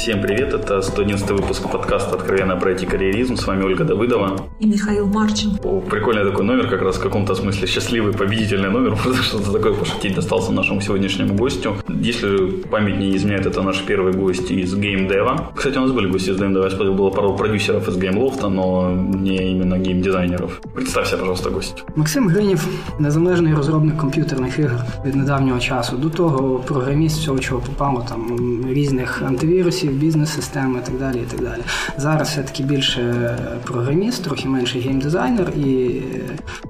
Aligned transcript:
Всем 0.00 0.20
привет, 0.22 0.54
это 0.54 0.82
111 0.82 1.30
выпуск 1.30 1.70
подкаста 1.72 2.16
«Откровенно 2.16 2.56
про 2.56 2.74
карьеризм». 2.74 3.36
С 3.36 3.46
вами 3.46 3.64
Ольга 3.64 3.84
Давыдова. 3.84 4.40
И 4.60 4.66
Михаил 4.66 5.06
Марчин. 5.06 5.58
О, 5.64 5.80
прикольный 5.80 6.24
такой 6.24 6.44
номер, 6.44 6.68
как 6.68 6.82
раз 6.82 6.96
в 6.96 7.02
каком-то 7.02 7.34
смысле 7.34 7.66
счастливый 7.66 8.12
победительный 8.12 8.70
номер, 8.70 8.96
потому 9.04 9.22
что 9.22 9.38
это 9.38 9.52
такой 9.52 9.74
пошутить 9.74 10.14
достался 10.14 10.52
нашему 10.52 10.80
сегодняшнему 10.80 11.34
гостю. 11.34 11.76
Если 11.88 12.50
память 12.70 12.98
не 12.98 13.16
изменяет, 13.16 13.46
это 13.46 13.62
наш 13.62 13.82
первый 13.82 14.12
гость 14.12 14.50
из 14.50 14.74
геймдева. 14.74 15.52
Кстати, 15.54 15.78
у 15.78 15.80
нас 15.80 15.92
были 15.92 16.10
гости 16.10 16.30
из 16.30 16.38
геймдева, 16.38 16.64
я 16.64 16.70
смотрел, 16.70 16.94
было 16.94 17.10
пару 17.10 17.36
продюсеров 17.36 17.88
из 17.88 17.96
геймлофта, 17.96 18.48
но 18.48 18.92
не 18.92 19.36
именно 19.36 19.78
геймдизайнеров. 19.78 20.60
Представься, 20.74 21.16
пожалуйста, 21.16 21.50
гость. 21.50 21.84
Максим 21.96 22.28
Гринів, 22.28 22.66
незалежний 22.98 23.54
розробник 23.54 23.96
комп'ютерних 23.96 24.58
ігор 24.58 24.80
від 25.06 25.14
недавнього 25.14 25.60
часу. 25.60 25.96
До 25.96 26.10
того 26.10 26.58
програміст 26.58 27.18
всього, 27.18 27.38
чого 27.38 27.60
попало, 27.60 28.04
там 28.08 28.38
різних 28.70 29.22
антивірусів, 29.22 29.89
бізнес-системи 29.93 30.79
і 30.79 30.85
так 30.85 30.99
далі. 30.99 31.17
і 31.17 31.31
так 31.31 31.41
далі. 31.41 31.61
Зараз 31.97 32.29
все-таки 32.29 32.63
більше 32.63 33.35
програміст, 33.63 34.23
трохи 34.23 34.49
менше 34.49 34.79
геймдизайнер 34.79 35.49
і, 35.49 36.01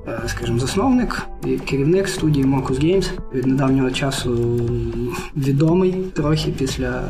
е, 0.07 0.21
скажімо, 0.27 0.59
засновник 0.59 1.21
і 1.45 1.49
керівник 1.57 2.07
студії 2.07 2.45
Mokus 2.45 2.84
Games 2.84 3.09
від 3.34 3.45
недавнього 3.48 3.91
часу 3.91 4.59
відомий 5.38 5.91
трохи 5.91 6.52
після 6.52 7.02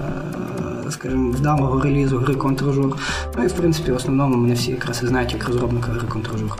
скажімо, 0.90 1.30
вдалого 1.30 1.80
релізу 1.80 2.18
гри 2.18 2.34
Контржур. 2.34 2.96
Ну 3.38 3.44
і 3.44 3.46
в 3.46 3.52
принципі 3.52 3.92
в 3.92 3.96
основному 3.96 4.36
мене 4.36 4.54
всі 4.54 4.70
якраз 4.70 5.02
і 5.02 5.06
знають 5.06 5.32
як 5.32 5.48
розробника 5.48 5.92
гри 5.92 6.08
Контржур. 6.08 6.56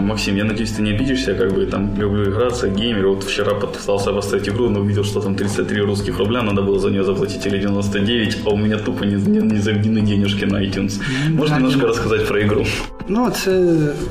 Максим, 0.00 0.36
я 0.36 0.44
надеюсь, 0.44 0.72
ты 0.72 0.82
не 0.82 0.94
обидишься, 0.94 1.34
как 1.34 1.52
бы 1.52 1.66
там 1.66 1.90
люблю 1.98 2.22
играться, 2.22 2.68
геймер. 2.68 3.08
Вот 3.08 3.24
вчера 3.24 3.52
пытался 3.54 4.12
поставить 4.12 4.48
игру, 4.48 4.68
но 4.68 4.80
увидел, 4.80 5.04
что 5.04 5.20
там 5.20 5.34
33 5.34 5.82
русских 5.82 6.18
рубля, 6.18 6.42
надо 6.42 6.62
было 6.62 6.78
за 6.78 6.90
нее 6.90 7.04
заплатить 7.04 7.46
или 7.46 7.58
99, 7.58 8.38
а 8.44 8.50
у 8.50 8.56
меня 8.56 8.78
тупо 8.78 9.04
не, 9.04 9.14
не, 9.14 9.40
не 9.40 9.60
заведены 9.60 10.00
денежки 10.00 10.44
на 10.44 10.58
iTunes. 10.58 11.00
Можешь 11.30 11.56
немножко 11.56 11.86
розказати 11.86 12.24
про 12.24 12.38
ігру? 12.38 12.64
Ну, 13.07 13.29
це, 13.29 13.59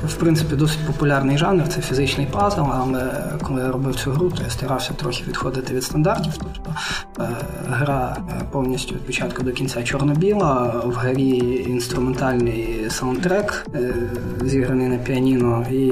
в 0.07 0.15
принципі, 0.19 0.55
досить 0.55 0.87
популярний 0.87 1.37
жанр, 1.37 1.67
це 1.67 1.81
фізичний 1.81 2.27
пазл, 2.31 2.61
але 2.73 3.11
коли 3.43 3.61
я 3.61 3.71
робив 3.71 3.95
цю 3.95 4.11
гру, 4.11 4.29
то 4.29 4.43
я 4.43 4.49
старався 4.49 4.93
трохи 4.93 5.23
відходити 5.27 5.73
від 5.73 5.83
стандартів. 5.83 6.33
Тобто 6.37 6.75
е, 7.19 7.29
гра 7.69 8.17
повністю 8.51 8.95
від 8.95 9.05
початку 9.05 9.43
до 9.43 9.51
кінця 9.51 9.83
чорно-біла, 9.83 10.81
в 10.85 10.93
грі 10.93 11.63
інструментальний 11.67 12.85
саундтрек, 12.89 13.65
е, 13.75 13.93
зіграний 14.41 14.87
на 14.87 14.97
піаніно. 14.97 15.65
І, 15.71 15.85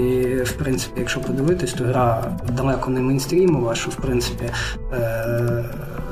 в 0.44 0.52
принципі, 0.52 1.00
якщо 1.00 1.20
подивитись, 1.20 1.74
то 1.74 1.84
гра 1.84 2.24
далеко 2.50 2.92
не 2.92 3.02
мейнстрімова, 3.02 3.76
що 3.76 3.90
в 3.90 3.96
принципі. 3.96 4.46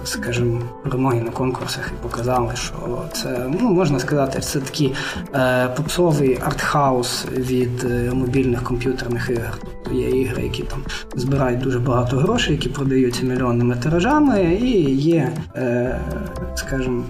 Скажімо, 0.04 0.62
перемоги 0.84 1.22
на 1.22 1.32
конкурсах 1.32 1.92
і 1.94 2.04
показали, 2.04 2.56
що 2.56 3.02
це 3.14 3.46
ну 3.62 3.70
можна 3.70 4.00
сказати, 4.00 4.40
це 4.40 4.60
такий 4.60 4.94
е, 5.36 5.68
попсовий 5.78 6.40
артхаус 6.46 7.26
від 7.38 7.84
е, 7.84 8.12
мобільних 8.14 8.64
комп'ютерних 8.64 9.30
ігор. 9.30 9.60
Тобто 9.90 10.00
є 10.00 10.22
ігри, 10.22 10.44
які 10.44 10.64
там 10.64 10.80
збирають 11.16 11.60
дуже 11.60 11.80
багато 11.80 12.18
грошей, 12.18 12.56
які 12.56 12.70
продаються 12.70 13.26
мільйонними 13.26 13.76
тиражами, 13.76 14.58
і 14.62 14.96
є, 14.96 15.32
е, 15.56 16.00
скажімо, 16.56 17.04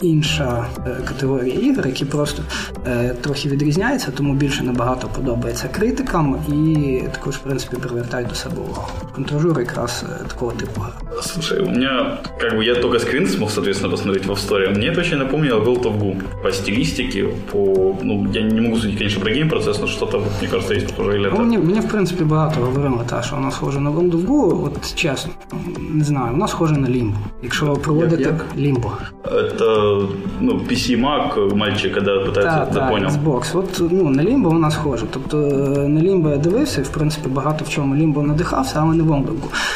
інша 0.00 0.66
е, 0.86 0.96
категорія 1.08 1.54
ігор, 1.54 1.86
які 1.86 2.04
просто 2.04 2.42
е, 2.86 3.14
трохи 3.20 3.48
відрізняються, 3.48 4.10
тому 4.10 4.34
більше 4.34 4.64
набагато 4.64 5.08
подобається 5.08 5.68
критикам 5.68 6.36
і 6.48 7.02
також, 7.12 7.36
в 7.36 7.40
принципі, 7.40 7.76
привертають 7.76 8.28
до 8.28 8.34
себе 8.34 8.56
увагу. 8.60 8.88
Контражур 9.14 9.60
якраз 9.60 10.04
е, 10.08 10.24
такого 10.28 10.52
типу. 10.52 10.82
Слушай, 11.22 11.60
у 11.60 11.70
меня 11.70 12.18
как 12.39 12.55
бы 12.57 12.63
я 12.65 12.75
только 12.75 12.99
скрин 12.99 13.27
смог, 13.27 13.51
соответственно, 13.51 13.91
посмотреть 13.91 14.25
в 14.25 14.31
Story. 14.31 14.69
Мне 14.69 14.87
это 14.87 15.01
очень 15.01 15.17
напомнило 15.17 15.59
World 15.59 15.83
of 15.83 15.99
Goo 15.99 16.21
по 16.43 16.51
стилистике, 16.51 17.27
по... 17.51 17.97
Ну, 18.03 18.27
я 18.33 18.41
не 18.41 18.61
могу 18.61 18.77
судить, 18.77 18.97
конечно, 18.97 19.21
про 19.21 19.31
гейм-процесс, 19.31 19.81
но 19.81 19.87
что-то, 19.87 20.23
мне 20.39 20.49
кажется, 20.49 20.73
есть 20.73 20.87
похоже. 20.87 21.17
Или 21.17 21.29
ну, 21.31 21.39
мені, 21.39 21.57
мені, 21.57 21.79
в 21.79 21.87
принципі, 21.87 22.23
багато 22.23 22.61
говорили, 22.61 23.03
та, 23.09 23.21
що 23.21 23.35
вона 23.35 23.51
схожа 23.51 23.79
на 23.79 23.91
World 23.91 24.11
of 24.11 24.27
Goo, 24.27 24.65
от 24.65 24.95
чесно, 24.95 25.31
не 25.91 26.03
знаю, 26.03 26.31
вона 26.31 26.47
схожа 26.47 26.75
на 26.75 26.87
Limbo. 26.87 27.15
Якщо 27.43 27.73
проводити 27.73 28.21
як, 28.23 28.31
як? 28.31 28.65
Limbo. 28.65 28.91
Это, 29.30 30.08
ну, 30.40 30.58
PC 30.58 30.96
Mac, 30.96 31.54
мальчик, 31.54 31.94
когда 31.94 32.12
пытается, 32.12 32.64
так, 32.64 32.72
да, 32.72 32.88
понял. 32.88 33.08
Xbox. 33.08 33.58
От, 33.58 33.80
ну, 33.92 34.08
на 34.10 34.22
Limbo 34.22 34.48
вона 34.48 34.70
схожа. 34.70 35.06
Тобто, 35.10 35.36
на 35.88 36.00
Limbo 36.00 36.30
я 36.30 36.36
дивився, 36.36 36.80
і, 36.80 36.84
в 36.84 36.88
принципі, 36.88 37.28
багато 37.28 37.64
в 37.64 37.68
чому 37.68 37.94
Limbo 37.94 38.22
надихався, 38.22 38.74
але 38.82 38.94
не 38.94 39.02
of 39.02 39.26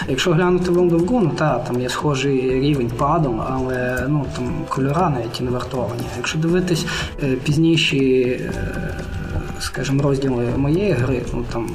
Якщо 0.09 0.33
глянути 0.33 0.71
of 0.71 1.09
ну, 1.11 1.31
та, 1.37 1.59
там 1.59 1.81
є 1.81 1.89
схожий 1.89 2.61
рівень 2.61 2.91
падом, 2.99 3.43
але 3.51 4.07
ну, 4.09 4.27
там 4.37 4.53
кольора 4.69 5.11
навіть 5.11 5.41
і 5.41 5.43
не 5.43 5.51
вартовані. 5.51 6.03
Якщо 6.17 6.39
дивитись 6.39 6.87
е, 7.23 7.27
пізніші, 7.45 8.23
е, 8.23 8.53
скажімо, 9.61 10.03
розділи 10.03 10.45
моєї 10.57 10.93
гри, 10.93 11.23
ну 11.35 11.45
там 11.53 11.67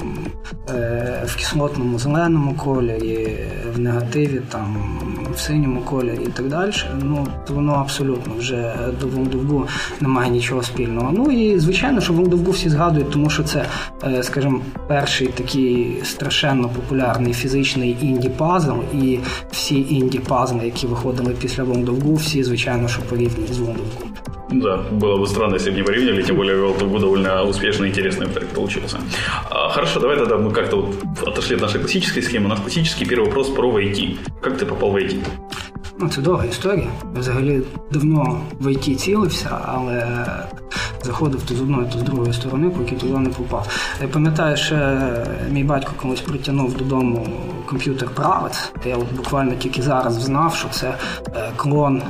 е, 0.70 1.22
в 1.26 1.36
кислотному 1.36 1.98
зеленому 1.98 2.54
кольорі, 2.54 3.36
в 3.74 3.78
негативі, 3.78 4.40
там 4.48 4.76
в 5.38 5.40
синьому 5.40 5.80
кольорі 5.80 6.22
і 6.26 6.30
так 6.30 6.48
далі, 6.48 6.72
ну 7.02 7.26
воно 7.48 7.72
абсолютно 7.72 8.34
вже 8.34 8.76
до 9.00 9.06
Волдовгу 9.06 9.66
немає 10.00 10.30
нічого 10.30 10.62
спільного. 10.62 11.12
Ну 11.12 11.30
і 11.30 11.58
звичайно, 11.58 12.00
що 12.00 12.12
Волдовгу 12.12 12.50
всі 12.50 12.68
згадують, 12.68 13.10
тому 13.10 13.30
що 13.30 13.42
це, 13.42 13.66
скажімо, 14.22 14.60
перший 14.88 15.26
такий 15.26 16.00
страшенно 16.04 16.68
популярний 16.68 17.32
фізичний 17.32 17.96
інді-пазл, 18.02 18.78
і 19.02 19.18
всі 19.50 19.76
інді-пазли, 19.76 20.64
які 20.64 20.86
виходили 20.86 21.34
після 21.40 21.64
Волдовгу, 21.64 22.14
всі, 22.14 22.44
звичайно, 22.44 22.88
що 22.88 23.02
порівняні 23.02 23.52
з 23.52 23.58
Волдовгу. 23.58 24.08
Да, 24.51 24.77
было 24.91 25.17
бы 25.17 25.27
странно, 25.27 25.55
если 25.55 25.71
бы 25.71 25.77
не 25.77 25.83
порівняли, 25.83 26.21
тем 26.21 26.35
более 26.35 26.55
World 26.55 26.79
of 26.79 26.91
Goo 26.91 26.99
довольно 26.99 27.43
успешный 27.43 27.87
и 27.87 27.91
интересный 27.91 28.27
проект 28.27 28.53
получился. 28.53 28.97
А, 29.49 29.69
хорошо, 29.69 29.99
давай 29.99 30.17
тогда 30.17 30.37
мы 30.37 30.51
как-то 30.51 30.75
вот 30.75 31.27
отошли 31.27 31.55
от 31.55 31.61
нашей 31.61 31.79
классической 31.79 32.21
схемы. 32.21 32.45
У 32.45 32.49
нас 32.49 32.59
классический 32.59 33.05
первый 33.05 33.25
вопрос 33.25 33.49
про 33.49 33.79
IT. 33.79 34.17
Как 34.41 34.57
ты 34.57 34.65
попал 34.65 34.91
в 34.91 34.95
IT? 34.95 35.17
Ну, 35.99 36.09
це 36.09 36.21
довга 36.21 36.45
історія. 36.45 36.87
Я 37.15 37.19
взагалі 37.19 37.61
давно 37.91 38.41
в 38.59 38.67
IT 38.67 38.95
цілився, 38.95 39.59
але 39.65 40.25
заходив 41.02 41.42
то 41.42 41.54
з 41.54 41.60
одної, 41.60 41.86
то 41.92 41.98
з 41.98 42.02
другої 42.02 42.32
сторони, 42.32 42.70
поки 42.70 42.96
туди 42.96 43.18
не 43.18 43.28
попав. 43.28 43.68
Я 44.02 44.08
пам'ятаю, 44.08 44.56
що 44.56 44.98
мій 45.50 45.64
батько 45.64 45.92
колись 45.96 46.20
притягнув 46.20 46.76
додому 46.76 47.26
комп'ютер 47.66 48.08
Правець. 48.08 48.72
Я 48.86 48.96
от 48.96 49.12
буквально 49.16 49.54
тільки 49.54 49.82
зараз 49.82 50.14
знав, 50.14 50.54
що 50.54 50.68
це 50.68 50.94
клон 51.56 52.02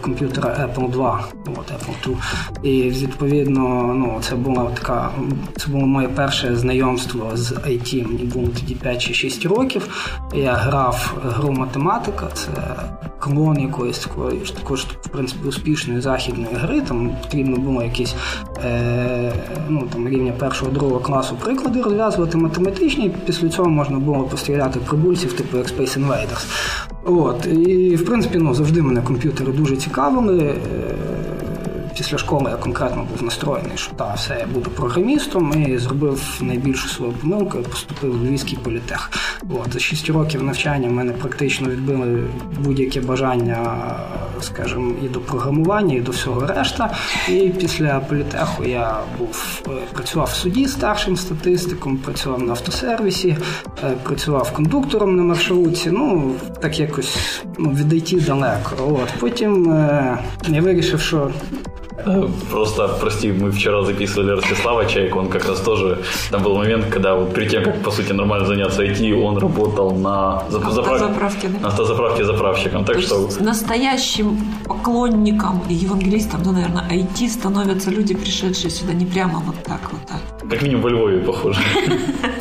комп'ютера 0.00 0.48
Apple 0.48 0.90
2, 0.90 1.24
от 1.46 1.72
Apple 1.72 2.04
2. 2.04 2.16
І 2.62 2.82
відповідно, 2.82 3.94
ну, 3.94 4.18
це 4.20 4.34
була 4.36 4.64
така, 4.64 5.10
це 5.56 5.70
було 5.70 5.86
моє 5.86 6.08
перше 6.08 6.56
знайомство 6.56 7.30
з 7.34 7.52
IT. 7.52 8.08
Мені 8.08 8.24
було 8.24 8.48
тоді 8.48 8.74
5 8.74 9.02
чи 9.02 9.14
6 9.14 9.46
років. 9.46 9.88
Я 10.34 10.54
грав 10.54 11.14
гру 11.24 11.52
математика, 11.52 12.26
це 12.34 12.50
клон 13.18 13.60
якоїсь 13.60 13.98
такої 13.98 14.40
також, 14.40 14.86
в 15.00 15.08
принципі, 15.08 15.48
успішної 15.48 16.00
західної 16.00 16.54
гри. 16.54 16.80
Там 16.80 17.10
потрібно 17.22 17.56
було 17.56 17.82
якісь 17.82 18.14
е, 18.14 18.17
ну, 19.68 19.88
там, 19.92 20.08
рівня 20.08 20.32
першого 20.32 20.70
другого 20.70 21.00
класу 21.00 21.36
приклади 21.44 21.82
розв'язувати 21.82 22.38
математичні. 22.38 23.14
Після 23.26 23.48
цього 23.48 23.68
можна 23.68 23.98
було 23.98 24.24
постріляти 24.24 24.78
прибульців, 24.78 25.32
типу 25.32 25.56
як 25.56 25.66
Space 25.66 25.98
Invaders. 25.98 26.46
От. 27.04 27.46
І, 27.46 27.96
в 27.96 28.04
принципі, 28.04 28.38
ну, 28.38 28.54
завжди 28.54 28.82
мене 28.82 29.02
комп'ютери 29.02 29.52
дуже 29.52 29.76
цікавили. 29.76 30.54
Після 31.98 32.18
школи 32.18 32.50
я 32.50 32.56
конкретно 32.56 33.06
був 33.10 33.22
настроєний, 33.22 33.72
що 33.74 33.92
та 33.92 34.14
все, 34.14 34.36
я 34.40 34.46
буду 34.46 34.70
програмістом 34.70 35.64
і 35.66 35.78
зробив 35.78 36.40
найбільшу 36.40 36.88
свою 36.88 37.12
помилку, 37.12 37.58
я 37.58 37.64
поступив 37.64 38.18
в 38.18 38.24
Львівський 38.24 38.58
політех. 38.62 39.10
От, 39.50 39.72
за 39.72 39.78
6 39.78 40.10
років 40.10 40.42
навчання 40.42 40.88
мене 40.90 41.12
практично 41.12 41.68
відбили 41.68 42.24
будь-яке 42.60 43.00
бажання, 43.00 43.80
скажімо, 44.42 44.92
і 45.04 45.08
до 45.08 45.20
програмування, 45.20 45.94
і 45.94 46.00
до 46.00 46.12
всього 46.12 46.46
решта. 46.46 46.90
І 47.28 47.52
після 47.60 48.00
політеху 48.00 48.64
я 48.64 48.96
був 49.18 49.62
працював 49.92 50.26
в 50.26 50.34
суді 50.34 50.66
старшим 50.66 51.16
статистиком, 51.16 51.96
працював 51.96 52.42
на 52.42 52.50
автосервісі, 52.50 53.36
працював 54.02 54.52
кондуктором 54.52 55.16
на 55.16 55.22
маршрутці. 55.22 55.90
Ну, 55.90 56.32
так 56.60 56.80
якось 56.80 57.42
ну, 57.58 57.70
від 57.70 58.24
далеко. 58.26 58.98
От. 59.02 59.20
Потім 59.20 59.72
е, 59.72 60.18
я 60.48 60.60
вирішив, 60.60 61.00
що 61.00 61.30
просто, 62.50 62.88
прости, 63.00 63.32
мы 63.32 63.50
вчера 63.50 63.82
записывали 63.82 64.32
Ростислава 64.32 64.86
Чайку, 64.86 65.18
он 65.18 65.28
как 65.28 65.48
раз 65.48 65.60
тоже, 65.60 65.98
там 66.30 66.42
был 66.42 66.56
момент, 66.56 66.86
когда 66.86 67.14
вот 67.14 67.34
перед 67.34 67.50
тем, 67.50 67.64
как, 67.64 67.82
по 67.82 67.90
сути, 67.90 68.12
нормально 68.12 68.46
заняться 68.46 68.82
IT, 68.82 69.12
он 69.22 69.38
работал 69.38 69.90
на 69.92 70.38
автозаправке, 70.38 71.48
да? 71.48 71.68
автозаправке 71.68 72.24
заправщиком. 72.24 72.84
Так 72.84 72.96
То 72.96 73.02
что... 73.02 73.42
настоящим 73.44 74.38
поклонником 74.64 75.62
и 75.68 75.74
евангелистом, 75.74 76.42
ну, 76.44 76.52
наверное, 76.52 76.84
IT 76.90 77.28
становятся 77.28 77.90
люди, 77.90 78.14
пришедшие 78.14 78.70
сюда 78.70 78.92
не 78.92 79.06
прямо 79.06 79.40
вот 79.40 79.56
так 79.64 79.80
вот 79.92 80.00
так. 80.06 80.50
Как 80.50 80.62
минимум 80.62 80.82
во 80.82 80.90
Львове, 80.90 81.18
похоже. 81.18 81.60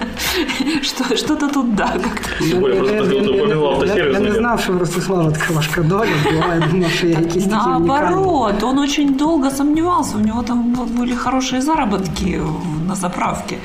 Что, 0.81 1.18
что-то 1.18 1.48
тут 1.48 1.75
да, 1.75 1.88
как-то. 1.88 2.50
Тем 2.50 2.59
более, 2.59 2.80
просто 2.80 3.06
ты 3.09 3.15
упомянул 3.15 3.71
автосервис. 3.71 4.13
Я 4.13 4.19
не 4.19 4.31
знав, 4.31 4.62
що 4.62 4.74
в 4.74 4.77
Ростислава 4.77 5.31
така 5.31 5.54
важка 5.54 5.81
доля 5.81 6.09
була, 6.31 6.56
я 6.56 6.68
думав, 6.71 6.92
що 6.92 7.07
я 7.07 7.19
якісь 7.19 7.44
такі 7.44 7.56
Наоборот, 7.56 8.63
он 8.63 8.80
очень 8.80 9.13
долго 9.13 9.51
сомневался, 9.51 10.18
у 10.18 10.19
него 10.19 10.44
там 10.44 10.75
были 10.98 11.15
хорошие 11.15 11.62
заработки 11.62 12.42
на 12.88 12.95
заправке. 12.95 13.57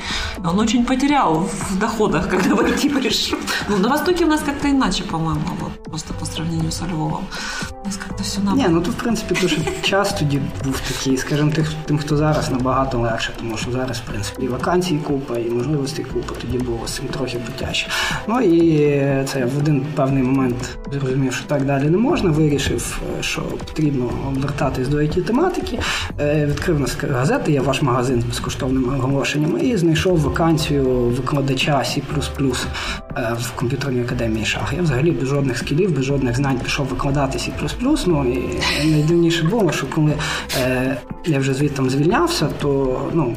Он 0.43 0.59
очень 0.59 0.85
потерял 0.85 1.47
в 1.69 1.79
доходах, 1.79 2.29
когда 2.29 2.55
в 2.55 2.59
IT 2.59 2.99
пришел. 2.99 3.39
Ну, 3.69 3.77
на 3.77 3.89
Востоке 3.89 4.25
у 4.25 4.27
нас 4.27 4.41
как-то 4.41 4.69
иначе, 4.69 5.03
по-моему, 5.03 5.41
вот, 5.59 5.83
просто 5.83 6.13
по 6.13 6.25
сравнению 6.25 6.71
со 6.71 6.85
Львовом. 6.85 7.23
У 7.83 7.87
нас 7.87 7.97
как-то 8.23 8.41
нам... 8.41 8.57
Ні, 8.57 8.65
ну 8.69 8.81
тут, 8.81 8.93
в 8.93 8.97
принципі, 8.97 9.35
дуже 9.41 9.57
час 9.81 10.13
тоді 10.13 10.41
був 10.63 10.79
такий, 10.79 11.17
скажімо, 11.17 11.51
тих, 11.51 11.73
тим, 11.85 11.97
хто 11.97 12.17
зараз 12.17 12.51
набагато 12.51 12.99
легше, 12.99 13.31
тому 13.37 13.57
що 13.57 13.71
зараз, 13.71 13.97
в 13.97 14.01
принципі, 14.01 14.43
і 14.43 14.47
вакансій 14.47 14.97
купа, 14.97 15.37
і 15.37 15.49
можливостей 15.49 16.05
купа, 16.05 16.33
тоді 16.41 16.57
було 16.57 16.79
з 16.87 16.91
цим 16.91 17.05
трохи 17.05 17.37
потяжче. 17.37 17.87
Ну 18.27 18.41
і 18.41 18.87
це 19.25 19.45
в 19.45 19.57
один 19.57 19.85
певний 19.95 20.23
момент 20.23 20.77
зрозумів, 20.91 21.33
що 21.33 21.45
так 21.47 21.65
далі 21.65 21.89
не 21.89 21.97
можна. 21.97 22.29
Вирішив, 22.29 23.01
що 23.21 23.41
потрібно 23.41 24.09
обертатись 24.27 24.87
до 24.87 24.97
it 24.97 25.21
тематики. 25.21 25.79
Е, 26.19 26.45
відкрив 26.45 26.79
на 26.79 27.17
газети, 27.17 27.51
є 27.51 27.61
ваш 27.61 27.81
магазин 27.81 28.21
з 28.21 28.25
безкоштовними 28.25 28.97
оголошеннями, 28.97 29.59
і 29.59 29.77
знайшов 29.77 30.19
вакансію 30.19 30.83
викладача 30.89 31.77
C++ 31.77 32.01
е, 33.17 33.35
в 33.39 33.51
комп'ютерній 33.51 34.01
академії 34.01 34.45
Шах. 34.45 34.73
Я 34.77 34.81
взагалі 34.81 35.11
без 35.11 35.27
жодних 35.27 35.57
скілів, 35.57 35.95
без 35.95 36.05
жодних 36.05 36.35
знань 36.35 36.59
пішов 36.59 36.85
викладати 36.85 37.37
C++. 37.37 37.51
Ну 38.13 38.25
і 38.25 38.91
найдивніше 38.91 39.43
було, 39.43 39.71
що 39.71 39.87
коли 39.87 40.13
е, 40.61 40.97
я 41.25 41.39
вже 41.39 41.53
звідти 41.53 41.89
звільнявся, 41.89 42.47
то 42.61 43.01
ну, 43.13 43.35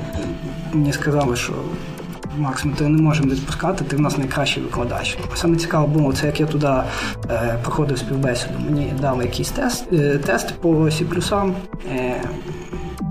мені 0.73 0.93
сказали, 0.93 1.37
що 1.37 1.53
Макс, 2.39 2.65
ми 2.65 2.73
тебе 2.73 2.91
не 2.91 3.03
можемо 3.03 3.31
відпускати, 3.31 3.85
ти 3.85 3.97
в 3.97 4.01
нас 4.01 4.19
найкращий 4.19 4.63
викладач. 4.63 5.19
Саме 5.35 5.57
цікаво 5.57 5.87
було, 5.87 6.13
це 6.13 6.27
як 6.27 6.41
я 6.41 6.47
туди 6.47 6.69
е, 7.31 7.59
проходив 7.63 7.99
співбесіду. 7.99 8.55
Мені 8.65 8.93
дали 9.01 9.25
якийсь 9.25 9.51
тест, 9.51 9.93
е, 9.93 10.19
тест 10.19 10.55
по 10.61 10.69
C++. 10.69 11.05
Е, 11.95 12.23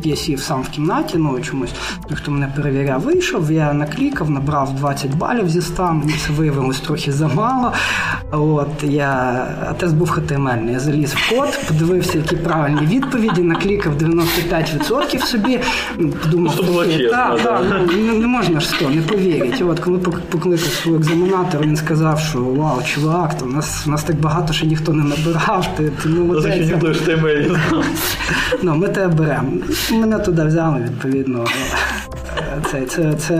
я 0.05 0.15
сів 0.15 0.39
сам 0.39 0.61
в 0.61 0.69
кімнаті, 0.69 1.17
ну 1.17 1.39
чомусь 1.41 1.73
той, 2.07 2.17
хто 2.17 2.31
мене 2.31 2.51
перевіряв, 2.55 3.01
вийшов, 3.01 3.51
я 3.51 3.73
наклікав, 3.73 4.29
набрав 4.29 4.75
20 4.75 5.15
балів 5.15 5.49
зі 5.49 5.61
100, 5.61 5.93
мені 5.93 6.13
це 6.27 6.33
виявилось 6.33 6.79
трохи 6.79 7.11
замало. 7.11 7.73
От, 8.31 8.83
я, 8.83 9.45
А 9.69 9.73
тест 9.73 9.95
був 9.95 10.11
HTML. 10.11 10.71
Я 10.71 10.79
заліз 10.79 11.13
в 11.13 11.29
код, 11.29 11.59
подивився, 11.67 12.17
які 12.17 12.35
правильні 12.35 12.95
відповіді, 12.95 13.41
наклікав 13.41 13.93
95% 13.95 15.25
собі. 15.25 15.59
Подумав, 16.23 16.53
що 16.53 16.63
було 16.63 16.85
чесно, 16.85 17.09
та, 17.09 17.37
та, 17.37 17.61
ну, 17.97 18.13
не 18.19 18.27
можна 18.27 18.59
ж 18.59 18.67
100, 18.67 18.89
не 18.89 19.01
повірить. 19.01 19.61
От 19.67 19.79
коли 19.79 19.97
покликав 19.99 20.59
свого 20.59 20.97
екзаменатора, 20.97 21.63
він 21.65 21.75
сказав, 21.75 22.19
що 22.19 22.39
вау, 22.39 22.81
чувак, 22.83 23.37
то 23.37 23.45
у 23.45 23.49
нас 23.49 23.87
нас 23.87 24.03
так 24.03 24.15
багато, 24.19 24.53
що 24.53 24.65
ніхто 24.65 24.93
не 24.93 25.03
набирав. 25.03 25.67
Ти, 25.77 25.91
ти 26.03 26.09
молодець. 26.09 26.69
Ну, 28.63 28.75
ми 28.75 28.87
тебе 28.87 29.15
беремо 29.15 29.51
мене 29.95 30.19
туди 30.19 30.44
взяли, 30.44 30.80
відповідно. 30.80 31.45
Це 32.71 32.86
це, 32.86 33.13
це 33.13 33.38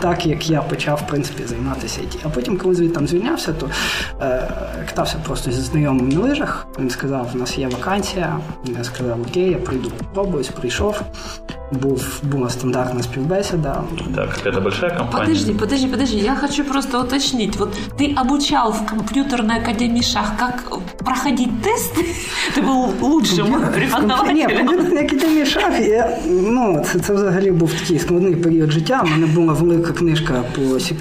так, 0.00 0.26
як 0.26 0.50
я 0.50 0.62
почав 0.62 1.02
в 1.06 1.10
принципі, 1.10 1.42
займатися 1.46 2.00
IT. 2.00 2.16
А 2.24 2.28
потім, 2.28 2.58
коли 2.58 2.74
звідти 2.74 2.94
там 2.94 3.06
звільнявся, 3.06 3.52
то 3.52 3.70
е, 4.20 4.48
катався 4.88 5.16
просто 5.24 5.50
зі 5.50 5.60
знайомим 5.60 6.08
на 6.08 6.20
лижах. 6.20 6.66
Він 6.78 6.90
сказав, 6.90 7.30
у 7.34 7.38
нас 7.38 7.58
є 7.58 7.68
вакансія. 7.68 8.38
Я 8.78 8.84
сказав, 8.84 9.20
окей, 9.20 9.50
я 9.50 9.58
прийду, 9.58 9.90
попробуюсь, 9.98 10.48
прийшов 10.48 11.02
Був, 11.71 12.19
була 12.23 12.49
стандартная 12.49 13.03
співбесіда. 13.03 13.83
Так, 14.15 14.29
это 14.45 14.63
большая 14.63 14.91
компания. 14.97 15.25
Подожди, 15.25 15.53
подожди, 15.53 15.87
подожди, 15.87 16.17
я 16.17 16.35
хочу 16.35 16.63
просто 16.63 17.01
уточнить. 17.01 17.55
Вот 17.55 17.69
ты 17.99 18.13
обучал 18.15 18.71
в 18.71 18.89
компьютерной 18.89 19.57
академии 19.57 20.01
шах, 20.01 20.31
как 20.39 20.79
проходить 21.05 21.49
тесты? 21.61 22.05
Ты 22.55 22.61
був 22.65 22.93
лучшим 23.01 23.61
преподавателем? 23.73 24.35
Ні, 24.35 24.47
в 24.47 24.57
комп'ютерній 24.57 24.99
академії 24.99 25.45
шах, 25.45 25.79
я, 25.79 26.17
ну, 26.25 26.83
це, 26.85 26.99
це 26.99 27.13
взагалі 27.13 27.51
був 27.51 27.73
такий 27.73 27.99
складний 27.99 28.35
період 28.35 28.71
життя. 28.71 29.01
У 29.05 29.09
мене 29.09 29.25
була 29.25 29.53
велика 29.53 29.93
книжка 29.93 30.43
по 30.55 30.61
C++, 30.61 30.95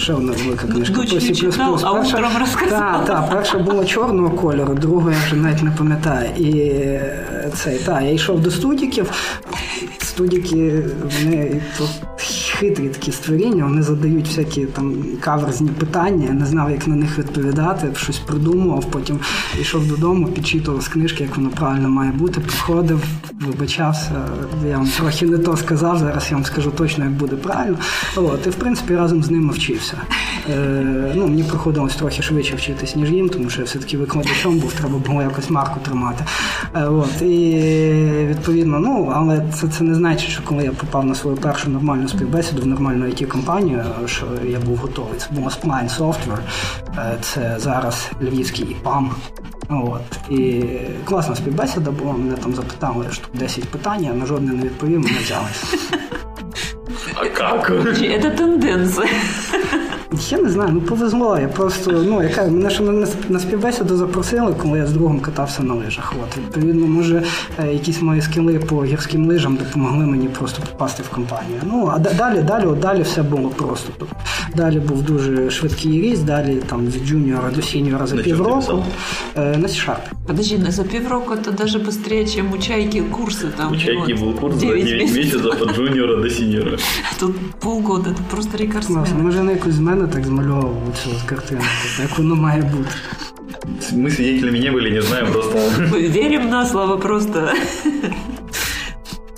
ще 0.00 0.12
одна 0.12 0.32
велика 0.32 0.66
книжка 0.66 0.94
Дочь 0.94 1.10
по 1.10 1.20
C++. 1.20 1.34
Читав, 1.34 1.80
а 1.84 1.92
утром 1.92 2.32
розказав. 2.40 2.68
Так, 2.70 3.04
так, 3.06 3.30
перша 3.30 3.58
була 3.58 3.84
чорного 3.84 4.30
кольору, 4.30 4.74
другу 4.74 5.10
я 5.10 5.16
вже 5.26 5.36
навіть 5.36 5.62
не 5.62 5.70
пам'ятаю. 5.70 6.30
І 6.36 6.72
це, 7.54 7.70
так, 7.86 8.02
я 8.02 8.10
йшов 8.12 8.40
до 8.40 8.50
студіків, 8.50 9.10
студіки, 10.15 10.83
вони 11.15 11.61
хитрі 12.59 12.89
такі 12.89 13.11
створіння, 13.11 13.63
вони 13.63 13.83
задають 13.83 14.27
всякі 14.27 14.65
там 14.65 14.95
каверзні 15.19 15.69
питання, 15.69 16.25
я 16.25 16.33
не 16.33 16.45
знав, 16.45 16.71
як 16.71 16.87
на 16.87 16.95
них 16.95 17.19
відповідати, 17.19 17.87
щось 17.95 18.19
придумував, 18.19 18.85
потім 18.91 19.19
йшов 19.59 19.87
додому, 19.87 20.27
підчитував 20.27 20.81
з 20.81 20.87
книжки, 20.87 21.23
як 21.23 21.37
воно 21.37 21.49
правильно 21.49 21.89
має 21.89 22.11
бути, 22.11 22.41
приходив, 22.41 23.03
вибачався, 23.41 24.11
я 24.69 24.77
вам 24.77 24.87
трохи 24.87 25.25
не 25.25 25.37
то 25.37 25.57
сказав, 25.57 25.97
зараз 25.97 26.27
я 26.29 26.35
вам 26.35 26.45
скажу 26.45 26.71
точно, 26.71 27.03
як 27.03 27.13
буде 27.13 27.35
правильно. 27.35 27.77
От, 28.15 28.47
І 28.47 28.49
в 28.49 28.55
принципі 28.55 28.95
разом 28.95 29.23
з 29.23 29.31
ними 29.31 29.53
вчився. 29.53 29.97
Е, 30.49 31.11
ну, 31.15 31.27
Мені 31.27 31.43
приходилось 31.43 31.95
трохи 31.95 32.21
швидше 32.21 32.55
вчитись, 32.55 32.95
ніж 32.95 33.11
їм, 33.11 33.29
тому 33.29 33.49
що 33.49 33.61
я 33.61 33.65
все-таки 33.65 33.97
викладачом 33.97 34.59
був, 34.59 34.73
треба 34.73 34.97
було 34.97 35.21
якось 35.21 35.49
марку 35.49 35.79
тримати. 35.79 36.23
Е, 36.75 36.83
от, 36.83 37.21
І 37.21 37.61
відповідно, 38.29 38.79
ну, 38.79 39.11
але 39.15 39.45
це, 39.53 39.67
це 39.67 39.83
не 39.83 39.95
значить, 39.95 40.29
що 40.29 40.43
коли 40.43 40.63
я 40.63 40.71
попав 40.71 41.05
на 41.05 41.15
свою 41.15 41.37
першу 41.37 41.69
нормальну 41.69 42.07
співбесіду 42.07 42.61
в 42.61 42.67
нормальну 42.67 43.05
it 43.05 43.25
компанію 43.25 43.83
що 44.05 44.25
я 44.45 44.59
був 44.59 44.77
готовий. 44.77 45.19
Це 45.19 45.27
була 45.31 45.47
Spline 45.47 45.97
Software, 45.97 46.39
е, 46.97 47.17
це 47.21 47.55
зараз 47.59 48.11
львівський 48.21 48.65
ІПАМ. 48.65 49.11
От. 49.69 50.31
І 50.39 50.63
класна 51.05 51.35
співбесіда 51.35 51.91
була, 51.91 52.13
мене 52.13 52.35
там 52.35 52.55
запитали 52.55 53.05
що 53.11 53.23
10 53.33 53.69
питань, 53.69 54.03
я 54.03 54.13
на 54.13 54.25
жодне 54.25 54.53
не 54.53 54.63
відповів, 54.63 54.99
мене 54.99 55.17
взяли. 55.23 55.47
А 57.15 57.25
як? 57.25 57.71
Це 58.21 58.29
тенденція. 58.29 59.07
Я 60.29 60.37
не 60.37 60.49
знаю, 60.49 60.69
ну 60.73 60.81
повезло. 60.81 61.37
Я 61.37 61.47
просто, 61.47 61.91
ну, 61.91 62.23
яка 62.23 62.43
мене 62.43 62.69
ще 62.69 62.83
на, 62.83 63.07
на 63.29 63.39
співбесіду 63.39 63.95
запросили, 63.95 64.55
коли 64.61 64.77
я 64.77 64.85
з 64.85 64.91
другом 64.91 65.19
катався 65.19 65.63
на 65.63 65.73
лижах. 65.73 66.13
От, 66.23 66.37
Відповідно, 66.37 66.87
може, 66.87 67.23
е, 67.59 67.73
якісь 67.73 68.01
мої 68.01 68.21
скіли 68.21 68.59
по 68.59 68.85
гірським 68.85 69.27
лижам 69.27 69.55
допомогли 69.55 70.05
мені 70.05 70.27
просто 70.27 70.61
попасти 70.71 71.03
в 71.03 71.09
компанію. 71.09 71.59
Ну, 71.63 71.91
а 71.93 71.99
далі, 71.99 72.41
далі, 72.41 72.65
от 72.65 72.79
далі 72.79 73.01
все 73.01 73.23
було 73.23 73.49
просто. 73.49 73.89
Тобто, 73.97 74.15
далі 74.55 74.79
був 74.79 75.01
дуже 75.01 75.49
швидкий 75.49 76.01
ріст, 76.01 76.25
далі 76.25 76.55
там 76.69 76.85
від 76.85 77.05
джуніора 77.05 77.51
до 77.55 77.61
сіньора 77.61 78.07
за 78.07 78.17
півроку. 78.17 78.83
Е, 79.37 79.57
на 79.57 79.67
C-Sharp. 79.67 79.97
Подожди, 80.27 80.71
за 80.71 80.83
півроку 80.83 81.35
це 81.45 81.51
навіть 81.51 81.71
швидше, 81.71 82.41
ніж 82.41 82.53
у 82.53 82.57
чайки 82.57 83.01
курси. 83.01 83.47
Там, 83.57 83.73
у 83.73 83.77
чайки 83.77 84.13
був 84.13 84.39
курс 84.39 84.55
за 84.55 84.65
9 84.65 85.13
місяців 85.13 85.41
від 85.41 85.75
джуніора 85.75 86.15
до 86.15 86.29
сіньора. 86.29 86.77
Тут 87.19 87.35
полгода, 87.59 88.09
це 88.17 88.23
просто 88.31 88.57
рекордсмен. 88.57 89.05
Може, 89.21 89.43
не 89.43 89.51
якось 89.51 89.73
з 89.73 89.79
мене 89.79 90.04
так 90.12 90.24
змальовував 90.26 90.98
цю 91.04 91.10
картинку, 91.26 91.64
як 92.02 92.18
воно 92.18 92.34
має 92.34 92.62
бути. 92.62 92.90
Мы 93.92 94.10
свидетелями 94.10 94.58
не 94.58 94.70
были, 94.70 94.90
не 94.90 95.02
знаем 95.02 95.32
просто. 95.32 95.58
Верим 95.90 96.48
на 96.50 96.66
слово 96.66 96.98
просто. 96.98 97.48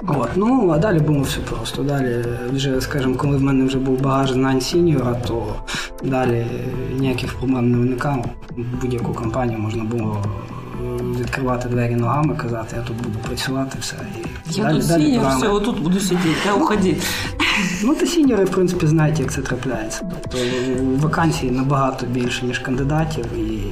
От, 0.06 0.28
ну, 0.37 0.70
а 0.70 0.78
далі 0.78 0.99
було 0.99 1.20
все 1.20 1.40
просто. 1.40 1.82
Далі, 1.82 2.25
вже, 2.52 2.80
скажімо, 2.80 3.14
коли 3.14 3.37
в 3.37 3.42
мене 3.42 3.64
вже 3.64 3.78
був 3.78 4.00
багаж 4.00 4.32
знань 4.32 4.61
сіньора, 4.61 5.14
то 5.14 5.54
далі 6.04 6.46
ніяких 6.99 7.34
проблем 7.34 7.70
не 7.70 7.78
виникало. 7.78 8.25
Будь-яку 8.80 9.14
компанію 9.14 9.58
можна 9.58 9.84
було 9.84 10.25
відкривати 11.19 11.69
двері 11.69 11.96
ногами, 11.96 12.36
казати, 12.36 12.75
я 12.75 12.81
тут 12.81 12.98
буду 12.98 13.19
працювати, 13.19 13.77
все. 13.81 13.96
І 14.50 14.53
я 14.53 14.63
далі, 14.63 14.75
тут 14.75 14.88
сіньор, 14.88 15.27
все, 15.38 15.48
отут 15.48 15.79
буду 15.79 16.00
сидіти, 16.00 16.36
я 16.46 16.53
уходіть. 16.53 17.03
Ну, 17.84 17.96
та 17.96 18.05
сіньори, 18.05 18.46
в 18.46 18.50
принципі, 18.50 18.88
знають, 18.88 19.19
як 19.19 19.31
це 19.31 19.41
трапляється. 19.41 20.01
Тобто 20.22 20.38
вакансій 20.98 21.51
набагато 21.51 22.05
більше, 22.05 22.46
ніж 22.46 22.60
кандидатів, 22.60 23.25
і 23.38 23.66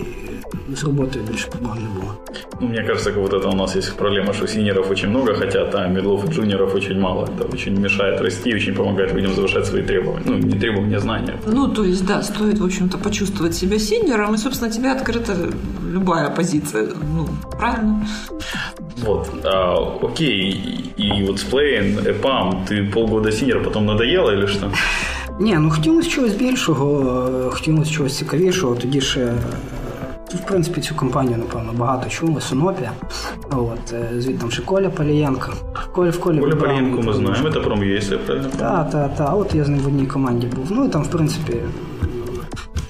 с 0.77 0.85
работой 0.85 1.23
больше 1.23 1.50
проблем 1.50 1.75
не 1.79 2.00
было. 2.00 2.17
Ну, 2.61 2.69
мне 2.69 2.83
кажется, 2.83 3.12
как 3.12 3.21
вот 3.21 3.33
это 3.33 3.49
у 3.49 3.57
нас 3.57 3.77
есть 3.77 3.97
проблема, 3.97 4.33
что 4.33 4.47
синеров 4.47 4.91
очень 4.91 5.09
много, 5.09 5.35
хотя 5.35 5.65
там 5.65 5.95
медлов 5.95 6.25
и 6.25 6.33
джуниоров 6.33 6.75
очень 6.75 6.99
мало. 7.00 7.25
Это 7.25 7.45
очень 7.55 7.79
мешает 7.79 8.21
расти 8.21 8.50
и 8.50 8.55
очень 8.55 8.75
помогает 8.75 9.12
людям 9.15 9.35
завышать 9.35 9.67
свои 9.67 9.83
требования. 9.83 10.25
Ну, 10.27 10.39
не 10.39 10.59
требования, 10.59 10.97
а 10.97 11.00
знания. 11.00 11.37
Ну, 11.47 11.69
то 11.69 11.85
есть, 11.85 12.07
да, 12.07 12.23
стоит, 12.23 12.59
в 12.59 12.65
общем-то, 12.65 12.99
почувствовать 12.99 13.55
себя 13.55 13.79
синером, 13.79 14.35
и, 14.35 14.39
собственно, 14.39 14.71
тебе 14.71 14.93
открыта 14.93 15.35
любая 15.93 16.31
позиция. 16.31 16.89
Ну, 17.17 17.29
правильно? 17.59 18.07
Вот. 18.97 19.31
А, 19.45 19.75
окей, 20.03 20.93
и 20.97 21.27
вот 21.27 21.39
с 21.39 21.45
Play, 21.45 22.05
EPAM, 22.05 22.67
ты 22.69 22.93
полгода 22.93 23.33
синер, 23.33 23.62
потом 23.65 23.87
надоело 23.87 24.31
или 24.31 24.47
что? 24.47 24.71
Ні, 25.41 25.57
ну 25.59 25.71
хотілося 25.71 26.11
чогось 26.11 26.35
більшого, 26.35 27.50
хотілося 27.50 27.91
чогось 27.91 28.19
цікавішого. 28.19 28.75
Тоді 28.75 29.00
ще, 29.00 29.33
в 30.34 30.46
принципі, 30.48 30.82
цю 30.82 30.96
компанію, 30.96 31.38
напевно, 31.38 31.74
багато 31.74 32.10
чули, 32.10 32.41
Сонопія. 32.41 32.91
От, 33.51 33.94
е, 33.94 34.22
звідти 34.22 34.51
ще 34.51 34.62
Коля 34.62 34.89
Палієнко. 34.89 35.53
Коля 35.91 36.10
в 36.10 36.20
Колі. 36.20 36.39
Коля 36.39 36.55
Палієнко 36.55 37.01
ми 37.01 37.13
знаємо, 37.13 37.51
це 37.51 37.60
пром'єс, 37.60 38.12
я 38.12 38.17
правильно 38.17 38.50
Так, 38.60 38.89
так, 38.89 39.15
так. 39.15 39.36
От 39.36 39.55
я 39.55 39.63
з 39.63 39.70
ним 39.70 39.79
в 39.79 39.88
одній 39.88 40.08
команді 40.08 40.48
був. 40.48 40.67
Ну 40.72 40.86
і 40.86 40.89
там, 40.89 41.03
в 41.03 41.08
принципі, 41.08 41.53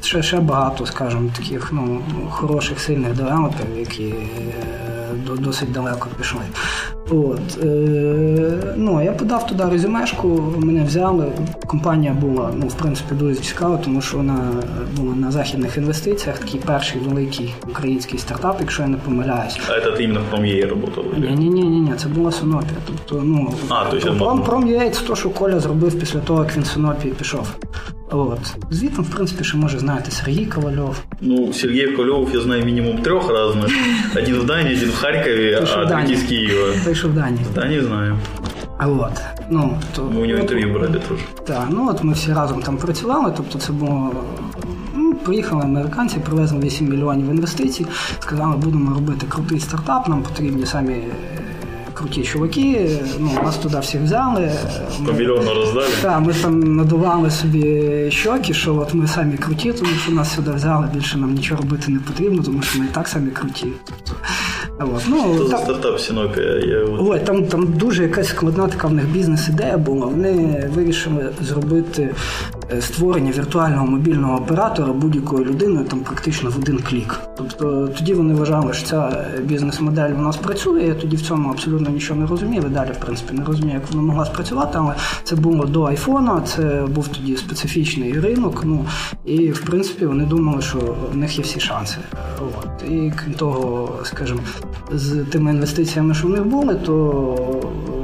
ще, 0.01 0.23
ще 0.23 0.39
багато, 0.39 0.85
скажімо, 0.85 1.29
таких 1.37 1.69
ну, 1.71 2.01
хороших, 2.29 2.79
сильних 2.79 3.13
девелоперів, 3.13 3.77
які 3.77 4.03
е, 4.03 5.35
досить 5.39 5.71
далеко 5.71 6.07
пішли. 6.17 6.41
От, 7.09 7.63
е, 7.63 8.74
ну, 8.77 9.03
Я 9.03 9.12
подав 9.12 9.47
туди 9.47 9.63
резюмешку, 9.71 10.53
мене 10.57 10.83
взяли. 10.83 11.31
Компанія 11.67 12.13
була 12.13 12.51
ну, 12.55 12.67
в 12.67 12.74
принципі, 12.74 13.15
дуже 13.15 13.35
цікава, 13.35 13.77
тому 13.77 14.01
що 14.01 14.17
вона 14.17 14.39
була 14.97 15.15
на 15.15 15.31
західних 15.31 15.77
інвестиціях, 15.77 16.39
такий 16.39 16.59
перший 16.65 17.01
великий 17.01 17.53
український 17.69 18.19
стартап, 18.19 18.57
якщо 18.59 18.81
я 18.81 18.88
не 18.88 18.97
помиляюсь. 18.97 19.59
А 19.69 19.81
це 19.81 19.91
ти 19.91 20.03
іменно 20.03 20.21
в 20.31 20.35
Prom.ua 20.35 20.81
працював? 20.81 21.19
Ні, 21.19 21.50
ні, 21.50 21.50
ні, 21.50 21.79
ні, 21.79 21.93
це 21.97 22.07
була 22.07 22.31
Сонопія. 22.31 22.77
Тобто, 22.88 23.24
ну, 23.25 23.53
а, 23.69 23.85
то 23.85 23.97
Prom.ua– 23.97 24.89
це 24.91 25.07
те, 25.07 25.15
що 25.15 25.29
Коля 25.29 25.59
зробив 25.59 26.00
після 26.00 26.19
того, 26.19 26.43
як 26.43 26.57
він 26.57 26.63
Сонопії 26.63 27.13
пішов. 27.13 27.47
От. 28.12 28.39
Звідти, 28.69 29.01
в 29.01 29.09
принципі, 29.09 29.43
ще 29.43 29.57
може 29.57 29.79
знаєте 29.79 30.12
Сергій 30.12 30.45
Ковальов. 30.45 31.03
Ну, 31.21 31.53
Сергій 31.53 31.88
Ковальов 31.88 32.29
я 32.33 32.41
знаю 32.41 32.65
мінімум 32.65 32.97
трьох 32.97 33.31
різних. 33.31 33.71
Один 34.15 34.35
в 34.35 34.45
Данії, 34.45 34.77
один 34.77 34.89
в 34.89 34.95
Харкові, 34.95 35.59
а 35.75 35.85
другий 35.85 36.15
з 36.15 36.24
Києва. 36.24 36.74
Той, 36.85 36.95
що 36.95 37.07
в 37.07 37.13
Данії. 37.13 37.45
В 37.51 37.55
Данії 37.55 37.81
знаю. 37.81 38.17
А 38.77 38.88
от, 38.88 39.21
ну, 39.50 39.77
то, 39.95 40.03
Ми 40.03 40.21
у 40.21 40.25
нього 40.25 40.39
інтерв'ю 40.41 40.74
брали 40.74 40.88
теж. 41.09 41.17
Так, 41.47 41.67
ну 41.69 41.89
от 41.89 42.03
ми 42.03 42.13
всі 42.13 42.33
разом 42.33 42.62
там 42.62 42.77
працювали, 42.77 43.33
тобто 43.38 43.59
це 43.59 43.74
було. 43.74 44.12
Ну, 44.95 45.13
Приїхали 45.13 45.62
американці, 45.63 46.19
привезли 46.19 46.59
8 46.59 46.89
мільйонів 46.89 47.29
інвестицій, 47.29 47.85
сказали, 48.19 48.57
будемо 48.57 48.93
робити 48.93 49.25
крутий 49.29 49.59
стартап, 49.59 50.07
нам 50.07 50.24
потрібні 50.24 50.65
самі 50.65 51.03
круті 51.95 52.23
чуваки, 52.23 52.99
ну, 53.19 53.29
нас 53.43 53.57
туди 53.57 53.79
всіх 53.79 54.01
взяли. 54.01 54.51
По 55.05 55.13
мільйону 55.13 55.53
роздали? 55.53 55.87
Так, 56.01 56.21
ми 56.21 56.33
там 56.33 56.75
надували 56.75 57.31
собі 57.31 57.91
щоки, 58.09 58.53
що 58.53 58.75
от 58.75 58.93
ми 58.93 59.07
самі 59.07 59.37
круті, 59.37 59.73
тому 59.73 59.91
що 60.03 60.11
нас 60.11 60.35
сюди 60.35 60.51
взяли, 60.51 60.87
більше 60.93 61.17
нам 61.17 61.33
нічого 61.33 61.61
робити 61.61 61.91
не 61.91 61.99
потрібно, 61.99 62.43
тому 62.43 62.61
що 62.61 62.79
ми 62.79 62.85
і 62.85 62.87
так 62.87 63.07
самі 63.07 63.31
круті. 63.31 63.67
От. 64.79 65.01
Ну, 65.07 65.35
Що 65.35 65.47
за 65.47 65.57
стартап 65.57 65.99
Сінопія? 65.99 66.85
Ой, 66.99 67.19
там 67.19 67.45
там 67.45 67.73
дуже 67.73 68.03
якась 68.03 68.27
складна 68.27 68.67
така 68.67 68.87
в 68.87 68.93
них 68.93 69.05
бізнес-ідея 69.05 69.77
була. 69.77 70.05
Вони 70.05 70.69
вирішили 70.75 71.29
зробити 71.41 72.15
створення 72.79 73.31
віртуального 73.31 73.86
мобільного 73.86 74.38
оператора 74.38 74.93
будь-якою 74.93 75.45
людиною 75.45 75.86
там 75.86 76.00
практично 76.00 76.50
в 76.50 76.57
один 76.57 76.79
клік. 76.79 77.19
Тобто 77.38 77.88
тоді 77.88 78.13
вони 78.13 78.34
вважали, 78.34 78.74
що 78.74 78.88
ця 78.88 79.27
бізнес-модель 79.43 80.12
у 80.12 80.22
нас 80.22 80.38
працює. 80.38 80.84
Я 80.84 80.93
тоді 80.93 81.15
в 81.15 81.22
цьому 81.22 81.50
абсолютно 81.50 81.89
нічого 81.89 82.19
не 82.19 82.27
розумів. 82.27 82.65
І 82.65 82.69
далі, 82.69 82.89
в 82.91 83.05
принципі, 83.05 83.34
не 83.34 83.45
розумію, 83.45 83.74
як 83.74 83.91
вона 83.91 84.07
могла 84.07 84.25
спрацювати, 84.25 84.77
але 84.81 84.95
це 85.24 85.36
було 85.36 85.65
до 85.65 85.84
айфона, 85.84 86.41
це 86.41 86.86
був 86.89 87.07
тоді 87.07 87.38
специфічний 87.38 88.19
ринок. 88.19 88.62
Ну 88.65 88.86
і 89.25 89.51
в 89.51 89.62
принципі 89.62 90.05
вони 90.05 90.25
думали, 90.25 90.62
що 90.62 90.95
в 91.13 91.17
них 91.17 91.38
є 91.38 91.43
всі 91.43 91.60
шанси. 91.60 91.98
От. 92.41 92.89
І 92.89 93.13
крім 93.15 93.34
того, 93.34 93.89
скажімо, 94.03 94.39
з 94.91 95.24
тими 95.24 95.51
інвестиціями, 95.51 96.13
що 96.13 96.27
в 96.27 96.29
них 96.29 96.45
були, 96.45 96.75
то 96.75 97.36
е, 97.89 97.94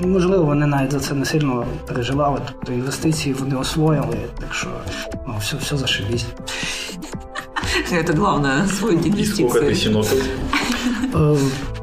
можливо 0.00 0.44
вони 0.44 0.66
навіть 0.66 0.92
за 0.92 1.00
це 1.00 1.14
не 1.14 1.24
сильно 1.24 1.66
переживали. 1.86 2.38
Тобто 2.46 2.72
інвестиції 2.72 3.34
вони 3.34 3.56
освоїли, 3.56 4.16
так 4.40 4.54
що 4.54 4.68
ну, 5.26 5.34
все, 5.40 5.56
все 5.56 5.76
зашибісь. 5.76 6.26
Це 7.88 8.04
головне 8.16 8.62
освоїти 8.64 9.08
інвестиції. 9.08 9.48
Скільки 9.50 9.66
ти 9.66 9.74
синопів? 9.74 10.24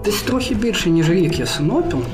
Десь 0.05 0.22
трохи 0.22 0.55
більше, 0.55 0.89
ніж 0.89 1.10
рік 1.10 1.39
я 1.39 1.46
синопів. 1.46 2.05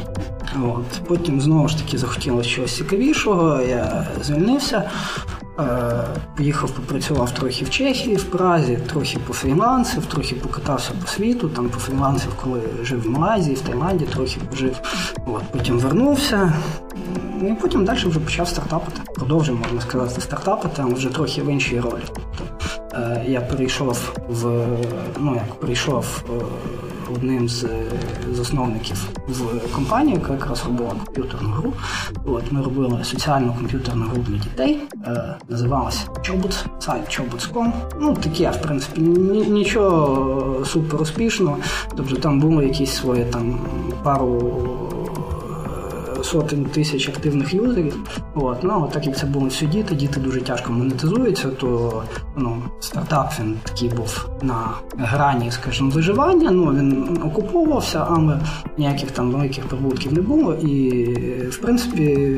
От. 0.63 1.07
Потім 1.07 1.41
знову 1.41 1.67
ж 1.67 1.77
таки 1.77 1.97
захотілося 1.97 2.49
чогось 2.49 2.75
цікавішого, 2.75 3.61
я 3.61 4.07
звільнився. 4.23 4.91
Поїхав, 6.37 6.71
попрацював 6.71 7.31
трохи 7.31 7.65
в 7.65 7.69
Чехії, 7.69 8.15
в 8.15 8.23
Празі, 8.23 8.79
трохи 8.87 9.17
пофрілансив, 9.27 10.05
трохи 10.05 10.35
покатався 10.35 10.91
по 11.01 11.07
світу, 11.07 11.49
там 11.49 11.69
пофрілансив, 11.69 12.35
коли 12.43 12.61
жив 12.83 13.01
в 13.03 13.09
Малайзії, 13.09 13.55
в 13.55 13.61
Таїланді, 13.61 14.05
трохи 14.05 14.39
пожив. 14.49 14.81
От, 15.25 15.43
Потім 15.51 15.79
вернувся. 15.79 16.53
І 17.41 17.53
потім 17.61 17.85
далі 17.85 17.99
вже 18.05 18.19
почав 18.19 18.47
стартапити. 18.47 19.01
Продовжив, 19.15 19.59
можна 19.59 19.81
сказати, 19.81 20.21
стартапити, 20.21 20.81
але 20.85 20.93
вже 20.93 21.09
трохи 21.09 21.41
в 21.41 21.51
іншій 21.51 21.79
ролі. 21.79 22.03
Тобто 22.07 23.21
я 23.27 23.41
перейшов 23.41 24.13
в 24.29 24.67
ну 25.19 25.35
як 25.35 25.55
прийшов 25.59 26.23
одним 27.15 27.49
з 27.49 27.65
засновників 28.31 29.09
в 29.27 29.73
компанії, 29.75 30.15
яка 30.15 30.33
якраз 30.33 30.65
робила 30.65 30.95
комп'ютерну 31.05 31.49
гру. 31.49 31.73
От 32.25 32.51
Ми 32.51 32.61
робили 32.61 33.03
соціальну 33.03 33.53
комп'ютерну 33.53 34.05
гру 34.05 34.23
для 34.27 34.37
дітей, 34.37 34.81
е, 35.05 35.35
називалася 35.49 36.07
Чобут, 36.21 36.65
сайт 36.79 37.09
Чобутском. 37.09 37.73
Ну, 38.01 38.13
таке, 38.13 38.49
в 38.51 38.61
принципі, 38.61 39.01
нічого 39.01 40.65
супер 40.65 41.01
успішного. 41.01 41.57
Тобто 41.97 42.15
там 42.15 42.39
було 42.39 42.63
якісь 42.63 42.91
свої 42.91 43.25
там 43.25 43.59
пару 44.03 44.88
сотень 46.31 46.65
тисяч 46.65 47.09
активних 47.09 47.53
юзерів. 47.53 47.95
От, 48.35 48.63
ну, 48.63 48.89
Так 48.93 49.05
як 49.05 49.17
це 49.17 49.25
були 49.25 49.49
всі 49.49 49.65
діти, 49.65 49.95
діти 49.95 50.19
дуже 50.19 50.41
тяжко 50.41 50.73
монетизуються, 50.73 51.47
то 51.49 52.03
ну, 52.37 52.63
стартап 52.79 53.33
він 53.39 53.57
такий 53.63 53.89
був 53.89 54.29
на 54.41 54.69
грані, 54.97 55.51
скажімо, 55.51 55.89
виживання. 55.89 56.51
Ну, 56.51 56.65
Він 56.65 57.19
окуповувався, 57.25 58.05
але 58.09 58.39
ніяких 58.77 59.11
там 59.11 59.31
великих 59.31 59.65
прибутків 59.65 60.13
не 60.13 60.21
було. 60.21 60.53
І, 60.53 61.03
в 61.49 61.57
принципі, 61.57 62.35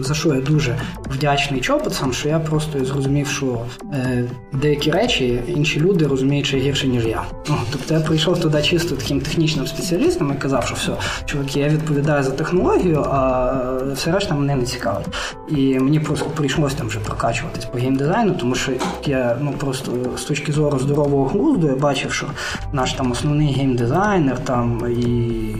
за 0.00 0.14
що 0.14 0.34
я 0.34 0.40
дуже 0.40 0.78
вдячний 1.10 1.60
чопицям, 1.60 2.12
що 2.12 2.28
я 2.28 2.38
просто 2.38 2.84
зрозумів, 2.84 3.28
що 3.28 3.60
е, 3.92 4.24
деякі 4.52 4.90
речі 4.90 5.42
інші 5.46 5.80
люди 5.80 6.06
розуміють 6.06 6.46
ще 6.46 6.58
гірше, 6.58 6.88
ніж 6.88 7.06
я. 7.06 7.22
Ну, 7.48 7.56
Тобто 7.72 7.94
я 7.94 8.00
прийшов 8.00 8.40
туди 8.40 8.62
чисто 8.62 8.96
таким 8.96 9.20
технічним 9.20 9.66
спеціалістом 9.66 10.32
і 10.36 10.40
казав, 10.40 10.64
що 10.64 10.74
все, 10.74 10.92
чуваки, 11.24 11.60
я 11.60 11.68
відповідаю 11.68 12.22
за 12.22 12.30
технологію, 12.30 13.06
а 13.12 13.92
все 13.94 14.12
решта 14.12 14.34
мене 14.34 14.56
не 14.56 14.64
цікавить. 14.64 15.06
І 15.48 15.78
мені 15.78 16.00
просто 16.00 16.26
прийшлося 16.26 16.76
там 16.76 16.86
вже 16.86 16.98
прокачуватись 16.98 17.64
по 17.64 17.78
геймдизайну, 17.78 18.34
тому 18.34 18.54
що 18.54 18.72
я 19.06 19.36
ну 19.40 19.52
просто 19.52 19.92
з 20.16 20.22
точки 20.22 20.52
зору 20.52 20.78
здорового 20.78 21.24
глузду 21.24 21.66
я 21.66 21.74
бачив, 21.74 22.12
що 22.12 22.26
наш 22.72 22.92
там 22.92 23.12
основний 23.12 23.52
геймдизайнер 23.52 24.38
там 24.38 24.82
і 24.90 25.56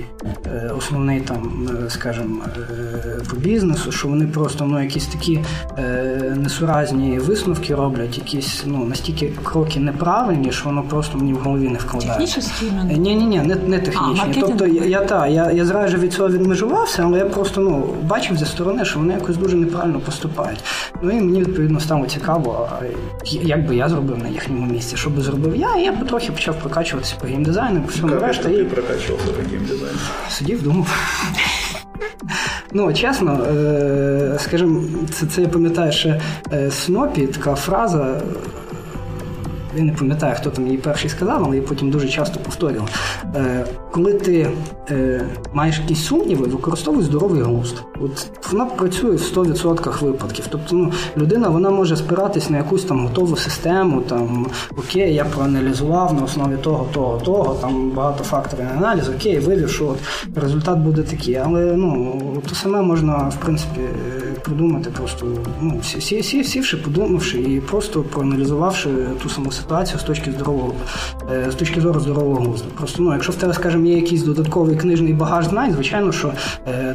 е, 0.46 0.70
основний 0.78 1.20
там, 1.20 1.68
е, 1.86 1.90
скажімо, 1.90 2.40
е, 2.56 3.20
по 3.30 3.36
бізнесу, 3.36 3.92
що 3.92 4.08
вони 4.08 4.26
просто 4.26 4.64
ну 4.64 4.82
якісь 4.82 5.06
такі 5.06 5.40
е, 5.78 6.36
несуразні 6.36 7.18
висновки 7.18 7.74
роблять, 7.74 8.18
якісь 8.18 8.62
ну 8.66 8.84
настільки 8.84 9.32
кроки 9.42 9.80
неправильні, 9.80 10.52
що 10.52 10.64
воно 10.64 10.82
просто 10.82 11.18
мені 11.18 11.32
в 11.32 11.36
голові 11.36 11.68
не 11.68 11.78
вкладається. 11.78 12.40
Технічні? 12.40 12.98
Ні, 12.98 13.14
ні, 13.14 13.24
ні, 13.24 13.38
не, 13.38 13.54
не 13.54 13.78
технічні. 13.78 14.34
А, 14.36 14.40
тобто 14.40 14.66
я 14.66 14.98
я, 14.98 15.04
та, 15.04 15.26
я, 15.26 15.50
я 15.50 15.64
зразу 15.64 15.96
від 15.96 16.12
цього 16.12 16.28
відмежувався, 16.28 17.02
але 17.06 17.18
я 17.18 17.24
просто 17.38 17.60
ну 17.60 17.94
бачив 18.02 18.36
зі 18.36 18.46
сторони, 18.46 18.84
що 18.84 18.98
вони 18.98 19.14
якось 19.14 19.36
дуже 19.36 19.56
неправильно 19.56 20.00
поступають. 20.00 20.64
Ну 21.02 21.10
і 21.10 21.14
мені 21.14 21.40
відповідно 21.40 21.80
стало 21.80 22.06
цікаво, 22.06 22.68
як 23.24 23.66
би 23.66 23.76
я 23.76 23.88
зробив 23.88 24.18
на 24.18 24.28
їхньому 24.28 24.66
місці, 24.66 24.96
що 24.96 25.10
би 25.10 25.22
зробив 25.22 25.56
я, 25.56 25.76
і 25.76 25.82
я 25.82 25.92
трохи 25.92 26.32
почав 26.32 26.58
прокачуватися 26.58 27.14
по 27.20 27.26
геймдизайну, 27.26 27.82
по 27.82 27.88
всьому 27.88 28.14
решта. 28.14 28.48
Ти 28.48 28.64
прокачувався 28.64 29.32
по 29.32 29.50
геймдизайну? 29.50 29.98
Сидів, 30.30 30.62
думав. 30.62 30.86
Ну, 32.72 32.92
чесно, 32.92 33.44
е, 33.44 34.38
скажімо, 34.38 34.82
це 35.12 35.26
це 35.26 35.42
я 35.42 35.48
пам'ятаю 35.48 35.92
ще 35.92 36.20
е, 36.52 36.70
Снопі, 36.70 37.26
така 37.26 37.54
фраза. 37.54 38.22
Я 39.76 39.82
не 39.82 39.92
пам'ятаю, 39.92 40.34
хто 40.38 40.50
там 40.50 40.66
її 40.66 40.78
перший 40.78 41.10
сказав, 41.10 41.42
але 41.44 41.56
я 41.56 41.62
потім 41.62 41.90
дуже 41.90 42.08
часто 42.08 42.40
повторював. 42.40 42.88
Е, 43.36 43.66
коли 43.90 44.12
ти 44.12 44.50
е, 44.90 45.24
маєш 45.52 45.78
якісь 45.78 46.04
сумніви, 46.04 46.46
використовуй 46.46 47.02
здоровий 47.02 47.42
глузд. 47.42 47.82
От 48.00 48.30
вона 48.52 48.64
працює 48.64 49.16
в 49.16 49.36
100% 49.36 50.04
випадків. 50.04 50.46
Тобто, 50.50 50.76
ну, 50.76 50.92
людина 51.16 51.48
вона 51.48 51.70
може 51.70 51.96
спиратись 51.96 52.50
на 52.50 52.56
якусь 52.56 52.84
там 52.84 53.06
готову 53.06 53.36
систему. 53.36 54.00
Там 54.00 54.46
окей, 54.78 55.14
я 55.14 55.24
проаналізував 55.24 56.14
на 56.14 56.22
основі 56.22 56.56
того, 56.56 56.88
того, 56.92 57.20
того, 57.20 57.54
там 57.54 57.90
багатофакторний 57.90 58.72
аналіз, 58.76 59.08
окей, 59.08 59.38
вивів, 59.38 59.70
що 59.70 59.86
от 59.86 59.98
результат 60.42 60.78
буде 60.78 61.02
такий. 61.02 61.34
Але 61.34 61.76
ну 61.76 62.22
то 62.48 62.54
саме 62.54 62.82
можна 62.82 63.16
в 63.16 63.36
принципі 63.36 63.80
придумати, 64.44 64.90
просто 64.90 65.26
ну, 65.60 65.80
сі, 65.82 66.22
сі, 66.22 66.44
сівши, 66.44 66.76
подумавши 66.76 67.40
і 67.40 67.60
просто 67.60 68.02
проаналізувавши 68.02 68.88
ту 69.22 69.28
саму 69.28 69.52
ситуацію 69.58 70.00
з 70.00 70.02
точки 70.02 70.30
здорового 70.30 70.74
з 71.48 71.54
точки 71.54 71.80
зору 71.80 72.00
здорового 72.00 72.40
глузду. 72.40 72.68
Просто 72.78 73.02
ну, 73.02 73.12
якщо 73.12 73.32
в 73.32 73.34
тебе, 73.34 73.54
скажімо, 73.54 73.86
є 73.86 73.96
якийсь 73.96 74.22
додатковий 74.22 74.76
книжний 74.76 75.12
багаж 75.12 75.46
знань, 75.46 75.72
звичайно, 75.72 76.12
що 76.12 76.32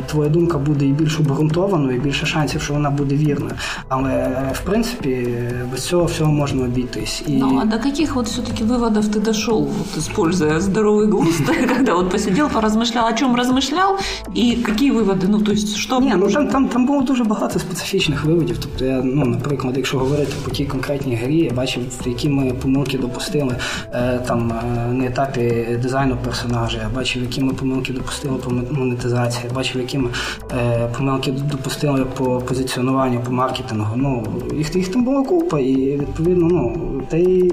твоя 0.05 0.29
думка 0.29 0.57
буде 0.57 0.85
і 0.85 0.91
більш 0.91 1.19
обґрунтованою, 1.19 1.97
і 1.97 1.99
більше 1.99 2.25
шансів, 2.25 2.61
що 2.61 2.73
вона 2.73 2.89
буде 2.89 3.15
вірною. 3.15 3.53
Але 3.87 4.11
в 4.53 4.59
принципі 4.59 5.27
без 5.71 5.85
цього 5.85 6.05
всього 6.05 6.31
можна 6.31 6.63
обійтись. 6.63 7.23
І... 7.27 7.31
Ну 7.31 7.59
а 7.61 7.65
до 7.65 7.87
яких 7.87 8.17
от 8.17 8.25
все-таки 8.25 8.63
виводів 8.63 9.07
ти 9.07 9.19
дійшов, 9.19 9.63
вот, 9.63 9.97
используя 9.97 10.59
здоровий 10.59 11.07
глузд, 11.07 11.45
когда 11.77 11.93
вот 11.93 12.09
посидел, 12.09 12.49
поразмышлял, 12.49 13.13
о 13.13 13.13
чому 13.13 13.35
розмишляв, 13.35 13.99
і 14.33 14.47
які 14.47 14.91
виводи? 14.91 15.27
Ну, 15.29 15.39
то 15.41 15.51
есть, 15.51 15.75
що... 15.75 15.99
Ні, 15.99 16.13
ну 16.17 16.31
там, 16.31 16.47
там, 16.47 16.67
там 16.67 16.85
було 16.85 17.01
дуже 17.01 17.23
багато 17.23 17.59
специфічних 17.59 18.25
виводів. 18.25 18.57
Тобто, 18.61 18.85
я, 18.85 19.01
ну, 19.03 19.25
наприклад, 19.25 19.77
якщо 19.77 19.97
говорити 19.99 20.31
по 20.45 20.51
тій 20.51 20.65
конкретній 20.65 21.15
грі, 21.15 21.37
я 21.37 21.51
бачив, 21.51 21.83
які 22.05 22.29
ми 22.29 22.52
помилки 22.53 22.97
допустили 22.97 23.55
е, 23.93 24.19
там 24.27 24.51
е, 24.51 24.93
на 24.93 25.05
етапі 25.05 25.65
дизайну 25.81 26.17
персонажа, 26.17 26.77
я 26.77 26.89
бачив, 26.89 27.21
які 27.21 27.41
ми 27.41 27.53
помилки 27.53 27.93
допустили 27.93 28.37
по 28.37 28.51
монетизації, 28.51 29.45
я 29.49 29.55
бачив, 29.55 29.81
які 29.81 29.97
ми 29.97 30.09
е, 30.51 30.87
помилки 30.97 31.31
допустили 31.31 32.05
по 32.05 32.39
позиціонуванню, 32.39 33.21
по 33.25 33.31
маркетингу. 33.31 33.95
Ну, 33.95 34.23
їх, 34.57 34.75
їх 34.75 34.87
там 34.87 35.03
була 35.03 35.23
купа, 35.23 35.59
і 35.59 35.97
відповідно, 35.97 36.47
ну, 36.47 37.01
та 37.09 37.17
й 37.17 37.51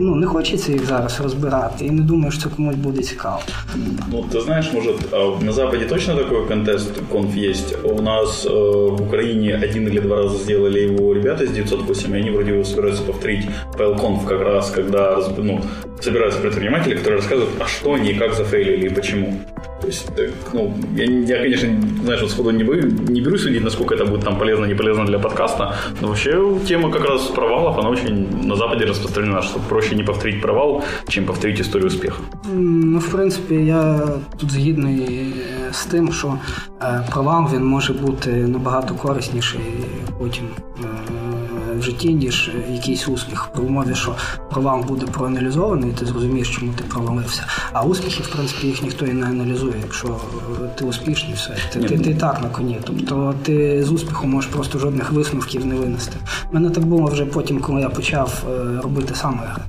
ну, 0.00 0.14
не 0.14 0.26
хочеться 0.26 0.72
їх 0.72 0.86
зараз 0.86 1.20
розбирати, 1.20 1.84
і 1.84 1.90
не 1.90 2.02
думаю, 2.02 2.32
що 2.32 2.42
це 2.42 2.48
комусь 2.56 2.76
буде 2.76 3.02
цікаво. 3.02 3.40
Ну, 4.12 4.24
ты 4.32 4.40
знаешь, 4.40 4.72
может, 4.72 5.12
на 5.42 5.52
Западе 5.52 5.84
точно 5.84 6.14
такой 6.14 6.46
контест 6.46 6.90
конф 7.12 7.36
есть? 7.36 7.76
У 7.84 8.02
нас 8.02 8.46
э, 8.46 8.50
в 8.50 9.02
Украине 9.02 9.60
один 9.64 9.88
или 9.88 10.00
два 10.00 10.16
раза 10.16 10.38
сделали 10.38 10.80
его 10.80 11.14
ребята 11.14 11.44
из 11.44 11.50
908, 11.50 12.14
и 12.14 12.18
они 12.18 12.30
вроде 12.30 12.52
его 12.52 12.64
собираются 12.64 13.02
повторить 13.02 13.46
PLConf 13.78 14.26
как 14.26 14.40
раз, 14.40 14.70
когда 14.70 15.18
ну, 15.38 15.60
собираются 16.00 16.40
предприниматели, 16.40 16.94
которые 16.94 17.16
рассказывают, 17.16 17.50
а 17.60 17.66
что 17.66 17.94
они 17.94 18.10
и 18.10 18.14
как 18.14 18.34
зафейлили 18.34 18.86
и 18.86 18.94
почему. 18.94 19.32
То 19.80 19.86
есть, 19.86 20.10
ну, 20.52 20.74
я, 20.96 21.04
я 21.04 21.36
конечно, 21.36 21.68
знаешь, 22.02 22.22
вот 22.22 22.30
сходу 22.30 22.50
не, 22.50 22.64
бы, 22.64 22.82
не 23.08 23.20
берусь 23.20 23.42
судить, 23.42 23.64
насколько 23.64 23.94
это 23.94 24.04
будет 24.04 24.24
там 24.24 24.38
полезно, 24.38 24.66
не 24.66 24.74
полезно 24.74 25.04
для 25.04 25.18
подкаста, 25.18 25.74
но 26.00 26.08
вообще 26.08 26.58
тема 26.66 26.90
как 26.90 27.04
раз 27.04 27.22
провалов, 27.22 27.78
она 27.78 27.88
очень 27.88 28.46
на 28.46 28.56
Западе 28.56 28.84
распространена, 28.84 29.42
что 29.42 29.60
проще 29.68 29.94
не 29.94 30.02
повторить 30.02 30.42
провал, 30.42 30.82
чем 31.08 31.24
повторить 31.24 31.60
історію 31.60 31.86
успіху. 31.86 32.22
Ну, 32.54 32.98
в 32.98 33.12
принципі, 33.12 33.54
я 33.54 34.00
тут 34.38 34.50
згідний 34.50 35.34
з 35.72 35.84
тим, 35.84 36.12
що 36.12 36.38
провал 37.12 37.50
він 37.54 37.64
може 37.64 37.92
бути 37.92 38.30
набагато 38.30 38.94
корисніший 38.94 39.60
потім 40.18 40.44
В 41.81 41.83
житті, 41.83 42.13
ніж 42.13 42.51
якийсь 42.73 43.07
успіх. 43.07 43.49
При 43.53 43.63
умові, 43.63 43.95
що 43.95 44.15
провал 44.51 44.83
буде 44.83 45.05
проаналізований, 45.05 45.89
і 45.89 45.93
ти 45.93 46.05
зрозумієш, 46.05 46.55
чому 46.55 46.73
ти 46.73 46.83
провалився. 46.83 47.45
А 47.73 47.83
успіхи, 47.83 48.23
в 48.23 48.27
принципі, 48.27 48.67
їх 48.67 48.83
ніхто 48.83 49.05
і 49.05 49.13
не 49.13 49.25
аналізує. 49.25 49.73
Якщо 49.81 50.17
ти 50.75 50.85
успішний, 50.85 51.33
все 51.33 51.57
ти, 51.73 51.79
ти, 51.79 51.87
ти, 51.87 51.97
ти 51.97 52.15
так 52.15 52.41
на 52.41 52.49
коні. 52.49 52.79
Тобто 52.83 53.35
ти 53.43 53.83
з 53.83 53.91
успіху 53.91 54.27
можеш 54.27 54.51
просто 54.51 54.79
жодних 54.79 55.11
висновків 55.11 55.65
не 55.65 55.75
винести. 55.75 56.17
Мене 56.51 56.69
так 56.69 56.85
було 56.85 57.05
вже 57.05 57.25
потім, 57.25 57.59
коли 57.59 57.81
я 57.81 57.89
почав 57.89 58.43
е, 58.49 58.81
робити 58.81 59.15
саме 59.15 59.41
гри. 59.45 59.63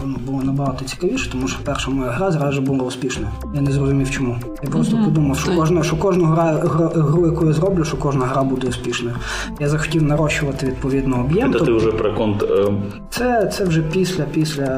Воно 0.00 0.18
було 0.18 0.42
набагато 0.42 0.84
цікавіше, 0.84 1.30
тому 1.30 1.48
що 1.48 1.58
перша 1.64 1.90
моя 1.90 2.10
гра 2.10 2.30
зразу 2.30 2.60
була 2.60 2.84
успішною. 2.84 3.28
Я 3.54 3.60
не 3.60 3.72
зрозумів, 3.72 4.10
чому. 4.10 4.36
Я 4.62 4.70
просто 4.70 4.96
mm-hmm. 4.96 5.04
подумав, 5.04 5.38
що 5.38 5.56
кожна, 5.56 5.82
що 5.82 5.96
кожну 5.96 6.24
гра, 6.24 6.52
гру, 6.94 7.26
яку 7.26 7.46
я 7.46 7.52
зроблю, 7.52 7.84
що 7.84 7.96
кожна 7.96 8.26
гра 8.26 8.42
буде 8.42 8.68
успішною. 8.68 9.16
Я 9.60 9.68
захотів 9.68 10.02
нарощувати 10.02 10.66
відповідно 10.66 11.20
об'єм. 11.20 11.52
Це 11.52 11.58
ти 11.58 11.72
вже 11.72 11.92
про 11.92 12.14
конт. 12.14 12.42
Е, 12.42 12.72
це 13.10 13.50
це 13.52 13.64
вже 13.64 13.82
після 13.82 14.24
після 14.24 14.68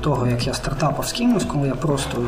того, 0.00 0.26
як 0.26 0.46
я 0.46 0.54
стартапав 0.54 1.06
з 1.06 1.12
кимось, 1.12 1.44
коли 1.44 1.68
я 1.68 1.74
просто 1.74 2.18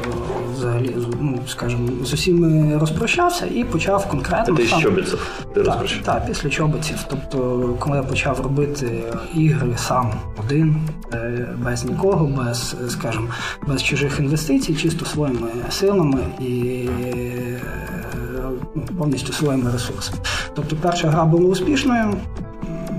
взагалі 0.57 0.97
ну, 1.21 1.39
скажімо, 1.47 1.89
з 2.05 2.13
усіми 2.13 2.79
розпрощався 2.79 3.47
і 3.55 3.65
почав 3.65 4.09
конкретно. 4.09 4.57
Це 4.57 4.67
сам... 4.67 4.81
чобіців 4.81 5.47
ти 5.55 5.63
розпрощав? 5.63 6.03
Так, 6.03 6.27
після 6.27 6.49
чобиців. 6.51 6.97
Тобто, 7.11 7.69
коли 7.79 7.97
я 7.97 8.03
почав 8.03 8.41
робити 8.41 9.03
ігри 9.35 9.75
сам 9.77 10.13
один, 10.45 10.77
е, 11.13 11.49
без 11.65 11.85
нікого, 11.85 12.27
без, 12.27 12.77
скажімо, 12.89 13.27
без 13.67 13.83
чужих 13.83 14.21
інвестицій, 14.21 14.75
чисто 14.75 15.05
своїми 15.05 15.49
силами 15.71 16.21
і 16.41 16.89
повністю 18.99 19.33
своїми 19.33 19.71
ресурсами. 19.71 20.19
Тобто 20.55 20.77
перша 20.77 21.09
гра 21.09 21.25
була 21.25 21.45
успішною. 21.45 22.15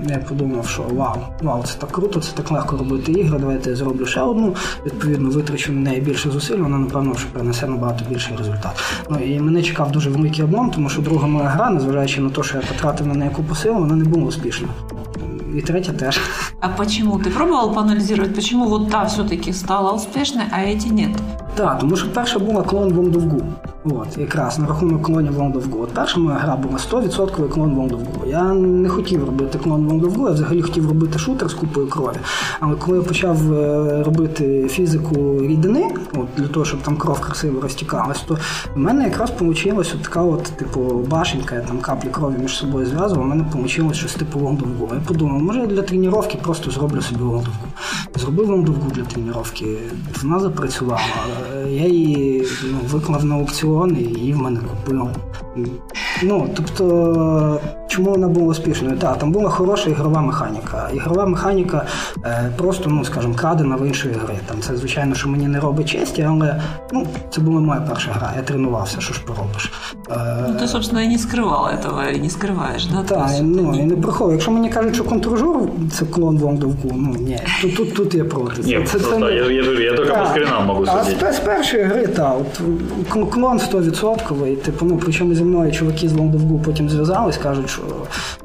Я 0.08 0.18
подумав, 0.18 0.68
що 0.68 0.82
вау, 0.82 1.16
вау, 1.42 1.62
це 1.62 1.74
так 1.78 1.90
круто, 1.90 2.20
це 2.20 2.32
так 2.34 2.50
легко 2.50 2.76
робити 2.76 3.12
ігри. 3.12 3.38
Давайте 3.38 3.70
я 3.70 3.76
зроблю 3.76 4.06
ще 4.06 4.20
одну. 4.20 4.54
Відповідно, 4.86 5.30
витрачу 5.30 5.72
на 5.72 5.80
неї 5.80 6.00
більше 6.00 6.30
зусиль, 6.30 6.56
вона, 6.56 6.78
напевно, 6.78 7.14
що 7.14 7.28
принесе 7.32 7.66
набагато 7.66 8.04
більший 8.10 8.36
результат. 8.36 8.82
Ну 9.10 9.18
і 9.18 9.40
мене 9.40 9.62
чекав 9.62 9.92
дуже 9.92 10.10
великий 10.10 10.44
облом, 10.44 10.70
тому 10.70 10.88
що 10.88 11.02
друга 11.02 11.26
моя 11.26 11.48
гра, 11.48 11.70
незважаючи 11.70 12.20
на 12.20 12.30
те, 12.30 12.42
що 12.42 12.56
я 12.56 12.62
потратив 12.62 13.06
на 13.06 13.14
неї 13.14 13.30
купу 13.30 13.54
сил, 13.54 13.74
вона 13.74 13.96
не 13.96 14.04
була 14.04 14.26
успішна. 14.26 14.68
И 15.54 15.60
третья 15.62 15.92
тоже. 15.92 16.20
А 16.60 16.68
почему? 16.68 17.18
Ты 17.18 17.30
пробовал 17.30 17.74
поанализировать, 17.74 18.34
почему 18.34 18.68
вот 18.68 18.90
та 18.90 19.04
все-таки 19.06 19.52
стала 19.52 19.92
успешной, 19.92 20.44
а 20.52 20.62
эти 20.62 20.88
нет? 20.88 21.10
Так, 21.54 21.78
тому 21.78 21.96
що 21.96 22.08
перша 22.08 22.38
була 22.38 22.62
клон 22.62 22.92
Вондовгу. 22.92 23.42
От, 23.94 24.18
якраз 24.18 24.58
на 24.58 24.66
рахунок 24.66 25.02
клонів 25.02 25.32
Вондовгу. 25.32 25.82
От 25.82 25.88
перша 25.94 26.20
моя 26.20 26.38
гра 26.38 26.56
була 26.56 26.76
100% 26.76 27.48
клон 27.48 27.74
Вондовгу. 27.74 28.26
Я 28.26 28.42
не 28.54 28.88
хотів 28.88 29.24
робити 29.24 29.58
клон 29.58 29.86
Вондовгу, 29.86 30.28
я 30.28 30.34
взагалі 30.34 30.62
хотів 30.62 30.88
робити 30.88 31.18
шутер 31.18 31.48
з 31.48 31.54
купою 31.54 31.88
крові. 31.88 32.16
Але 32.60 32.76
коли 32.76 32.98
я 32.98 33.04
почав 33.04 33.52
е, 33.52 34.02
робити 34.02 34.68
фізику 34.68 35.40
рідини, 35.40 35.94
от, 36.14 36.26
для 36.36 36.48
того, 36.48 36.66
щоб 36.66 36.80
там 36.82 36.96
кров 36.96 37.20
красиво 37.20 37.60
розтікалась, 37.60 38.20
то 38.20 38.38
в 38.74 38.78
мене 38.78 39.04
якраз 39.04 39.32
вийшла 39.40 39.84
така 40.02 40.22
от, 40.22 40.42
типу, 40.42 40.80
башенька, 41.10 41.54
я 41.54 41.60
там 41.60 41.78
каплі 41.78 42.08
крові 42.08 42.34
між 42.38 42.56
собою 42.56 42.86
зв'язував, 42.86 43.24
у 43.24 43.28
мене 43.28 43.44
вийшло 43.54 43.92
щось 43.92 44.14
типу 44.14 44.38
Вондовгу. 44.38 44.88
Я 44.94 45.00
подумав, 45.00 45.42
може 45.42 45.60
я 45.60 45.66
для 45.66 45.82
тренування 45.82 46.36
просто 46.42 46.70
зроблю 46.70 47.02
собі 47.02 47.22
Вондовгу. 47.22 47.66
Зробив 48.16 48.46
Вондовгу 48.46 48.90
для 48.90 49.02
тренування. 49.02 49.38
Вона 50.22 50.40
запрацювала. 50.40 51.00
Я 51.68 51.86
її 51.86 52.46
ну, 52.64 52.78
виклав 52.90 53.24
на 53.24 53.34
аукціон 53.34 53.77
і 53.86 54.18
її 54.18 54.32
в 54.32 54.38
мене 54.38 54.60
купили. 54.60 55.10
Ну, 56.22 56.48
тобто, 56.56 57.60
чому 57.88 58.10
вона 58.10 58.28
була 58.28 58.46
успішною? 58.46 58.96
Так, 58.96 59.18
там 59.18 59.32
була 59.32 59.50
хороша 59.50 59.90
ігрова 59.90 60.20
механіка. 60.20 60.90
Ігрова 60.94 61.26
механіка 61.26 61.86
е, 62.24 62.52
просто, 62.56 62.90
ну 62.90 63.04
скажімо, 63.04 63.34
крадена 63.34 63.76
в 63.76 63.86
іншої 63.86 64.14
гри. 64.14 64.34
Там 64.46 64.60
Це, 64.60 64.76
звичайно, 64.76 65.14
що 65.14 65.28
мені 65.28 65.48
не 65.48 65.60
робить 65.60 65.88
честі, 65.88 66.22
але 66.22 66.60
ну, 66.92 67.06
це 67.30 67.40
була 67.40 67.60
моя 67.60 67.80
перша 67.80 68.10
гра. 68.12 68.32
Я 68.36 68.42
тренувався, 68.42 69.00
що 69.00 69.14
ж 69.14 69.20
поробиш. 69.24 69.72
Е, 70.10 70.44
ну, 70.48 70.58
ти, 70.60 70.68
собственно, 70.68 71.02
і 71.02 71.08
не 71.08 71.18
скривав 71.18 71.70
цього, 71.82 72.02
і 72.02 72.20
не 72.20 72.30
скриваєш, 72.30 72.86
да? 72.86 73.02
Так, 73.02 73.30
ну, 73.42 73.78
і 73.78 73.82
не 73.82 73.96
приховую. 73.96 74.34
Якщо 74.34 74.50
мені 74.50 74.70
кажуть, 74.70 74.94
що 74.94 75.04
контржур 75.04 75.68
це 75.92 76.04
клон 76.04 76.38
Вондовку, 76.38 76.88
ну 76.92 77.16
ні, 77.20 77.38
тут 77.62 77.76
тут, 77.76 77.94
тут 77.94 78.14
я 78.14 78.24
проти. 78.24 78.62
Ні, 78.62 78.80
це, 78.84 78.98
це, 78.98 79.20
я, 79.20 79.30
я, 79.30 79.50
я, 79.50 79.80
я 79.80 79.96
тільки 79.96 80.12
по 80.12 80.26
скринам 80.26 80.66
можу 80.66 80.86
судити. 80.86 81.26
А 81.28 81.32
з 81.32 81.38
першої 81.38 81.82
гри, 81.82 82.06
так, 82.06 82.36
клон 83.30 83.58
100%, 83.58 84.56
типу, 84.56 84.84
ну, 84.84 85.00
причому 85.04 85.34
зі 85.34 85.44
мною 85.44 85.72
чуваки 85.72 86.07
з 86.08 86.12
Лондовгу 86.12 86.58
потім 86.58 86.90
зв'язались, 86.90 87.36
кажуть, 87.36 87.70
що 87.70 87.82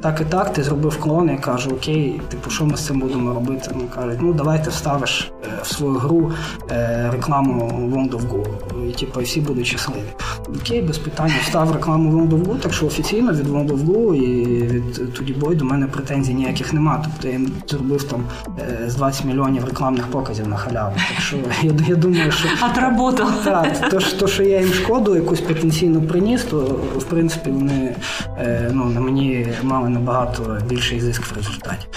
так 0.01 0.21
і 0.21 0.25
так, 0.25 0.53
ти 0.53 0.63
зробив 0.63 0.99
клон, 0.99 1.29
я 1.29 1.37
кажу, 1.37 1.69
окей, 1.69 2.21
типу, 2.29 2.49
що 2.49 2.65
ми 2.65 2.77
з 2.77 2.85
цим 2.85 2.99
будемо 2.99 3.33
робити? 3.33 3.71
Ну, 3.75 3.81
кажуть, 3.95 4.17
ну 4.21 4.33
давай 4.33 4.63
ти 4.63 4.69
вставиш 4.69 5.31
е, 5.43 5.47
в 5.63 5.67
свою 5.67 5.93
гру 5.93 6.31
е, 6.71 7.09
рекламу 7.11 7.89
Лондовгу, 7.93 8.43
і 8.89 8.91
типу, 8.91 9.21
всі 9.21 9.41
будуть 9.41 9.67
щасливі. 9.67 10.13
Окей, 10.61 10.81
без 10.81 10.97
питань, 10.97 11.31
встав 11.43 11.71
рекламу 11.71 12.11
Лондовгу, 12.11 12.55
так 12.55 12.73
що 12.73 12.85
офіційно 12.85 13.33
від 13.33 13.47
Лондовгу 13.47 14.13
і 14.13 14.45
від 14.63 15.13
Туді 15.13 15.33
Бой 15.33 15.55
до 15.55 15.65
мене 15.65 15.87
претензій 15.87 16.33
ніяких 16.33 16.73
нема. 16.73 17.03
Тобто 17.03 17.27
я 17.27 17.39
зробив 17.67 18.03
там 18.03 18.23
е, 18.59 18.89
з 18.89 18.95
20 18.95 19.25
мільйонів 19.25 19.65
рекламних 19.65 20.07
показів 20.07 20.47
на 20.47 20.57
халяву. 20.57 20.95
Так 20.95 21.23
що 21.23 21.37
я, 21.63 21.71
я 21.87 21.95
думаю, 21.95 22.31
що 22.31 22.47
Отработал. 22.71 23.27
Так, 23.43 23.89
то, 23.89 23.99
то, 24.19 24.27
що 24.27 24.43
я 24.43 24.59
їм 24.59 24.73
шкоду 24.73 25.15
якусь 25.15 25.41
потенційно 25.41 26.01
приніс, 26.01 26.43
то 26.43 26.57
в 26.97 27.03
принципі 27.03 27.49
вони 27.53 27.95
е, 28.37 28.71
ну, 28.73 28.85
на 28.85 28.99
мені 28.99 29.47
мали 29.63 29.89
набагато 29.89 30.57
більший 30.69 30.99
зиск 30.99 31.23
в 31.25 31.35
результаті. 31.37 31.87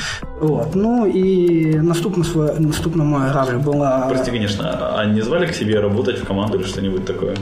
От. 0.41 0.75
Ну 0.75 1.07
і 1.07 1.65
наступна 1.75 2.25
своя 2.25 2.53
наступна 2.59 3.05
моя 3.05 3.25
гра 3.25 3.43
вже 3.43 3.59
була. 3.59 4.07
Прости, 4.09 4.31
конечно, 4.31 4.93
а 4.95 5.05
не 5.05 5.23
звали 5.23 5.47
к 5.47 5.55
себе 5.55 5.81
работать 5.81 6.19
в 6.19 6.25
команду 6.25 6.59
или 6.59 6.65
что-нибудь 6.65 7.05
такое? 7.05 7.37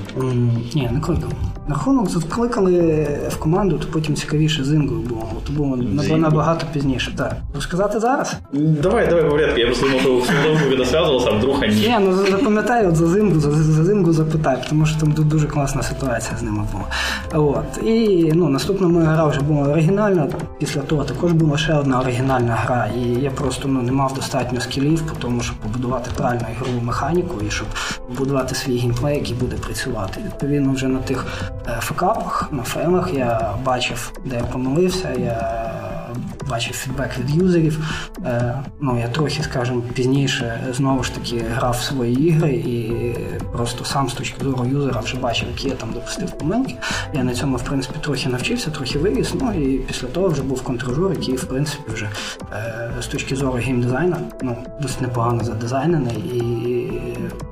Ні, 0.75 0.91
не 0.93 1.01
кликав. 1.01 1.33
Рахунок 1.69 2.11
закликали 2.11 3.09
в 3.31 3.37
команду, 3.37 3.79
то 3.79 3.87
потім 3.93 4.15
цікавіше 4.15 4.65
з 4.65 4.73
Інгою 4.73 5.01
було. 5.01 5.27
То 5.47 5.53
було 5.53 5.77
набагато 6.17 6.67
пізніше. 6.73 7.13
Так. 7.17 7.37
Розказати 7.55 8.01
зараз? 8.01 8.37
Давай, 8.53 9.09
давай 9.09 9.31
порядку. 9.31 9.59
Я 9.59 9.67
просто 9.67 9.87
думав, 9.87 10.01
що 10.01 10.15
в 10.55 10.69
когда 10.69 10.85
связывался, 10.85 11.29
а 11.33 11.37
вдруг 11.39 11.63
они... 11.63 11.75
Ні, 11.75 11.97
ну 12.01 12.13
запам'ятай 12.13 12.87
от 12.87 12.97
за 12.97 13.07
Зингу, 13.07 13.41
за, 13.41 13.51
за 13.51 13.85
Зингу 13.85 14.13
запитай, 14.13 14.65
тому 14.69 14.87
що 14.87 15.01
там 15.01 15.13
дуже 15.13 15.47
класна 15.47 15.83
ситуація 15.83 16.37
з 16.39 16.43
ними 16.43 16.65
була. 16.73 16.85
От. 17.47 17.85
І 17.85 18.31
ну, 18.35 18.49
наступна 18.49 18.89
моя 18.89 19.07
гра 19.07 19.27
вже 19.27 19.41
була 19.41 19.69
оригінальна. 19.69 20.29
Після 20.59 20.81
того 20.81 21.05
також 21.05 21.33
була 21.33 21.59
ще 21.59 21.75
одна 21.75 22.01
оригінальна 22.01 22.55
гра 22.55 22.89
і 22.97 23.23
я 23.23 23.31
просто 23.31 23.69
ну, 23.69 23.83
не 23.83 23.93
мав 23.93 24.15
достатньо 24.15 24.61
скілів 24.61 25.03
тому, 25.19 25.41
щоб 25.41 25.57
побудувати 25.57 26.11
правильну 26.17 26.47
ігрову 26.53 26.81
механіку 26.81 27.35
і 27.49 27.51
щоб 27.51 27.67
побудувати 28.09 28.55
свій 28.55 28.79
геймплей, 28.79 29.15
який 29.15 29.35
буде 29.35 29.57
працювати. 29.57 30.21
Відповідно, 30.27 30.73
вже 30.73 30.89
на 30.89 30.99
тих 30.99 31.27
е, 31.69 31.81
фекапах, 31.81 32.49
на 32.53 32.63
фейлах 32.63 33.15
я 33.15 33.55
бачив, 33.65 34.13
де 34.25 34.37
я 34.37 34.43
помилився. 34.43 35.13
я 35.13 35.65
бачив 36.51 36.75
фідбек 36.75 37.19
від 37.19 37.31
юзерів. 37.31 37.79
Е, 38.25 38.55
ну, 38.81 38.99
Я 38.99 39.09
трохи, 39.09 39.43
скажімо, 39.43 39.83
пізніше 39.95 40.61
знову 40.73 41.03
ж 41.03 41.15
таки 41.15 41.45
грав 41.55 41.77
свої 41.77 42.29
ігри 42.29 42.53
і 42.53 42.93
просто 43.53 43.85
сам 43.85 44.09
з 44.09 44.13
точки 44.15 44.45
зору 44.45 44.65
юзера 44.65 45.01
вже 45.01 45.17
бачив, 45.17 45.49
які 45.49 45.69
я 45.69 45.75
там 45.75 45.93
допустив 45.93 46.31
помилки. 46.31 46.75
Я 47.13 47.25
на 47.25 47.35
цьому, 47.35 47.57
в 47.57 47.63
принципі, 47.63 47.99
трохи 48.01 48.29
навчився, 48.29 48.71
трохи 48.71 48.99
виріс. 48.99 49.35
Ну 49.41 49.53
і 49.53 49.79
після 49.79 50.09
того 50.09 50.29
вже 50.29 50.43
був 50.43 50.63
контролер, 50.63 51.13
який, 51.13 51.37
в 51.37 51.45
принципі, 51.45 51.93
вже 51.93 52.11
е, 52.53 52.91
з 53.01 53.07
точки 53.07 53.37
зору 53.37 53.53
геймдизайна 53.53 54.17
ну, 54.43 54.57
досить 54.81 55.01
непогано 55.01 55.45
задизайнений 55.45 56.17
і 56.17 56.93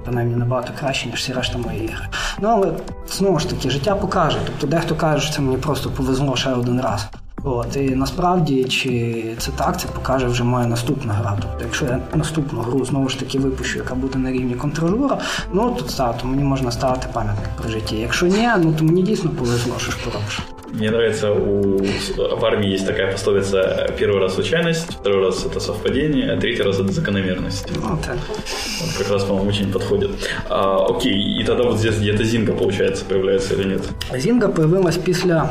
принаймні 0.04 0.36
набагато 0.36 0.72
краще, 0.80 1.08
ніж 1.08 1.18
всі 1.18 1.32
решта 1.32 1.58
мої 1.58 1.84
ігри. 1.84 2.08
Ну 2.40 2.48
але 2.48 2.72
знову 3.08 3.38
ж 3.38 3.50
таки, 3.50 3.70
життя 3.70 3.94
покаже. 3.94 4.38
Тобто 4.46 4.66
дехто 4.66 4.94
каже, 4.94 5.26
що 5.26 5.34
це 5.34 5.42
мені 5.42 5.56
просто 5.56 5.90
повезло 5.90 6.36
ще 6.36 6.52
один 6.52 6.80
раз. 6.80 7.06
От, 7.44 7.76
І 7.76 7.90
насправді, 7.90 8.64
чи 8.64 9.24
це 9.38 9.50
так, 9.50 9.80
це 9.80 9.88
покаже 9.88 10.26
вже 10.26 10.44
моя 10.44 10.66
наступна 10.66 11.12
гра. 11.12 11.38
Тобто, 11.40 11.64
якщо 11.64 11.84
я 11.84 11.98
наступну 12.14 12.60
гру 12.60 12.84
знову 12.84 13.08
ж 13.08 13.18
таки 13.18 13.38
випущу, 13.38 13.78
яка 13.78 13.94
буде 13.94 14.18
на 14.18 14.32
рівні 14.32 14.54
контролюра, 14.54 15.18
ну 15.52 15.70
то, 15.70 16.14
то 16.20 16.26
мені 16.26 16.44
можна 16.44 16.70
ставити 16.70 17.06
пам'ятник 17.12 17.48
при 17.60 17.70
житті. 17.70 17.96
Якщо 17.96 18.26
ні, 18.26 18.48
ну 18.58 18.72
то 18.72 18.84
мені 18.84 19.02
дійсно 19.02 19.30
повезло, 19.30 19.74
що 19.78 19.90
ж 19.90 19.98
поробиш. 20.04 20.40
Мне 20.73 20.91
нравится, 20.91 21.31
у, 21.31 21.77
в 21.79 22.45
армии 22.45 22.69
есть 22.69 22.85
такая 22.85 23.11
пословица 23.11 23.89
«первый 23.97 24.19
раз 24.21 24.35
случайность, 24.35 24.93
второй 24.99 25.25
раз 25.25 25.45
это 25.45 25.59
совпадение, 25.59 26.33
а 26.33 26.37
третий 26.37 26.61
раз 26.61 26.79
это 26.79 26.91
закономерность». 26.91 27.67
Ну, 27.75 27.97
так. 28.05 28.17
Вот 28.27 28.97
как 28.97 29.09
раз, 29.09 29.23
по-моему, 29.23 29.49
очень 29.49 29.71
подходит. 29.71 30.11
А, 30.49 30.85
окей, 30.89 31.41
и 31.41 31.43
тогда 31.45 31.63
вот 31.63 31.79
здесь 31.79 31.97
где-то 31.97 32.23
Зинга, 32.23 32.53
получается, 32.53 33.05
появляется 33.05 33.53
или 33.53 33.63
нет? 33.63 33.81
Зінга 34.17 34.47
появилась 34.47 34.97
після 34.97 35.49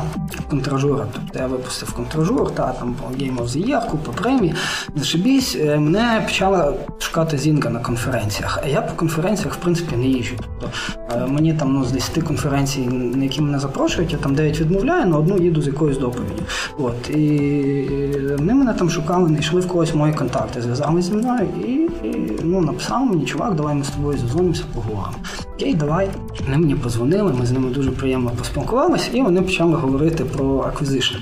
контражура. 0.49 1.07
Тобто 1.13 1.39
я 1.39 1.47
випустив 1.47 1.93
контражур, 1.93 2.51
та 2.51 2.73
там 2.73 2.95
Game 3.19 3.37
of 3.37 3.45
the 3.45 3.67
Year, 3.69 3.89
купа 3.89 4.11
премій. 4.11 4.53
Зашибісь, 4.95 5.55
е, 5.55 5.77
мене 5.77 6.21
почала 6.27 6.73
шукати 6.99 7.37
Зінга 7.37 7.69
на 7.69 7.79
конференціях. 7.79 8.59
А 8.63 8.67
я 8.67 8.81
по 8.81 8.93
конференціях, 8.95 9.53
в 9.53 9.57
принципі, 9.57 9.95
не 9.95 10.05
їжджу. 10.07 10.35
Тобто 10.59 10.77
е, 11.00 11.00
мені 11.28 11.54
там 11.54 11.72
ну, 11.72 11.84
з 11.84 11.92
10 11.92 12.22
конференцій, 12.22 12.80
на 12.90 13.24
які 13.24 13.40
мене 13.40 13.58
запрошують, 13.58 14.12
я 14.12 14.18
там 14.18 14.34
9 14.34 14.60
відмовляю, 14.60 15.06
на 15.06 15.18
одну 15.18 15.38
їду 15.38 15.62
з 15.62 15.66
якоюсь 15.66 15.98
доповіддю. 15.98 16.42
От. 16.78 17.10
І 17.10 18.36
вони 18.38 18.54
мене 18.54 18.74
там 18.74 18.90
шукали, 18.90 19.28
знайшли 19.28 19.60
в 19.60 19.68
когось 19.68 19.94
мої 19.94 20.14
контакти, 20.14 20.62
зв'язали 20.62 21.02
зі 21.02 21.12
мною 21.12 21.48
і, 21.66 21.70
і 22.06 22.40
ну, 22.42 22.60
написав 22.60 23.06
мені, 23.06 23.24
чувак, 23.24 23.54
давай 23.54 23.74
ми 23.74 23.84
з 23.84 23.90
тобою 23.90 24.18
зазвонимося, 24.18 24.64
поговоримо. 24.74 25.16
Окей, 25.54 25.74
давай. 25.74 26.08
Вони 26.44 26.58
мені 26.58 26.74
позвонили, 26.74 27.32
ми 27.32 27.46
з 27.46 27.52
ними 27.52 27.70
дуже 27.70 27.90
приємно 27.90 28.30
поспілкувалися, 28.30 29.10
і 29.12 29.22
вони 29.22 29.42
почали 29.42 29.74
говорити 29.74 30.24
про 30.24 30.58
acquisition. 30.58 31.16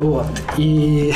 От. 0.00 0.58
І 0.58 1.12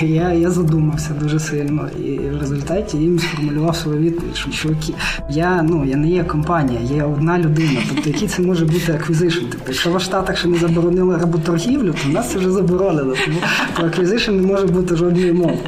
я 0.00 0.32
я 0.32 0.50
задумався 0.50 1.10
дуже 1.20 1.40
сильно. 1.40 1.88
І 2.04 2.18
в 2.18 2.40
результаті 2.40 2.96
їм 2.96 3.18
сформулював 3.18 3.76
свою 3.76 3.98
відповідь, 3.98 4.36
що 4.36 4.50
чуваки, 4.50 4.94
я 5.30 5.62
ну, 5.62 5.84
я 5.84 5.96
не 5.96 6.08
є 6.08 6.24
компанія, 6.24 6.80
є 6.80 7.02
одна 7.02 7.38
людина. 7.38 7.80
Тобто, 7.88 8.10
який 8.10 8.28
це 8.28 8.42
може 8.42 8.64
бути 8.64 8.92
acquisition? 8.92 9.44
Тобто, 9.50 9.64
якщо 9.66 9.92
в 9.92 10.00
Штатах 10.00 10.36
ще 10.36 10.48
не 10.48 10.58
заборонили 10.58 11.16
работоргівлю, 11.16 11.92
то 11.92 12.08
в 12.08 12.12
нас 12.12 12.30
це 12.30 12.38
вже 12.38 12.50
заборонено. 12.50 13.14
Тому 13.24 13.38
про 13.76 13.86
acquisition 13.86 14.32
не 14.32 14.42
може 14.42 14.66
бути 14.66 14.96
жодної 14.96 15.32
мови. 15.32 15.58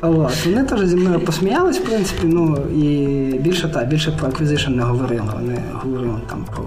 От. 0.00 0.46
Вони 0.46 0.64
теж 0.64 0.86
зі 0.86 0.96
мною 0.96 1.20
посміялись, 1.20 1.78
в 1.78 1.84
принципі, 1.84 2.22
ну 2.24 2.56
і 2.76 3.38
більше 3.38 3.68
так, 3.68 3.88
більше 3.88 4.12
про 4.12 4.28
acquisition 4.28 4.72
не 4.72 4.82
говорили. 4.82 5.28
Вони 5.34 5.62
говорили 5.82 6.20
там 6.28 6.44
про 6.54 6.64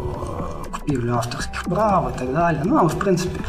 купівлю 0.83 1.12
авторских 1.12 1.64
прав 1.64 2.12
и 2.14 2.19
так 2.19 2.33
далее. 2.35 2.62
Ну, 2.64 2.77
а 2.77 2.83
в 2.83 2.99
принципе... 2.99 3.41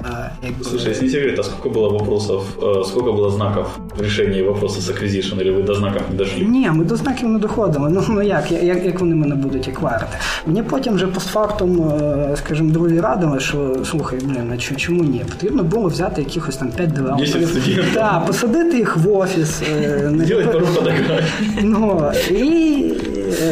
Э, 0.00 0.30
якби... 0.42 0.64
Слушай, 0.64 0.90
если 0.90 1.04
не 1.04 1.10
секрет, 1.10 1.38
а 1.38 1.42
сколько 1.42 1.78
было 1.78 1.88
вопросов, 1.98 2.44
э, 2.62 2.84
сколько 2.84 3.12
было 3.12 3.30
знаков 3.30 3.66
в 3.96 4.02
решении 4.02 4.42
вопроса 4.42 4.80
с 4.80 4.90
acquisition, 4.90 5.40
или 5.40 5.50
ви 5.50 5.62
до 5.62 5.74
знаків 5.74 6.02
не 6.10 6.16
дошли? 6.16 6.44
Ні, 6.44 6.70
ми 6.70 6.84
до 6.84 6.96
знаків 6.96 7.28
не 7.28 7.38
доходимо. 7.38 7.88
Ну, 7.88 8.04
ну 8.08 8.22
як, 8.22 8.52
як, 8.52 8.84
як 8.84 9.00
вони 9.00 9.14
мене 9.14 9.34
будуть 9.34 9.68
екварити? 9.68 10.18
Мені 10.46 10.62
потім 10.62 10.94
вже 10.94 11.06
постфактум, 11.06 11.80
э, 11.80 12.36
скажімо, 12.36 12.72
друзі 12.72 13.00
радили, 13.00 13.40
що 13.40 13.76
слухай, 13.84 14.18
блін, 14.22 14.52
а 14.54 14.56
чому 14.56 15.04
ні? 15.04 15.24
Потрібно 15.28 15.62
було 15.62 15.88
взяти 15.88 16.22
якихось 16.22 16.56
там 16.56 16.68
5 16.68 16.92
девелоперів. 16.92 17.94
Так, 17.94 18.26
посадити 18.26 18.76
їх 18.76 18.96
в 18.96 19.12
офіс. 19.12 19.62
Делать 20.10 20.52
пару 20.52 20.66
фотографій. 20.66 21.22
Ну, 21.62 22.12
і 22.30 22.92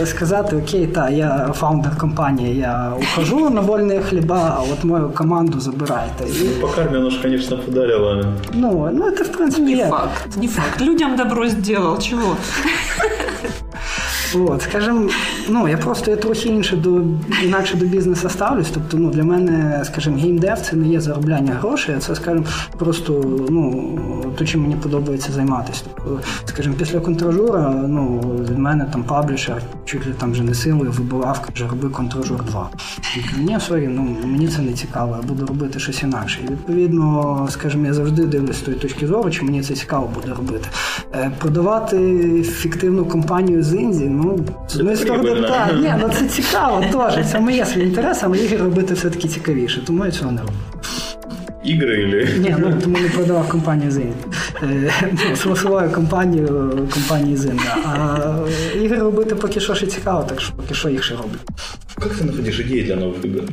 сказати, 0.06 0.56
окей, 0.56 0.88
так, 0.88 1.12
я 1.12 1.54
founder 1.54 1.98
компанії, 1.98 2.58
я 2.58 2.94
ухожу 2.98 3.32
хожу 3.32 3.50
на 3.50 3.62
вольные 3.62 4.02
хлеба, 4.02 4.58
а 4.58 4.62
вот 4.62 4.84
мою 4.84 5.10
команду 5.10 5.60
забирайте. 5.60 6.26
И... 6.26 6.62
По 6.62 6.68
карме 6.68 6.98
оно 6.98 7.10
же, 7.10 7.22
конечно, 7.22 7.58
подарило. 7.58 8.26
Ну, 8.54 8.90
ну 8.94 9.08
это, 9.08 9.24
в 9.24 9.32
принципе, 9.32 9.64
Не 9.64 9.86
факт, 9.90 10.38
не 10.38 10.48
факт. 10.48 10.82
Людям 10.82 11.16
добро 11.16 11.48
сделал, 11.48 11.98
чего? 11.98 12.36
От, 14.36 14.62
скажімо, 14.62 15.10
ну 15.50 15.68
я 15.68 15.78
просто 15.78 16.12
я 16.12 16.18
трохи 16.18 16.50
інше 16.50 16.76
до 16.76 17.02
інакше 17.44 17.78
до 17.78 17.86
бізнесу 17.86 18.30
ставлюсь. 18.30 18.70
Тобто, 18.74 18.98
ну 18.98 19.10
для 19.10 19.24
мене, 19.24 19.82
скажімо, 19.86 20.18
геймдев 20.18 20.58
це 20.60 20.76
не 20.76 20.88
є 20.88 21.02
заробляння 21.02 21.54
грошей, 21.54 21.96
а 21.98 22.00
це, 22.00 22.16
скажімо, 22.16 22.46
просто 22.78 23.24
ну 23.50 24.00
то, 24.38 24.46
чим 24.46 24.62
мені 24.62 24.76
подобається 24.76 25.32
займатися. 25.32 25.84
Тобто, 25.96 26.20
скажімо, 26.46 26.76
після 26.80 27.00
контражура, 27.00 27.86
ну 27.88 28.20
від 28.50 28.58
мене 28.58 28.86
там 28.92 29.04
publisher, 29.04 29.62
чуть 29.86 30.08
ли 30.08 30.14
там 30.14 30.32
вже 30.32 30.44
не 30.44 30.54
силою 30.54 30.92
вибивав, 30.92 31.42
каже, 31.42 31.68
роби 31.68 31.90
контражур 31.90 32.44
2. 32.44 32.70
Ні, 33.38 33.60
sorry, 33.60 33.88
ну 33.88 34.18
мені 34.26 34.48
це 34.48 34.62
не 34.62 34.74
цікаво, 34.74 35.18
я 35.22 35.28
буду 35.28 35.46
робити 35.46 35.80
щось 35.80 36.04
інакше. 36.04 36.40
І 36.48 36.52
відповідно, 36.52 37.48
скажімо, 37.52 37.86
я 37.86 37.94
завжди 37.94 38.26
дивлюсь 38.26 38.58
з 38.58 38.62
тої 38.62 38.78
точки 38.78 39.08
зору, 39.08 39.32
чи 39.32 39.44
мені 39.44 39.62
це 39.62 39.74
цікаво 39.74 40.10
буде 40.16 40.34
робити. 40.34 40.68
Е, 41.14 41.32
продавати 41.40 41.98
фіктивну 42.44 43.06
компанію 43.06 43.64
Зинзі. 43.64 44.06
Ну, 44.24 44.40
з 44.68 44.76
однієї 44.76 44.98
сторони, 44.98 45.42
так, 45.42 45.74
ні, 45.82 45.94
ну 46.00 46.10
це 46.10 46.26
цікаво 46.26 46.84
теж. 46.92 47.26
Це 47.32 47.40
моє 47.40 47.66
свій 47.66 47.82
інтерес, 47.82 48.24
але 48.24 48.38
ігри 48.38 48.58
робити 48.58 48.94
все-таки 48.94 49.28
цікавіше, 49.28 49.82
тому 49.86 50.06
я 50.06 50.12
цього 50.12 50.32
не 50.32 50.42
роблю. 50.42 50.54
Ігри? 51.64 52.30
Ні, 52.40 52.56
ну 52.60 52.74
тому 52.84 52.98
не 52.98 53.10
продавав 53.10 53.50
компанію 53.50 53.92
Зин. 53.92 54.14
Ну, 55.46 55.56
свою 55.56 55.92
компанію 55.92 56.72
компанії 56.94 57.38
Зин. 57.38 57.60
А 57.86 58.18
ігри 58.82 58.98
робити 58.98 59.36
поки 59.36 59.60
що 59.60 59.76
ще 59.76 59.88
цікаво, 59.88 60.24
так 60.30 60.42
що 60.42 60.54
поки 60.54 60.74
що 60.74 60.90
їх 60.90 61.04
ще 61.04 61.16
роблю. 61.16 61.38
Як 62.02 62.10
ти 62.10 62.24
знаходиш 62.24 62.60
ідеї 62.60 62.84
для 62.84 62.96
нових 62.96 63.26
ігор? 63.26 63.44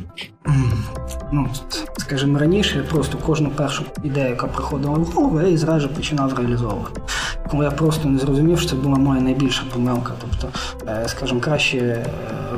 Ну, 1.31 1.49
скажімо, 1.97 2.39
раніше 2.39 2.77
я 2.77 2.83
просто 2.83 3.17
кожну 3.17 3.49
першу 3.49 3.83
ідею, 4.03 4.29
яка 4.29 4.47
приходила 4.47 4.93
в 4.93 5.03
голову, 5.03 5.39
я 5.39 5.45
її 5.45 5.57
зразу 5.57 5.89
починав 5.89 6.33
реалізовувати. 6.33 7.01
Тому 7.49 7.63
я 7.63 7.71
просто 7.71 8.09
не 8.09 8.19
зрозумів, 8.19 8.59
що 8.59 8.69
це 8.69 8.75
була 8.75 8.95
моя 8.95 9.21
найбільша 9.21 9.63
помилка. 9.73 10.13
Тобто, 10.21 10.59
е, 10.87 11.03
скажімо, 11.07 11.39
краще 11.39 11.77
е, 11.77 12.05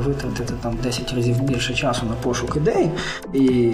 витратити 0.04 0.54
там 0.62 0.76
10 0.82 1.12
разів 1.14 1.42
більше 1.42 1.74
часу 1.74 2.06
на 2.06 2.12
пошук 2.12 2.56
ідей 2.56 2.90
і 3.34 3.72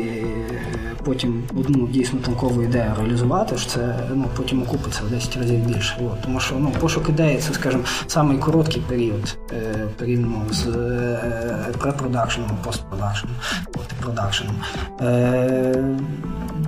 потім 1.05 1.43
одну 1.61 1.87
дійсно 1.87 2.19
танкову 2.25 2.63
ідею 2.63 2.93
реалізувати, 2.99 3.59
що 3.59 3.71
це 3.71 3.99
ну, 4.15 4.25
потім 4.37 4.63
окупиться 4.69 5.03
в 5.05 5.11
10 5.11 5.37
разів 5.37 5.59
більше. 5.59 5.97
От. 6.01 6.21
Тому 6.21 6.41
що 6.41 6.55
ну, 6.59 6.73
пошук 6.81 7.09
ідеї 7.09 7.39
це, 7.39 7.55
скажімо, 7.55 7.83
самий 8.07 8.39
короткий 8.39 8.83
період 8.83 9.39
е, 9.53 9.87
порівняно 9.99 10.43
з 10.51 10.65
препродакшеном, 11.79 12.51
постпродакшеном, 12.65 13.37
продакшеном. 14.01 14.57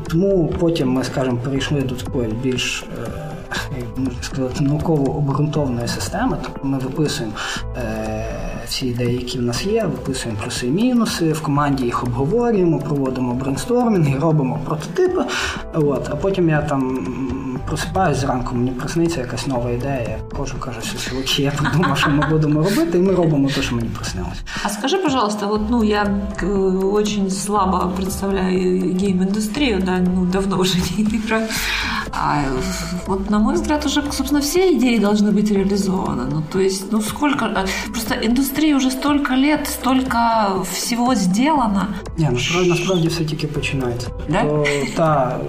Тому 0.09 0.53
потім 0.59 0.93
ми, 0.93 1.05
скажімо, 1.05 1.39
перейшли 1.45 1.81
до 1.81 1.95
такої 1.95 2.29
більш 2.29 2.85
можна 3.97 4.23
сказати, 4.23 4.65
науково 4.65 5.17
обґрунтованої 5.17 5.89
системи. 5.89 6.37
Тобто 6.43 6.69
ми 6.69 6.79
виписуємо 6.79 7.35
е, 7.77 8.25
всі 8.67 8.87
ідеї, 8.87 9.13
які 9.13 9.39
в 9.39 9.43
нас 9.43 9.67
є, 9.67 9.85
виписуємо 9.85 10.41
плюси 10.45 10.67
і 10.67 10.71
мінуси, 10.71 11.33
в 11.33 11.43
команді 11.43 11.85
їх 11.85 12.03
обговорюємо, 12.03 12.79
проводимо 12.79 13.35
брейнстормінги, 13.35 14.19
робимо 14.19 14.61
прототипи. 14.65 15.25
От, 15.75 16.09
А 16.11 16.17
потім 16.17 16.49
я 16.49 16.63
там 16.63 16.99
просипаюсь 17.70 18.18
зранку, 18.18 18.56
мені 18.56 18.72
присниться 18.72 19.22
якась 19.22 19.48
нова 19.48 19.72
ідея. 19.72 20.02
Я 20.10 20.38
кожу, 20.38 20.58
кажу, 20.60 20.82
що 20.82 21.10
чуваки, 21.10 21.44
я 21.44 21.52
подумав, 21.52 21.98
що 21.98 22.10
ми 22.10 22.28
будемо 22.30 22.64
робити, 22.64 22.98
і 22.98 23.02
ми 23.02 23.16
робимо 23.16 23.50
те, 23.50 23.62
що 23.62 23.76
мені 23.76 23.90
приснилось. 23.90 24.42
А 24.64 24.70
скажи, 24.70 24.98
пожалуйста, 24.98 25.48
вот 25.48 25.62
ну 25.70 25.84
я 25.84 26.04
э, 26.04 26.94
очень 26.94 27.32
слабо 27.32 27.92
представляю 27.96 28.82
гейм-индустрию, 28.96 29.84
да, 29.86 30.00
ну 30.00 30.26
давно 30.26 30.58
уже 30.58 30.78
не 30.78 31.04
играю. 31.04 31.48
А 32.18 32.44
вот, 33.08 33.30
на 33.30 33.40
мой 33.40 33.56
взгляд, 33.56 33.86
уже, 33.86 34.02
собственно, 34.12 34.42
все 34.42 34.74
идеи 34.74 34.98
должны 35.00 35.32
быть 35.32 35.52
реализованы. 35.52 36.24
Ну, 36.32 36.44
то 36.52 36.60
есть, 36.60 36.92
ну, 36.92 37.02
сколько... 37.02 37.46
А, 37.46 37.66
просто 37.92 38.16
индустрии 38.16 38.74
уже 38.74 38.90
столько 38.90 39.36
лет, 39.36 39.68
столько 39.68 40.64
всего 40.72 41.16
сделано. 41.16 41.88
Ні, 42.18 42.30
насправді, 42.32 42.70
насправді 42.70 43.08
все 43.08 43.26
тільки 43.26 43.48
починається. 43.48 44.08
Да? 44.30 44.44
То, 44.44 44.66
та, 44.96 45.40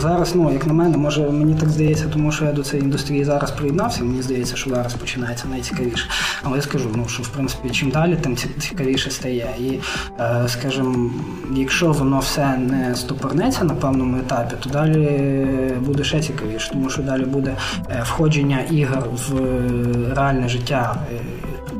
Зараз, 0.00 0.34
ну, 0.34 0.52
як 0.52 0.66
на 0.66 0.72
мене, 0.72 0.96
може 0.96 1.30
мені 1.30 1.54
так 1.54 1.68
здається, 1.68 2.04
тому 2.12 2.32
що 2.32 2.44
я 2.44 2.52
до 2.52 2.62
цієї 2.62 2.84
індустрії 2.84 3.24
зараз 3.24 3.50
приєднався. 3.50 4.04
Мені 4.04 4.22
здається, 4.22 4.56
що 4.56 4.70
зараз 4.70 4.94
починається 4.94 5.48
найцікавіше. 5.48 6.08
Але 6.42 6.56
я 6.56 6.62
скажу, 6.62 6.90
ну 6.96 7.08
що 7.08 7.22
в 7.22 7.28
принципі, 7.28 7.70
чим 7.70 7.90
далі, 7.90 8.16
тим 8.16 8.36
цікавіше 8.36 9.10
стає. 9.10 9.48
І, 9.60 9.78
е, 10.20 10.44
скажімо, 10.48 11.10
якщо 11.54 11.92
воно 11.92 12.18
все 12.18 12.56
не 12.56 12.94
стопорнеться 12.94 13.64
на 13.64 13.74
певному 13.74 14.18
етапі, 14.18 14.54
то 14.60 14.70
далі 14.70 15.46
буде 15.80 16.04
ще 16.04 16.20
цікавіше, 16.20 16.70
тому 16.70 16.90
що 16.90 17.02
далі 17.02 17.24
буде 17.24 17.56
е, 17.90 18.02
входження 18.04 18.60
ігор 18.70 19.08
в 19.28 19.32
реальне 20.14 20.48
життя. 20.48 20.96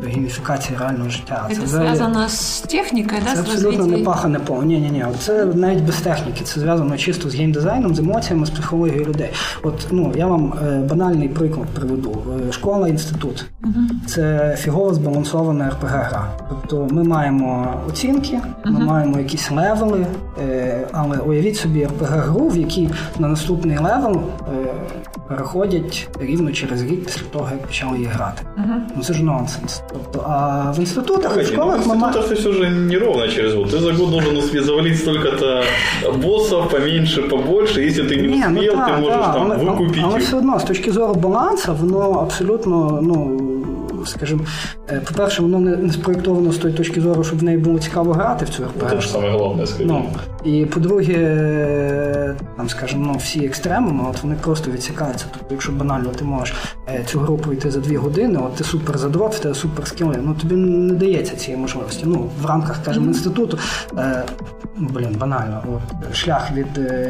Гейміфікації 0.07 0.79
реального 0.79 1.11
життя. 1.11 1.47
Це, 1.49 1.55
це 1.55 1.67
зв'язано 1.67 2.29
з 2.29 2.61
технікою, 2.61 3.23
да? 3.25 3.35
Це 3.35 3.41
абсолютно 3.41 3.87
не 3.87 3.99
пахане 3.99 4.39
по. 4.39 4.63
Ні, 4.63 4.79
ні, 4.79 4.91
ні. 4.91 5.05
Це 5.19 5.45
навіть 5.45 5.85
без 5.85 5.97
техніки. 5.97 6.45
Це 6.45 6.61
зв'язано 6.61 6.97
чисто 6.97 7.31
з 7.31 7.35
геймдизайном, 7.35 7.95
з 7.95 7.99
емоціями, 7.99 8.47
з 8.47 8.51
психологією 8.51 9.05
людей. 9.05 9.31
От 9.63 9.87
ну 9.91 10.13
я 10.17 10.27
вам 10.27 10.55
е, 10.69 10.79
банальний 10.91 11.29
приклад 11.29 11.67
приведу. 11.67 12.23
Е, 12.49 12.53
школа, 12.53 12.89
інститут. 12.89 13.45
Угу. 13.65 13.73
Це 14.07 14.57
фігово 14.59 14.95
збалансована 14.95 15.69
РПГ 15.71 15.89
гра. 15.89 16.29
Тобто 16.49 16.95
ми 16.95 17.05
маємо 17.05 17.75
оцінки, 17.89 18.41
ми 18.65 18.73
угу. 18.73 18.83
маємо 18.83 19.19
якісь 19.19 19.51
левели, 19.51 20.07
е, 20.43 20.87
але 20.93 21.17
уявіть 21.19 21.57
собі 21.57 21.85
РПГ-гру, 21.85 22.49
в 22.49 22.57
якій 22.57 22.91
на 23.19 23.29
наступний 23.29 23.79
level 23.79 24.23
переходять 25.29 26.09
рівно 26.21 26.53
через 26.53 26.83
рік 26.83 27.05
після 27.05 27.23
того, 27.23 27.49
як 27.53 27.67
почали 27.67 27.97
її 27.97 28.09
грати. 28.09 28.43
Угу. 28.57 28.75
Ну 28.97 29.03
це 29.03 29.13
ж 29.15 29.23
нонсенс. 29.23 29.83
А 30.25 30.73
в 30.77 30.81
інститутах, 30.81 31.31
Погоди, 31.31 31.43
в 31.43 31.53
школах 31.53 31.81
ну, 31.87 31.93
в 31.93 31.97
институтах 31.97 32.31
мы... 32.31 32.37
все 32.37 32.53
же 32.53 32.71
не 32.71 32.99
ровно 32.99 33.29
через 33.29 33.55
год. 33.55 33.71
Ты 33.71 33.79
за 33.79 33.93
год 33.93 34.11
должен 34.11 34.43
себе 34.43 34.63
завалить 34.63 34.99
столько-то 34.99 35.65
боссов, 36.23 36.71
поменьше, 36.71 37.23
побольше. 37.23 37.83
Если 37.83 38.03
ты 38.03 38.17
не, 38.17 38.29
не 38.29 38.47
успел, 38.47 38.75
ну, 38.75 38.79
та, 38.79 38.87
ты 38.87 39.01
можешь 39.01 39.19
та, 39.19 39.33
там 39.33 39.53
але, 39.53 39.65
викупити. 39.65 40.01
Але 40.05 40.19
все 40.19 40.37
одно, 40.37 40.59
з 40.59 40.65
точки 40.65 40.93
зору 40.93 41.15
балансу, 41.15 41.75
воно 41.75 42.11
абсолютно, 42.11 43.01
ну 43.03 43.41
скажімо, 44.07 44.45
е, 44.91 45.01
по-перше, 45.01 45.43
воно 45.43 45.61
не 45.61 45.93
спроєктовано 45.93 46.53
з 46.53 46.59
тої 46.59 46.75
точки 46.75 47.01
зору, 47.01 47.25
щоб 47.25 47.39
в 47.39 47.43
неї 47.43 47.59
було 47.59 47.79
цікаво 47.79 48.13
грати 48.13 48.45
в 48.45 48.49
цю 48.49 48.65
РПГ. 48.65 48.91
Це 48.91 49.01
ж 49.01 49.11
саме 49.11 49.31
головне, 49.31 49.67
скажімо. 49.67 50.05
Ну, 50.45 50.53
і 50.53 50.67
по-друге, 50.67 51.15
е, 51.15 52.35
там, 52.57 52.69
скажімо, 52.69 53.11
ну, 53.13 53.19
всі 53.19 53.45
екстремуми, 53.45 54.05
от 54.11 54.23
вони 54.23 54.37
просто 54.41 54.71
відсікаються. 54.71 55.27
Тобто, 55.33 55.47
якщо 55.51 55.73
банально 55.73 56.09
ти 56.09 56.25
можеш 56.25 56.55
е, 56.89 57.05
цю 57.07 57.19
гру 57.19 57.37
пройти 57.37 57.71
за 57.71 57.81
дві 57.81 57.97
години, 57.97 58.39
от 58.39 58.55
ти 58.55 58.65
супер 58.65 58.99
задрот, 58.99 59.35
в 59.35 59.39
тебе 59.39 59.55
супер 59.55 59.87
скіли, 59.87 60.19
ну 60.23 60.35
тобі 60.35 60.55
не 60.55 60.95
дається 60.95 61.37
цієї 61.37 61.63
можливості. 61.63 62.05
Ну, 62.07 62.31
в 62.43 62.47
рамках, 62.47 62.77
скажімо, 62.83 63.07
інституту, 63.07 63.59
ну, 64.77 64.89
блін, 64.95 65.17
банально, 65.19 65.63
от, 65.67 66.17
шлях 66.17 66.51
від 66.53 66.67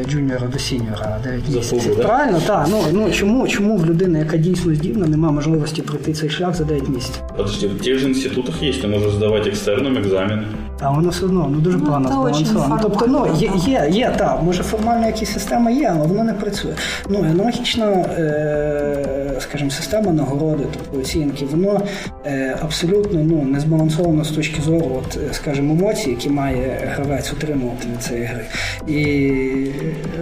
джуніора 0.08 0.46
до 0.46 0.58
сіньора 0.58 1.18
9 1.24 1.48
місяців. 1.48 1.96
Правильно, 1.96 2.40
так. 2.46 2.66
Ну, 2.70 2.82
ну, 2.92 3.10
чому, 3.10 3.48
чому 3.48 3.76
в 3.76 3.86
людини, 3.86 4.18
яка 4.18 4.36
дійсно 4.36 4.74
здібна, 4.74 5.06
немає 5.06 5.34
можливості 5.34 5.82
пройти 5.82 6.12
цей 6.12 6.30
шлях 6.30 6.54
за 6.54 6.64
9 6.64 6.77
місяців? 6.88 7.22
Подожди, 7.36 7.66
в 7.66 7.82
тих 7.82 7.98
же 7.98 8.08
інститутах 8.08 8.62
є, 8.62 8.72
ти 8.72 8.88
можеш 8.88 9.12
здавати 9.12 9.50
екстерном 9.50 9.96
екзамен. 9.96 10.46
А 10.80 10.90
воно 10.90 11.08
все 11.08 11.24
одно 11.24 11.48
ну 11.52 11.58
дуже 11.60 11.78
погано 11.78 12.08
збалансовано. 12.08 12.78
Тобто, 12.82 13.06
ну 13.06 13.26
є, 13.38 13.50
є, 13.66 13.88
є, 13.90 14.14
так, 14.18 14.42
може 14.42 14.62
формально 14.62 15.06
якась 15.06 15.32
система 15.32 15.70
є, 15.70 15.92
але 15.96 16.06
вона 16.06 16.24
не 16.24 16.32
працює. 16.32 16.74
Ну 17.08 17.18
аналогічно, 17.18 17.84
е, 17.84 19.17
скажімо, 19.48 19.70
система 19.70 20.12
нагороди, 20.12 20.64
тобто 20.72 20.98
оцінки, 20.98 21.44
воно 21.44 21.82
е, 22.26 22.56
абсолютно 22.62 23.24
ну, 23.24 23.42
не 23.42 23.60
збалансовано 23.60 24.24
з 24.24 24.30
точки 24.30 24.62
зору, 24.62 25.02
от, 25.04 25.16
е, 25.16 25.34
скажімо, 25.34 25.74
емоцій, 25.74 26.10
які 26.10 26.30
має 26.30 26.92
гравець 26.94 27.32
отримувати 27.32 27.88
від 27.92 28.02
цієї 28.02 28.26
гри. 28.26 28.44
І 28.88 29.30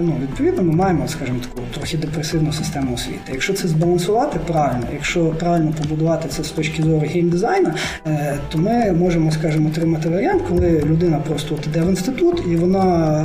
ну, 0.01 0.13
відповідно 0.23 0.63
ми 0.63 0.73
маємо, 0.73 1.09
скажімо, 1.09 1.39
таку 1.41 1.67
трохи 1.75 1.97
депресивну 1.97 2.53
систему 2.53 2.95
освіти. 2.95 3.33
Якщо 3.33 3.53
це 3.53 3.69
збалансувати 3.69 4.39
правильно, 4.47 4.87
якщо 4.93 5.27
правильно 5.27 5.73
побудувати 5.83 6.29
це 6.29 6.45
з 6.45 6.51
точки 6.51 6.83
зору 6.83 7.07
геймдизайну, 7.07 7.71
е, 8.07 8.39
то 8.49 8.59
ми 8.59 8.93
можемо, 8.93 9.31
скажімо, 9.31 9.69
отримати 9.69 10.09
варіант 10.09 10.43
коли 10.49 10.83
людина 10.87 11.19
просто 11.19 11.55
от 11.55 11.67
іде 11.67 11.81
в 11.81 11.89
інститут 11.89 12.43
і 12.51 12.57
вона 12.57 13.25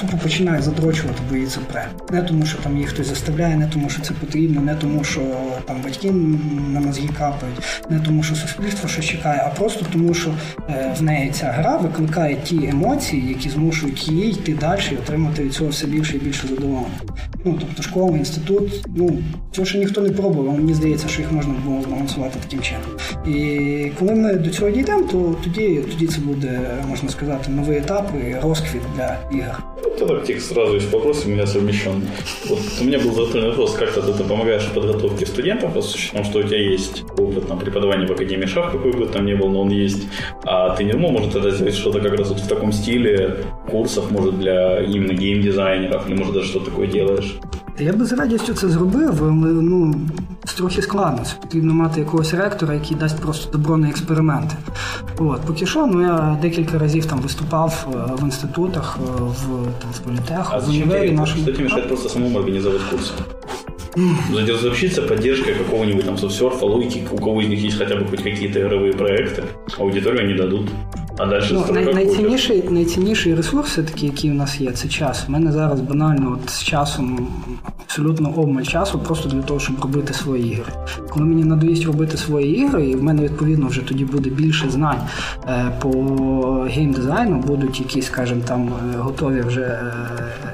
тупо 0.00 0.16
починає 0.22 0.62
задрочувати, 0.62 1.20
бо 1.30 1.36
її 1.36 1.46
це 1.46 1.60
пре. 1.72 1.88
Не 2.10 2.22
тому, 2.22 2.46
що 2.46 2.58
там 2.58 2.74
її 2.74 2.86
хтось 2.86 3.06
заставляє, 3.06 3.56
не 3.56 3.66
тому, 3.66 3.88
що 3.88 4.02
це 4.02 4.14
потрібно, 4.14 4.60
не 4.60 4.74
тому, 4.74 5.04
що 5.04 5.20
там 5.65 5.81
батьки 5.83 6.11
на 6.73 6.79
мозги 6.79 7.09
капають, 7.17 7.57
не 7.89 7.99
тому, 7.99 8.23
що 8.23 8.35
суспільство 8.35 8.89
щось 8.89 9.05
чекає, 9.05 9.43
а 9.45 9.49
просто 9.49 9.85
тому, 9.93 10.13
що 10.13 10.29
е, 10.69 10.95
в 10.99 11.03
неї 11.03 11.31
ця 11.31 11.45
гра 11.45 11.77
викликає 11.77 12.35
ті 12.43 12.67
емоції, 12.67 13.27
які 13.29 13.49
змушують 13.49 14.07
її 14.07 14.31
йти 14.31 14.53
далі 14.53 14.81
і 14.91 14.95
отримати 14.95 15.43
від 15.43 15.53
цього 15.53 15.69
все 15.69 15.87
більше 15.87 16.15
і 16.15 16.19
більше 16.19 16.47
задоволення. 16.47 16.87
Ну 17.45 17.57
тобто 17.59 17.83
школа, 17.83 18.17
інститут, 18.17 18.85
ну 18.95 19.17
цього 19.51 19.65
ще 19.65 19.77
ніхто 19.77 20.01
не 20.01 20.09
пробував, 20.09 20.55
мені 20.55 20.73
здається, 20.73 21.07
що 21.07 21.21
їх 21.21 21.31
можна 21.31 21.53
було 21.65 21.81
збалансувати 21.81 22.39
таким 22.43 22.61
чином. 22.61 22.83
І 23.27 23.91
коли 23.99 24.15
ми 24.15 24.33
до 24.33 24.49
цього 24.49 24.71
дійдемо, 24.71 25.03
то 25.11 25.35
тоді 25.43 25.83
тоді 25.91 26.07
це 26.07 26.19
буде 26.21 26.67
можно 26.87 27.09
сказать, 27.09 27.47
новые 27.47 27.79
этапы, 27.79 28.39
розквит 28.41 28.81
для 28.95 29.19
игр. 29.31 29.57
Это 29.85 30.05
так, 30.05 30.25
тих, 30.25 30.41
сразу 30.41 30.75
есть 30.75 30.91
вопрос 30.91 31.25
у 31.25 31.29
меня 31.29 31.45
совмещен. 31.45 32.07
Вот 32.49 32.59
у 32.81 32.83
меня 32.83 32.99
был 32.99 33.13
затронут 33.13 33.57
вопрос, 33.57 33.75
как 33.75 33.93
ты, 33.93 34.01
ты 34.01 34.23
помогаешь 34.23 34.63
в 34.63 34.73
подготовке 34.73 35.25
студентов, 35.31 35.75
с 35.77 35.95
учетом, 35.95 36.23
что 36.23 36.39
у 36.39 36.43
тебя 36.43 36.57
есть 36.57 37.03
опыт 37.17 37.47
там, 37.47 37.59
преподавания 37.59 38.07
в 38.07 38.11
Академии 38.11 38.45
Шах, 38.45 38.71
какой 38.71 38.91
бы 38.91 39.05
там 39.05 39.25
ни 39.25 39.33
был, 39.33 39.49
но 39.49 39.61
он 39.61 39.69
есть, 39.69 40.07
а 40.43 40.75
ты 40.75 40.83
не 40.83 40.91
думал, 40.91 41.11
может, 41.11 41.33
тогда 41.33 41.51
сделать 41.51 41.75
что-то 41.75 41.99
как 41.99 42.17
раз 42.17 42.29
вот 42.29 42.39
в 42.39 42.47
таком 42.47 42.71
стиле 42.71 43.37
курсов, 43.69 44.11
может, 44.11 44.39
для 44.39 44.81
именно 44.81 45.13
геймдизайнеров, 45.13 46.07
или, 46.09 46.17
может, 46.17 46.33
даже 46.33 46.47
что-то 46.47 46.65
такое 46.65 46.87
делаешь? 46.87 47.39
Я 47.79 47.93
би 47.93 48.05
з 48.05 48.13
радістю 48.13 48.53
це 48.53 48.69
зробив, 48.69 49.23
але 49.23 49.31
ну, 49.31 49.95
це 50.45 50.57
трохи 50.57 50.81
складно. 50.81 51.23
Це 51.25 51.33
потрібно 51.41 51.73
мати 51.73 51.99
якогось 51.99 52.33
ректора, 52.33 52.73
який 52.73 52.97
дасть 52.97 53.21
просто 53.21 53.57
добро 53.57 53.77
на 53.77 53.89
експерименти. 53.89 54.55
От, 55.17 55.41
Поки 55.41 55.65
що, 55.65 55.87
ну 55.87 56.01
я 56.01 56.37
декілька 56.41 56.77
разів 56.77 57.05
там 57.05 57.19
виступав 57.19 57.87
е, 57.93 58.13
в 58.21 58.23
інститутах, 58.23 58.97
е, 59.01 59.21
в, 59.21 59.45
там, 59.81 59.91
в 59.91 59.99
політеху, 59.99 60.51
а 60.55 60.57
в 60.57 60.69
універі 60.69 61.11
нашому. 61.11 61.43
Что 61.43 61.51
тебе 61.51 61.63
мешает 61.63 61.87
просто 61.87 62.09
самому 62.09 62.37
организовать 62.39 62.81
курсы? 62.91 63.11
Заручиться 64.61 65.01
поддержкой 65.01 65.55
какого-нибудь 65.55 66.05
там 66.05 66.17
софтсерфа, 66.17 66.65
логики, 66.65 67.03
у 67.11 67.17
кого 67.17 67.41
из 67.41 67.47
них 67.47 67.59
есть 67.59 67.77
хотя 67.77 67.95
бы 67.95 68.05
хоть 68.05 68.23
какие-то 68.23 68.61
игровые 68.61 68.93
проекты, 68.93 69.43
аудиторию 69.77 70.23
они 70.23 70.33
дадут. 70.33 70.69
А 71.18 71.26
далі 71.26 71.44
ну, 71.52 71.64
най- 71.72 71.94
найцінніший, 71.94 72.62
найцінніший 72.70 73.34
ресурс, 73.34 73.70
все-таки, 73.70 74.06
який 74.06 74.30
у 74.30 74.34
нас 74.34 74.60
є, 74.60 74.72
це 74.72 74.88
час. 74.88 75.24
У 75.28 75.32
мене 75.32 75.52
зараз 75.52 75.80
банально 75.80 76.38
от 76.42 76.50
з 76.50 76.62
часом 76.62 77.28
абсолютно 77.92 78.30
обмаль 78.30 78.62
часу 78.62 78.98
просто 78.98 79.28
для 79.28 79.42
того, 79.42 79.60
щоб 79.60 79.80
робити 79.80 80.14
свої 80.14 80.52
ігри. 80.52 80.72
Коли 81.10 81.26
мені 81.26 81.44
надоїсть 81.44 81.84
робити 81.84 82.16
свої 82.16 82.56
ігри, 82.56 82.86
і 82.86 82.96
в 82.96 83.02
мене 83.02 83.22
відповідно 83.22 83.66
вже 83.66 83.80
тоді 83.80 84.04
буде 84.04 84.30
більше 84.30 84.70
знань 84.70 85.00
е, 85.48 85.72
по 85.80 85.90
геймдизайну, 86.70 87.36
будуть 87.36 87.80
якісь, 87.80 88.06
скажімо, 88.06 88.42
там 88.46 88.68
е, 88.68 88.98
готові 88.98 89.40
вже 89.40 89.60
е, 89.60 89.92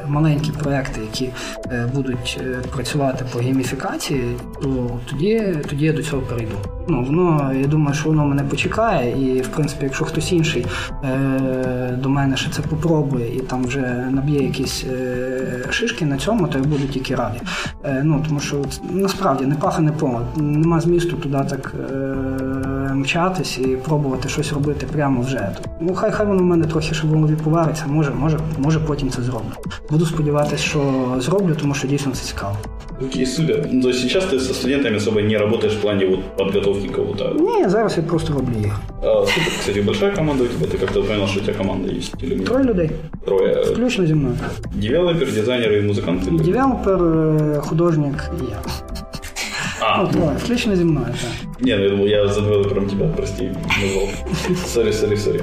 маленькі 0.09 0.53
проекти, 0.62 1.01
які 1.01 1.31
будуть 1.94 2.40
працювати 2.75 3.25
по 3.33 3.38
гейміфікації, 3.38 4.37
то 4.62 4.90
тоді, 5.11 5.57
тоді 5.68 5.85
я 5.85 5.92
до 5.92 6.03
цього 6.03 6.23
перейду. 6.23 6.55
Ну, 6.88 7.05
воно, 7.05 7.53
я 7.61 7.66
думаю, 7.66 7.94
що 7.94 8.09
воно 8.09 8.27
мене 8.27 8.42
почекає, 8.42 9.35
і 9.37 9.40
в 9.40 9.49
принципі, 9.49 9.85
якщо 9.85 10.05
хтось 10.05 10.33
інший 10.33 10.48
е, 10.57 11.99
до 12.03 12.09
мене 12.09 12.37
ще 12.37 12.51
це 12.51 12.63
попробує 12.63 13.37
і 13.37 13.41
там 13.41 13.65
вже 13.65 14.09
наб'є 14.11 14.43
якісь 14.43 14.85
е, 14.85 15.65
шишки 15.71 16.07
на 16.07 16.19
цьому, 16.19 16.49
то 16.49 16.59
я 16.59 16.65
буду 16.65 16.87
тільки 16.87 17.15
радий. 17.15 17.41
Е, 17.85 18.03
ну, 18.05 18.25
Тому 18.29 18.41
що 18.41 18.65
насправді 18.91 19.47
не 19.47 19.55
паха, 19.55 19.83
не 19.83 19.93
помилок. 19.93 20.27
Нема 20.37 20.81
змісту 20.81 21.17
туди 21.17 21.39
так 21.51 21.75
мчатись 22.95 23.59
і 23.59 23.67
пробувати 23.67 24.29
щось 24.29 24.53
робити 24.53 24.87
прямо 24.93 25.21
вже. 25.21 25.49
Ну, 25.81 25.95
хай 25.95 26.13
хай 26.13 26.27
воно 26.27 26.39
в 26.39 26.47
мене 26.47 26.67
трохи 26.67 26.95
ще 26.95 27.07
в 27.07 27.11
голові 27.11 27.37
повариться, 27.45 27.85
може, 27.87 28.11
може, 28.11 28.39
може 28.59 28.81
потім 28.81 29.11
це 29.11 29.23
зроблю. 29.23 29.53
Буду 29.91 30.07
сподіватися, 30.07 30.57
що 30.57 31.15
зроблю, 31.19 31.55
тому 31.61 31.75
що 31.75 31.89
дійсно 31.89 32.13
це 32.13 32.25
цікаво. 32.25 32.57
Окей, 33.02 33.26
супер. 33.26 33.67
Ну, 33.72 33.82
то 33.82 33.88
есть 33.89 34.02
сейчас 34.02 34.26
ты 34.26 34.39
со 34.39 34.54
студентами 34.54 34.98
особо 34.98 35.22
не 35.22 35.38
работаешь 35.38 35.74
в 35.74 35.82
плане 35.82 36.06
вот 36.06 36.38
подготовки 36.38 36.88
кого-то? 36.88 37.36
Не, 37.39 37.69
зараз 37.69 37.98
я 37.98 38.04
просто 38.04 38.34
роблю 38.34 38.54
їх. 38.60 38.80
А, 39.04 39.26
супер, 39.26 39.54
кстати, 39.60 39.82
большая 39.82 40.12
команда 40.12 40.43
у 40.43 40.48
тебя? 40.48 40.67
Ты 40.67 40.78
как-то 40.78 41.00
упомянул, 41.02 41.28
что 41.28 41.39
у 41.39 41.43
тебя 41.43 41.54
команда 41.54 41.91
есть? 41.91 42.13
Или 42.24 42.36
нет? 42.36 42.46
Троє 42.46 42.63
людей. 42.63 42.89
Трое. 43.26 43.63
Включно 43.63 44.06
зі 44.06 44.13
мною. 44.13 44.36
Девелопер, 44.76 45.34
дизайнер 45.34 45.72
и 45.72 45.82
музыкант? 45.82 46.43
Девелопер, 46.43 47.00
художник 47.62 48.32
і 48.41 48.52
я. 48.52 48.60
А. 49.90 50.03
Ну, 50.03 50.09
давай, 50.12 50.37
включно 50.37 50.77
зі 50.77 50.85
мною, 50.85 51.07
так. 51.07 51.61
Не, 51.61 51.77
ну 51.77 51.83
я 51.85 51.90
думал, 51.90 52.07
я 52.07 52.29
за 52.29 52.40
девелопером 52.40 52.87
тебя, 52.87 53.07
прости, 53.16 53.51
назвал. 53.83 54.09
Сори, 54.66 54.92
сори, 54.92 55.16
сори. 55.16 55.40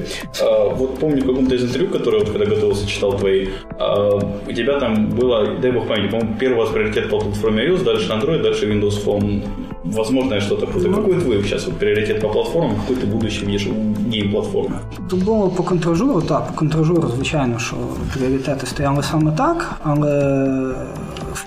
Вот 0.78 1.00
помню 1.00 1.22
в 1.22 1.28
каком-то 1.28 1.56
из 1.56 1.64
интервью, 1.64 1.90
которое 1.90 2.20
вот 2.20 2.30
когда 2.30 2.46
готовился, 2.46 2.88
читал 2.88 3.18
твои, 3.18 3.48
а, 3.80 4.20
у 4.50 4.54
тебя 4.54 4.80
там 4.80 5.10
было, 5.10 5.58
дай 5.62 5.72
бог 5.72 5.88
памяти, 5.88 6.12
по-моему, 6.12 6.36
первый 6.40 6.56
у 6.56 6.60
вас 6.60 6.70
приоритет 6.70 7.10
по 7.10 7.20
платформе 7.20 7.64
iOS, 7.64 7.84
дальше 7.84 8.12
Android, 8.12 8.42
дальше 8.42 8.66
Windows 8.66 9.06
Phone 9.06 9.44
возможное 9.86 10.42
что-то 10.42 10.66
крутое. 10.66 10.92
Ну, 10.92 10.98
какой 10.98 11.22
твой 11.22 11.44
сейчас 11.44 11.66
вот, 11.66 11.76
приоритет 11.76 12.22
по 12.22 12.30
платформам, 12.30 12.76
какой 12.76 12.96
ты 12.96 13.08
будущий 13.08 13.46
видишь 13.46 13.68
у 13.68 13.74
гейм-платформи? 14.10 14.76
Тут 15.10 15.24
було 15.24 15.50
по 15.50 15.64
контражуру, 15.64 16.22
так, 16.22 16.48
по 16.48 16.54
контражуру, 16.54 17.08
звичайно, 17.16 17.60
що 17.60 17.76
пріоритети 18.14 18.66
стояли 18.66 19.04
саме 19.04 19.32
так, 19.32 19.76
але 19.84 20.76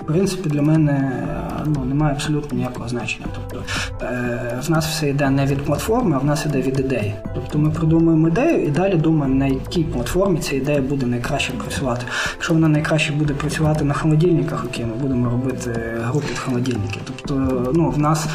принципі 0.09 0.49
для 0.49 0.61
мене 0.61 1.11
ну, 1.65 1.85
немає 1.85 2.13
абсолютно 2.13 2.57
ніякого 2.57 2.89
значення. 2.89 3.25
Тобто 3.35 3.65
е, 4.01 4.59
в 4.67 4.71
нас 4.71 4.87
все 4.87 5.09
йде 5.09 5.29
не 5.29 5.45
від 5.45 5.61
платформи, 5.65 6.15
а 6.15 6.19
в 6.19 6.25
нас 6.25 6.45
йде 6.45 6.61
від 6.61 6.79
ідеї. 6.79 7.15
Тобто 7.35 7.59
ми 7.59 7.69
придумуємо 7.69 8.27
ідею 8.27 8.65
і 8.65 8.69
далі 8.69 8.95
думаємо, 8.95 9.35
на 9.35 9.47
якій 9.47 9.83
платформі 9.83 10.39
ця 10.39 10.55
ідея 10.55 10.81
буде 10.81 11.05
найкраще 11.05 11.53
працювати. 11.53 12.05
Якщо 12.33 12.53
вона 12.53 12.67
найкраще 12.67 13.13
буде 13.13 13.33
працювати 13.33 13.85
на 13.85 13.93
холодильниках, 13.93 14.65
окей, 14.65 14.85
ми 14.85 14.93
будемо 15.01 15.29
робити 15.29 15.81
гру 16.03 16.19
під 16.19 16.39
холодильники. 16.39 16.99
Тобто, 17.05 17.35
ну, 17.75 17.89
в 17.89 17.99
нас, 17.99 18.27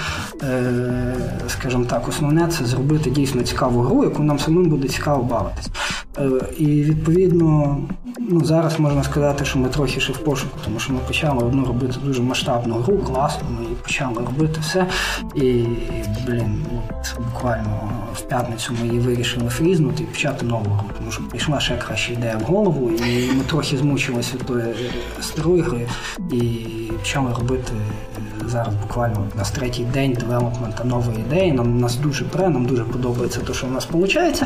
е, 0.42 1.14
скажімо 1.48 1.84
так, 1.84 2.08
основне 2.08 2.48
це 2.48 2.64
зробити 2.64 3.10
дійсно 3.10 3.42
цікаву 3.42 3.80
гру, 3.80 4.04
яку 4.04 4.22
нам 4.22 4.38
самим 4.38 4.64
буде 4.64 4.88
цікаво 4.88 5.22
бавитись. 5.22 5.70
Е, 6.18 6.30
і 6.58 6.66
відповідно, 6.66 7.78
ну 8.18 8.44
зараз 8.44 8.80
можна 8.80 9.02
сказати, 9.02 9.44
що 9.44 9.58
ми 9.58 9.68
трохи 9.68 10.00
ще 10.00 10.12
в 10.12 10.18
пошуку, 10.18 10.58
тому 10.64 10.78
що 10.78 10.92
ми 10.92 10.98
почали 11.06 11.44
одну 11.44 11.64
робити 11.64 11.94
дуже 12.04 12.22
масштабну 12.22 12.74
гру, 12.74 12.98
класно, 12.98 13.48
ми 13.50 13.66
почали 13.82 14.14
робити 14.14 14.60
все. 14.60 14.86
І, 15.34 15.64
блін, 16.26 16.64
ну, 16.72 16.82
це 17.02 17.14
буквально 17.32 17.90
в 18.14 18.20
п'ятницю 18.20 18.72
ми 18.80 18.88
її 18.88 19.00
вирішили 19.00 19.48
фрізнути 19.48 20.02
і 20.02 20.06
почати 20.06 20.46
нову 20.46 20.70
гру, 20.70 20.90
тому 20.98 21.10
що 21.10 21.22
прийшла 21.22 21.60
ще 21.60 21.76
краща 21.76 22.12
ідея 22.12 22.36
в 22.36 22.42
голову, 22.42 22.90
і 22.90 23.32
ми 23.32 23.44
трохи 23.44 23.76
змучилися 23.76 24.34
від 24.36 24.46
тої 24.46 24.74
старої 25.20 25.64
і 26.32 26.40
почали 26.98 27.32
робити 27.38 27.72
зараз 28.48 28.74
буквально 28.74 29.26
на 29.36 29.44
третій 29.44 29.84
день 29.84 30.12
девелопмента 30.12 30.84
нової 30.84 31.18
ідеї. 31.18 31.52
Нам 31.52 31.78
нас 31.78 31.96
дуже 31.96 32.24
пре, 32.24 32.48
нам 32.48 32.66
дуже 32.66 32.84
подобається 32.84 33.40
те, 33.40 33.54
що 33.54 33.66
в 33.66 33.70
нас 33.70 33.88
виходить, 33.92 34.42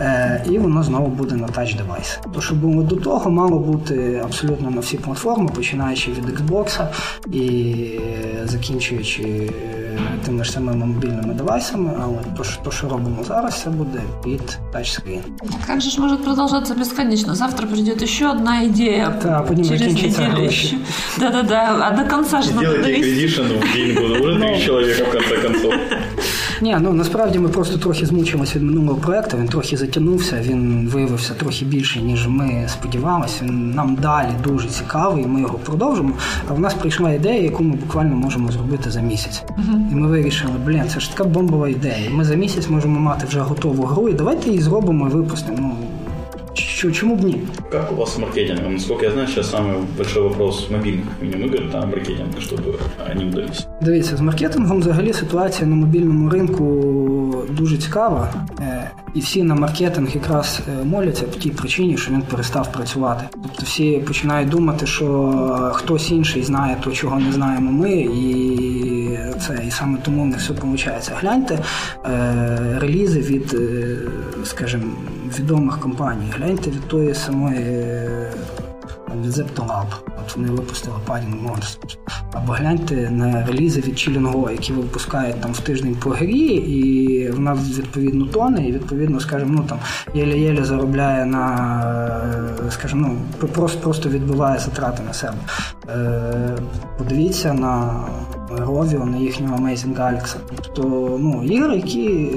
е, 0.00 0.44
і 0.50 0.58
воно 0.58 0.82
знову 0.82 1.06
буде 1.06 1.34
на 1.34 1.48
тач 1.48 1.74
девайс. 1.74 2.18
То, 2.34 2.40
що 2.40 2.54
було 2.54 2.82
до 2.82 2.96
того, 2.96 3.30
мало 3.30 3.58
бути 3.58 4.20
абсолютно 4.24 4.70
на 4.70 4.80
всі 4.80 4.96
платформи, 4.96 5.50
починаючи 5.54 6.10
від 6.10 6.24
Xbox 6.24 6.86
і 7.32 8.00
закінчуючи 8.44 9.22
е, 9.22 9.81
тими 10.25 10.43
ж 10.43 10.51
самими 10.51 10.85
мобільними 10.85 11.33
девайсами, 11.33 11.91
але 12.03 12.17
то, 12.37 12.43
що, 12.43 12.61
то, 12.63 12.71
що 12.71 12.89
робимо 12.89 13.23
зараз, 13.27 13.61
це 13.61 13.69
буде 13.69 14.01
під 14.23 14.57
тачскрін. 14.73 15.21
Как 15.67 15.81
же 15.81 15.89
ж 15.89 16.01
может 16.01 16.23
продолжаться 16.23 16.73
бесконечно? 16.73 17.35
Завтра 17.35 17.67
придет 17.67 18.01
еще 18.01 18.27
одна 18.27 18.63
идея. 18.65 19.13
Да, 19.23 19.41
понимаю, 19.41 19.79
через 19.79 19.93
кончатся 19.93 20.21
неделю 20.21 20.41
гроши. 20.41 20.65
еще. 20.65 20.75
Да-да-да, 21.19 21.77
а 21.81 21.91
до 22.03 22.09
конца 22.09 22.41
же 22.41 22.51
надо 22.51 22.61
Делайте 22.61 22.83
довести. 22.83 23.01
эквизишн 23.11 23.41
в 23.43 23.73
день 23.73 23.93
года. 23.95 24.19
Уже 24.21 24.39
три 24.39 24.61
человека 24.65 25.03
в 25.03 25.11
конце 25.11 25.37
концов. 25.37 25.73
Ні, 26.62 26.76
ну 26.80 26.92
насправді 26.92 27.38
ми 27.38 27.48
просто 27.48 27.78
трохи 27.78 28.06
змучилися 28.06 28.58
від 28.58 28.64
минулого 28.64 28.98
проекту. 28.98 29.36
Він 29.36 29.48
трохи 29.48 29.76
затягнувся, 29.76 30.40
він 30.42 30.88
виявився 30.92 31.34
трохи 31.34 31.64
більше, 31.64 32.02
ніж 32.02 32.28
ми 32.28 32.64
сподівалися. 32.68 33.44
Він 33.44 33.70
нам 33.70 33.94
далі 33.94 34.28
дуже 34.44 34.68
цікавий, 34.68 35.26
ми 35.26 35.40
його 35.40 35.58
продовжимо. 35.58 36.12
А 36.48 36.52
в 36.52 36.60
нас 36.60 36.74
прийшла 36.74 37.12
ідея, 37.12 37.42
яку 37.42 37.64
ми 37.64 37.76
буквально 37.76 38.16
можемо 38.16 38.52
зробити 38.52 38.90
за 38.90 39.00
місяць. 39.00 39.44
І 39.92 39.94
ми 39.94 40.08
вирішили, 40.08 40.52
блін, 40.66 40.82
це 40.88 41.00
ж 41.00 41.10
така 41.10 41.24
бомбова 41.24 41.68
ідея. 41.68 42.10
Ми 42.10 42.24
за 42.24 42.34
місяць 42.34 42.68
можемо 42.68 43.00
мати 43.00 43.26
вже 43.26 43.40
готову 43.40 43.82
гру, 43.82 44.08
і 44.08 44.12
давайте 44.12 44.48
її 44.48 44.62
зробимо 44.62 45.06
і 45.06 45.10
випустимо. 45.10 45.58
Ну, 45.60 45.74
що, 46.81 46.91
чому 46.91 47.15
б 47.15 47.23
ні? 47.23 47.41
Как 47.71 47.91
у 47.91 47.95
вас 47.95 48.13
с 48.13 48.17
маркетингом? 48.19 48.73
Насколько 48.73 49.05
я 49.05 49.11
знаю, 49.11 49.27
сейчас 49.27 49.51
самый 49.51 49.75
большой 49.97 50.23
вопрос 50.23 50.69
мобильных 50.71 51.05
видеоигр, 51.21 51.71
там 51.71 51.89
маркетинг, 51.89 52.39
чтобы 52.39 52.79
они 53.11 53.25
удались. 53.25 53.67
Дивіться, 53.81 54.17
з 54.17 54.21
маркетингом 54.21 54.79
взагалі 54.79 55.13
ситуація 55.13 55.67
на 55.69 55.75
мобільному 55.75 56.29
ринку 56.29 56.63
дуже 57.49 57.77
цікава. 57.77 58.33
Е, 58.59 58.91
І 59.15 59.19
всі 59.19 59.43
на 59.43 59.55
маркетинг 59.55 60.09
якраз 60.15 60.61
е, 60.81 60.85
моляться 60.85 61.25
по 61.25 61.39
тій 61.39 61.49
причині, 61.49 61.97
що 61.97 62.11
він 62.11 62.21
перестав 62.21 62.71
працювати. 62.71 63.23
Тобто 63.31 63.63
всі 63.63 64.03
починають 64.07 64.49
думати, 64.49 64.85
що 64.85 65.71
хтось 65.73 66.11
інший 66.11 66.43
знає 66.43 66.77
то, 66.83 66.91
чого 66.91 67.19
не 67.19 67.31
знаємо 67.31 67.71
ми, 67.71 67.91
і 67.91 68.90
це 69.40 69.64
і 69.66 69.70
саме 69.70 69.98
тому 70.02 70.24
не 70.24 70.36
все 70.36 70.52
виходить. 70.52 71.12
Гляньте 71.20 71.58
е, 72.04 72.78
релізи 72.80 73.20
від, 73.20 73.54
е, 73.54 73.98
скажімо, 74.44 74.92
відомих 75.38 75.78
компаній. 75.78 76.32
Гляньте 76.36 76.70
від 76.70 76.88
тої 76.88 77.14
самої. 77.14 77.58
е, 77.58 78.32
Zeptolab. 79.20 79.86
От 80.20 80.36
вони 80.36 80.48
випустили 80.48 80.96
Padding 81.06 81.46
Monsters. 81.46 81.96
Або 82.32 82.52
гляньте 82.52 83.10
на 83.10 83.46
релізи 83.46 83.80
від 83.80 83.94
Chilling 83.94 84.50
які 84.52 84.72
випускають 84.72 85.40
там 85.40 85.52
в 85.52 85.60
тиждень 85.60 85.96
по 86.04 86.10
грі, 86.10 86.46
і 86.54 87.30
вона 87.30 87.54
відповідно 87.54 88.26
тоне, 88.26 88.68
і 88.68 88.72
відповідно, 88.72 89.20
скажімо, 89.20 89.52
ну 89.56 89.64
там 89.68 89.78
єле-єле 90.14 90.64
заробляє 90.64 91.26
на, 91.26 91.46
е, 92.66 92.70
скажімо, 92.70 93.16
ну 93.42 93.48
просто, 93.48 93.80
просто 93.80 94.08
відбиває 94.08 94.58
затрати 94.58 95.02
на 95.02 95.12
себе. 95.12 95.38
Е, 95.88 96.58
подивіться 96.98 97.52
на 97.52 98.04
Rovio, 98.56 99.04
на 99.04 99.16
їхнього 99.16 99.56
Amazing 99.56 99.94
Alex. 99.94 100.36
Тобто, 100.56 100.82
ну, 101.20 101.44
ігри, 101.44 101.76
які 101.76 102.30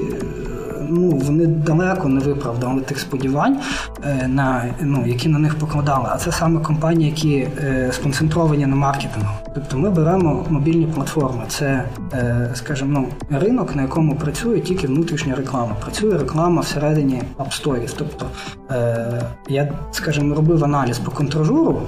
ну, 0.90 1.10
вони 1.10 1.46
далеко 1.46 2.08
не 2.08 2.20
виправдали 2.20 2.82
тих 2.82 3.00
сподівань, 3.00 3.58
е, 4.04 4.28
на, 4.28 4.66
ну, 4.82 5.04
які 5.06 5.30
на 5.30 5.40
них 5.40 5.56
покладали. 5.56 6.06
А 6.12 6.18
це 6.18 6.32
саме 6.32 6.60
компанії, 6.60 7.10
які 7.10 7.48
е, 7.64 7.90
сконцентровані 7.92 8.66
на 8.66 8.76
маркетингу. 8.76 9.30
Тобто 9.56 9.78
ми 9.78 9.90
беремо 9.90 10.46
мобільні 10.50 10.88
платформи. 10.88 11.44
Це, 11.48 11.84
е, 12.14 12.50
скажімо, 12.54 13.08
ну, 13.30 13.40
ринок, 13.40 13.76
на 13.76 13.82
якому 13.82 14.16
працює 14.16 14.60
тільки 14.60 14.88
внутрішня 14.88 15.36
реклама. 15.36 15.76
Працює 15.82 16.18
реклама 16.18 16.62
всередині 16.62 17.22
App 17.40 17.64
Store. 17.64 17.94
Тобто 17.98 18.26
я, 19.50 19.74
скажімо, 19.92 20.36
робив 20.36 20.64
аналіз 20.64 20.98
по 20.98 21.12
контражуру, 21.12 21.82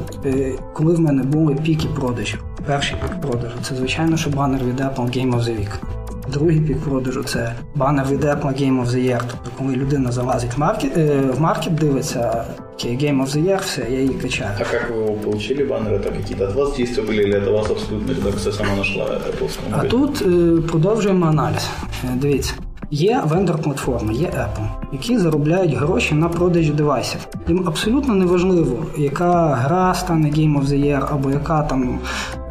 коли 0.73 0.93
в 0.93 0.99
мене 0.99 1.23
були 1.23 1.55
піки 1.55 1.88
продажів. 1.88 2.43
Перший 2.65 2.97
пік 3.01 3.21
продажу 3.21 3.55
це, 3.62 3.75
звичайно, 3.75 4.17
що 4.17 4.29
банер 4.29 4.63
від 4.63 4.79
Apple 4.79 5.17
Game 5.17 5.31
of 5.36 5.39
the 5.39 5.60
Week. 5.60 5.96
Другий 6.28 6.61
пік 6.61 6.78
продажу 6.78 7.22
це 7.22 7.55
банер 7.74 8.07
від 8.11 8.24
Apple 8.24 8.62
Game 8.62 8.83
of 8.83 8.87
the 8.87 8.96
Year. 8.98 9.20
Тобто, 9.31 9.50
коли 9.59 9.76
людина 9.76 10.12
залазить 10.12 10.57
в 10.57 10.61
маркет, 10.61 10.96
е, 10.96 11.20
в 11.20 11.40
маркет 11.40 11.74
дивиться, 11.74 12.44
окей, 12.74 12.98
Game 12.98 13.22
of 13.22 13.26
the 13.26 13.44
Year, 13.48 13.61
все, 13.61 13.87
я 13.90 13.98
її 14.00 14.14
качаю. 14.14 14.50
А 14.61 14.64
как 14.64 14.90
вы 14.90 15.02
его 15.05 15.14
получили, 15.14 15.64
баннер? 15.64 15.92
Это 15.92 16.12
какие-то 16.16 16.44
от 16.44 16.55
вас 16.55 16.76
действия 16.76 17.07
были 17.07 17.22
или 17.22 17.38
это 17.38 17.52
вас 17.52 17.70
абсолютно 17.70 18.14
редакция 18.14 18.52
сама 18.52 18.76
нашла 18.76 19.05
Apple? 19.05 19.50
А 19.72 19.85
тут 19.85 20.22
е, 20.22 20.61
продовжуємо 20.68 21.26
аналіз. 21.26 21.68
Е, 22.05 22.09
Дивіться. 22.16 22.55
Є 22.94 23.22
вендор-платформи, 23.26 24.12
є 24.12 24.26
Apple, 24.26 24.68
які 24.92 25.18
заробляють 25.18 25.74
гроші 25.74 26.14
на 26.14 26.28
продажі 26.28 26.72
девайсів. 26.72 27.26
Їм 27.48 27.64
абсолютно 27.66 28.14
не 28.14 28.24
важливо, 28.24 28.87
яка 28.98 29.46
гра 29.46 29.94
стане 29.94 30.28
Game 30.28 30.61
of 30.61 30.64
the 30.64 30.85
Year, 30.85 31.07
або 31.11 31.31
яка 31.31 31.62
там 31.62 31.98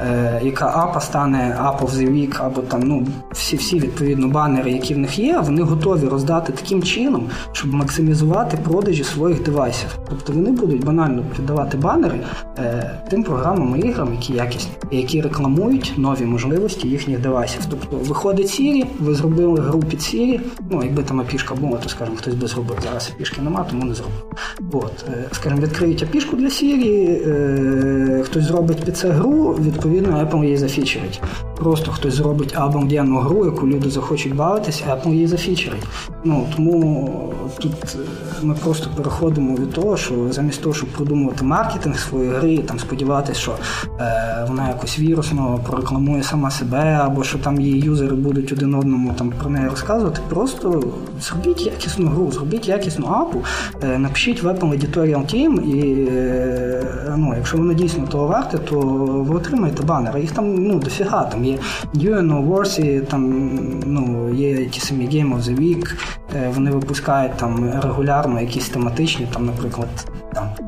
е, 0.00 0.40
яка 0.42 0.66
апа 0.66 1.00
стане 1.00 1.59
App 1.62 1.87
of 1.87 2.12
Week, 2.12 2.37
або 2.38 2.61
там 2.61 2.80
ну 2.80 3.06
всі 3.32 3.56
всі 3.56 3.78
відповідно 3.78 4.28
банери, 4.28 4.72
які 4.72 4.94
в 4.94 4.98
них 4.98 5.18
є, 5.18 5.38
вони 5.38 5.62
готові 5.62 6.09
роздати 6.09 6.52
таким 6.52 6.82
чином, 6.82 7.28
щоб 7.52 7.74
максимізувати 7.74 8.56
продажі 8.56 9.04
своїх 9.04 9.42
девайсів. 9.42 9.98
Тобто 10.09 10.32
вони 10.32 10.50
будуть 10.50 10.85
банально 10.85 11.22
піддавати 11.37 11.76
банери 11.76 12.20
е, 12.59 12.90
тим 13.11 13.22
програмам 13.22 13.76
і 13.76 13.80
іграм, 13.80 14.14
які 14.14 14.32
якісні, 14.32 14.72
які 14.90 15.20
рекламують 15.20 15.94
нові 15.96 16.24
можливості 16.24 16.88
їхніх 16.88 17.20
девайсів. 17.20 17.61
Тобто 17.70 17.96
виходить 17.96 18.46
Siri, 18.46 18.87
ви 19.00 19.14
зробили 19.14 19.61
гру 19.61 19.80
під 19.80 20.00
Siri, 20.00 20.40
ну 20.70 20.82
якби 20.82 21.02
там 21.02 21.20
апішка 21.20 21.54
була, 21.54 21.78
то 21.78 21.88
скажімо, 21.88 22.16
хтось 22.16 22.35
би 22.35 22.46
зробив. 22.46 22.78
Зараз 22.82 23.12
апішки 23.14 23.40
нема, 23.40 23.66
тому 23.70 23.85
не 23.85 23.94
зробив. 23.94 24.24
От, 24.72 25.04
е, 25.09 25.24
скажімо, 25.32 25.61
відкриють 25.62 26.02
апішку 26.02 26.37
для 26.37 26.46
Siri, 26.46 27.28
е, 27.28 28.22
хтось 28.24 28.44
зробить 28.44 28.85
під 28.85 28.96
це 28.96 29.09
гру, 29.09 29.59
відповідно, 29.87 30.18
Apple 30.18 30.44
її 30.44 30.57
зафічерить. 30.57 31.20
Просто 31.57 31.92
хтось 31.92 32.14
зробить 32.14 32.55
обалденну 32.59 33.18
гру, 33.18 33.44
яку 33.44 33.66
люди 33.66 33.90
захочуть 33.90 34.35
бавитися, 34.35 34.85
Apple 34.90 35.12
її 35.12 35.27
зафічерить. 35.27 35.87
Ну 36.25 36.46
тому 36.57 37.33
тут 37.61 37.72
е, 37.72 37.99
ми 38.42 38.55
просто 38.55 38.90
переходимо 38.96 39.57
від 39.57 39.72
того, 39.72 39.96
що 39.96 40.14
замість 40.31 40.62
того, 40.62 40.75
щоб 40.75 40.88
продумувати 40.88 41.44
маркетинг 41.44 41.99
своєї 41.99 42.33
гри, 42.33 42.59
там 42.59 42.79
сподіватися, 42.79 43.40
що 43.40 43.55
е, 44.01 44.46
вона 44.49 44.68
якось 44.68 44.99
вірусно 44.99 45.61
прорекламує 45.66 46.22
сама 46.22 46.51
себе, 46.51 47.01
або 47.03 47.25
що 47.25 47.38
там 47.38 47.61
її 47.61 47.81
юзери 47.81 48.16
будуть 48.16 48.53
один 48.53 48.75
одному 48.75 49.14
там 49.18 49.33
про 49.40 49.51
неї 49.51 49.68
розказувати. 49.68 50.20
Просто 50.29 50.83
зробіть 51.20 51.66
якісну 51.66 52.07
гру, 52.07 52.33
зробіть 52.33 52.68
якісну 52.68 53.07
апу, 53.07 53.42
е, 53.83 53.99
напишіть 53.99 54.42
в 54.42 54.46
Apple 54.46 54.70
Editorial 54.70 55.35
Team, 55.35 55.61
і 55.61 56.07
е, 56.11 57.14
ну, 57.16 57.35
якщо 57.37 57.57
воно 57.57 57.72
дійсно 57.72 58.07
того 58.07 58.27
варте, 58.27 58.59
то 58.59 58.81
ви 59.29 59.37
отримаєте 59.37 59.75
банери. 59.82 60.20
Їх 60.20 60.30
там 60.30 60.54
ну 60.54 60.78
дофіга. 60.78 61.24
Там 61.24 61.44
є 61.44 61.58
New 61.94 62.48
Wars, 62.48 63.00
там 63.00 63.50
ну 63.87 64.35
є 64.35 64.66
ті 64.66 64.81
самі 64.81 65.04
Game 65.04 65.37
of 65.37 65.42
the 65.42 65.60
Week, 65.60 65.94
е, 66.37 66.52
вони 66.54 66.70
випускають 66.70 67.37
там 67.37 67.81
регулярно 67.83 68.40
якісь 68.40 68.68
тематичні, 68.68 69.27
там, 69.33 69.46
наприклад, 69.46 69.88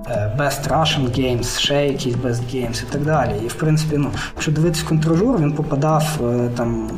е, 0.09 0.32
Best 0.38 0.68
Russian 0.68 1.18
Games, 1.18 1.59
ще 1.59 1.86
якісь 1.86 2.14
Best 2.14 2.54
Games 2.54 2.84
і 2.88 2.92
так 2.92 3.04
далі. 3.04 3.32
І 3.44 3.48
в 3.48 3.54
принципі, 3.54 3.96
ну, 3.98 4.09
якщо 4.34 4.52
дивитись 4.52 4.82
контражур, 4.82 5.40
він 5.40 5.52
попадав 5.52 6.20
е, 6.22 6.50
там. 6.56 6.90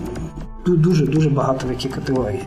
дуже 0.67 1.07
дуже 1.07 1.31
багато 1.31 1.67
в 1.69 1.71
які 1.71 1.89
категорії. 1.89 2.43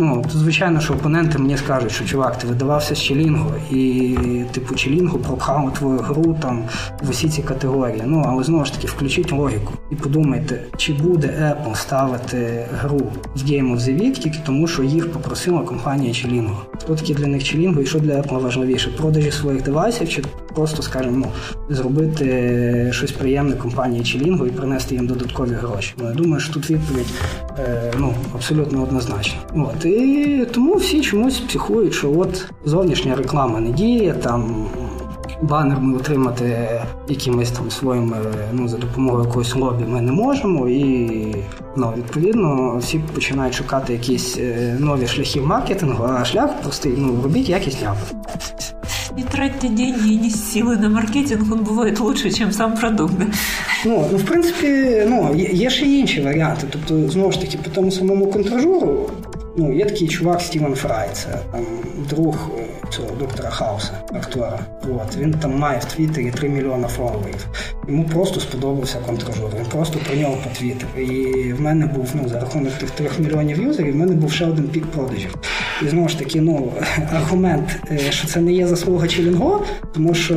Ну, 0.00 0.24
то 0.32 0.38
звичайно, 0.38 0.80
що 0.80 0.94
опоненти 0.94 1.38
мені 1.38 1.56
скажуть, 1.56 1.92
що 1.92 2.04
чувак, 2.04 2.38
ти 2.38 2.46
видавався 2.46 2.94
з 2.94 3.02
Челінго, 3.02 3.54
і 3.70 4.16
типу 4.52 4.74
Челінго 4.74 5.18
пропхав 5.18 5.74
твою 5.74 5.98
гру 5.98 6.36
там 6.42 6.64
в 7.02 7.10
усі 7.10 7.28
ці 7.28 7.42
категорії. 7.42 8.02
Ну, 8.06 8.24
але 8.26 8.44
знову 8.44 8.64
ж 8.64 8.72
таки, 8.72 8.86
включіть 8.86 9.32
логіку 9.32 9.72
і 9.90 9.94
подумайте, 9.94 10.64
чи 10.76 10.92
буде 10.92 11.26
Apple 11.26 11.74
ставити 11.74 12.66
гру 12.80 13.12
в 13.34 13.38
Game 13.38 13.72
of 13.72 13.78
the 13.78 14.00
Week 14.00 14.12
тільки 14.12 14.38
тому, 14.46 14.66
що 14.66 14.82
їх 14.82 15.12
попросила 15.12 15.60
компанія 15.60 16.14
Челінго. 16.14 16.62
Хто 16.78 16.94
такі 16.94 17.14
для 17.14 17.26
них 17.26 17.44
Челінго 17.44 17.80
і 17.80 17.86
що 17.86 17.98
для 17.98 18.12
Apple 18.12 18.42
важливіше? 18.42 18.90
Продажі 18.90 19.30
своїх 19.30 19.62
девайсів, 19.62 20.08
чи 20.08 20.22
просто, 20.58 20.82
скажімо, 20.82 21.26
зробити 21.70 22.88
щось 22.92 23.12
приємне 23.12 23.56
компанії 23.56 24.04
Челінго 24.04 24.46
і 24.46 24.50
принести 24.50 24.94
їм 24.94 25.06
додаткові 25.06 25.52
гроші. 25.52 25.94
Ну, 25.98 26.08
я 26.08 26.14
думаю, 26.14 26.40
що 26.40 26.52
тут 26.52 26.70
відповідь 26.70 27.06
е, 27.58 27.92
ну, 27.98 28.14
абсолютно 28.34 28.82
однозначна. 28.82 29.38
От. 29.54 29.84
І 29.84 30.46
тому 30.54 30.74
всі 30.74 31.00
чомусь 31.00 31.38
психують, 31.38 31.94
що 31.94 32.18
от 32.18 32.50
зовнішня 32.64 33.16
реклама 33.16 33.60
не 33.60 33.70
діє, 33.70 34.12
там 34.12 34.66
банер 35.42 35.80
ми 35.80 35.96
отримати 35.96 36.70
якимось 37.08 37.50
там 37.50 37.70
своїм, 37.70 38.14
ну, 38.52 38.68
за 38.68 38.76
допомогою 38.76 39.24
якогось 39.24 39.54
лобі 39.54 39.84
ми 39.84 40.00
не 40.00 40.12
можемо. 40.12 40.68
І 40.68 41.34
ну, 41.76 41.92
відповідно 41.96 42.76
всі 42.76 43.00
починають 43.14 43.54
шукати 43.54 43.92
якісь 43.92 44.38
е, 44.38 44.76
нові 44.80 45.06
шляхи 45.06 45.40
маркетингу, 45.40 46.04
а 46.04 46.24
шлях 46.24 46.50
простий, 46.62 46.94
ну, 46.98 47.22
робіть 47.22 47.48
якісні 47.48 47.86
апи. 47.86 48.14
Не 49.18 49.24
тратьте 49.24 49.68
деньги 49.68 50.12
и 50.12 50.16
не 50.16 50.30
силы 50.30 50.76
на 50.76 50.88
маркетинг, 50.88 51.52
он 51.52 51.64
бывает 51.64 51.98
лучше, 51.98 52.30
чем 52.30 52.52
сам 52.52 52.76
продукт. 52.76 53.14
Ну, 53.84 54.08
ну 54.12 54.18
в 54.18 54.24
принципі, 54.24 55.02
ну, 55.08 55.34
є, 55.34 55.48
є 55.48 55.70
ще 55.70 55.86
інші 55.86 56.20
варіанти. 56.20 56.66
Тобто, 56.70 57.10
знову 57.10 57.32
ж 57.32 57.40
таки, 57.40 57.58
по 57.58 57.70
тому 57.70 57.90
самому 57.90 58.26
контражуру, 58.26 59.10
ну, 59.58 59.72
є 59.72 59.84
такий 59.84 60.08
чувак 60.08 60.40
Стівен 60.40 60.74
Фрай, 60.74 61.08
це 61.12 61.38
там 61.52 61.64
друг 62.08 62.50
цього 62.90 63.08
доктора 63.18 63.50
Хауса, 63.50 63.92
актора. 64.12 64.58
От. 64.82 65.16
Він 65.16 65.32
там 65.32 65.58
має 65.58 65.78
в 65.78 65.84
Твіттері 65.84 66.30
3 66.30 66.48
мільйона 66.48 66.88
фоловерів. 66.88 67.46
Йому 67.88 68.04
просто 68.04 68.40
сподобався 68.40 68.98
контражур. 69.06 69.50
Він 69.58 69.66
просто 69.66 69.98
про 69.98 70.16
нього 70.16 70.36
потвітив. 70.44 70.88
І 70.98 71.52
в 71.52 71.60
мене 71.60 71.86
був 71.86 72.08
ну, 72.14 72.28
за 72.28 72.40
рахунок 72.40 72.72
тих 72.72 72.90
3 72.90 73.08
мільйонів 73.18 73.62
юзерів, 73.62 73.92
в 73.92 73.96
мене 73.96 74.12
був 74.12 74.32
ще 74.32 74.46
один 74.46 74.68
пік 74.68 74.86
продажів. 74.86 75.34
І 75.82 75.88
знову 75.88 76.08
ж 76.08 76.18
таки, 76.18 76.40
ну, 76.40 76.72
аргумент, 77.12 77.80
що 78.10 78.26
це 78.26 78.40
не 78.40 78.52
є 78.52 78.66
заслуга 78.66 79.08
Челінго, 79.08 79.64
тому 79.94 80.14
що 80.14 80.34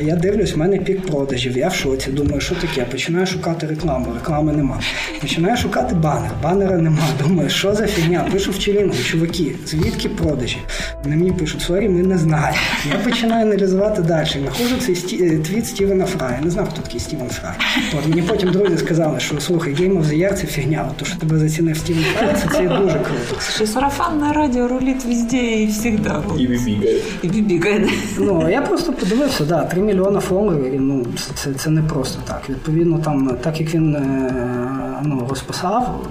я 0.00 0.16
дивлюсь, 0.16 0.54
в 0.54 0.58
мене 0.58 0.78
пік 0.78 1.06
продажів. 1.06 1.56
Я 1.58 1.68
в 1.68 1.74
шоці, 1.74 2.10
думаю, 2.10 2.40
що 2.40 2.54
таке? 2.54 2.84
Починаю 2.84 3.26
шукати 3.26 3.66
рекламу, 3.66 4.06
реклами 4.14 4.52
нема. 4.52 4.80
Починаю 5.20 5.56
шукати 5.56 5.94
банер, 5.94 6.30
банера 6.42 6.78
нема. 6.78 7.08
Думаю, 7.22 7.50
що 7.50 7.74
за 7.74 7.86
фігня? 7.86 8.28
Пишу 8.44 8.58
в 8.58 8.58
Челінгу, 8.58 8.94
чуваки, 9.04 9.54
звідки 9.66 10.08
продажі? 10.08 10.58
Вони 11.04 11.16
мені 11.16 11.32
пишуть, 11.32 11.60
sorry, 11.60 11.88
ми 11.88 12.02
не 12.02 12.18
знаємо. 12.18 12.58
Я 12.92 12.98
починаю 12.98 13.46
аналізувати 13.46 14.02
далі. 14.02 14.28
Знаходжу 14.42 14.76
цей 14.80 14.94
сті... 14.94 15.16
твіт 15.38 15.66
Стівена 15.66 16.06
Фрая. 16.06 16.40
Не 16.44 16.50
знав, 16.50 16.68
хто 16.68 16.82
такий 16.82 17.00
Стівен 17.00 17.28
Фрай. 17.28 17.52
От 17.98 18.08
мені 18.08 18.22
потім 18.22 18.50
друзі 18.50 18.78
сказали, 18.78 19.20
що 19.20 19.40
слухай, 19.40 19.74
Game 19.74 19.98
of 19.98 20.04
the 20.04 20.18
Year 20.18 20.34
це 20.34 20.46
фігня. 20.46 20.86
От 20.90 20.96
то, 20.96 21.04
що 21.04 21.18
тебе 21.18 21.38
зацінив 21.38 21.76
Стівен 21.76 22.04
Фрай, 22.04 22.34
це, 22.42 22.48
це 22.48 22.62
дуже 22.62 22.98
круто. 22.98 23.40
Слушай, 23.40 23.66
сарафанное 23.66 24.32
радио 24.32 24.68
рулит 24.68 25.04
везде 25.04 25.62
и 25.62 25.66
всегда. 25.66 26.22
І 26.38 26.46
бібігає. 26.46 27.00
И 27.24 27.28
бибигает. 27.28 27.90
Ну, 28.18 28.50
я 28.50 28.62
просто 28.62 28.92
подивився, 28.92 29.44
да, 29.44 29.64
3 29.64 29.82
мільйона 29.82 30.20
фоловерів, 30.20 30.80
ну, 30.80 31.06
це, 31.34 31.52
це 31.54 31.70
не 31.70 31.82
просто 31.82 32.18
так. 32.26 32.42
Відповідно, 32.48 32.98
там, 32.98 33.38
так 33.40 33.60
як 33.60 33.74
він 33.74 33.96
е, 33.96 35.02
ну, 35.04 35.26
розписав, 35.28 36.06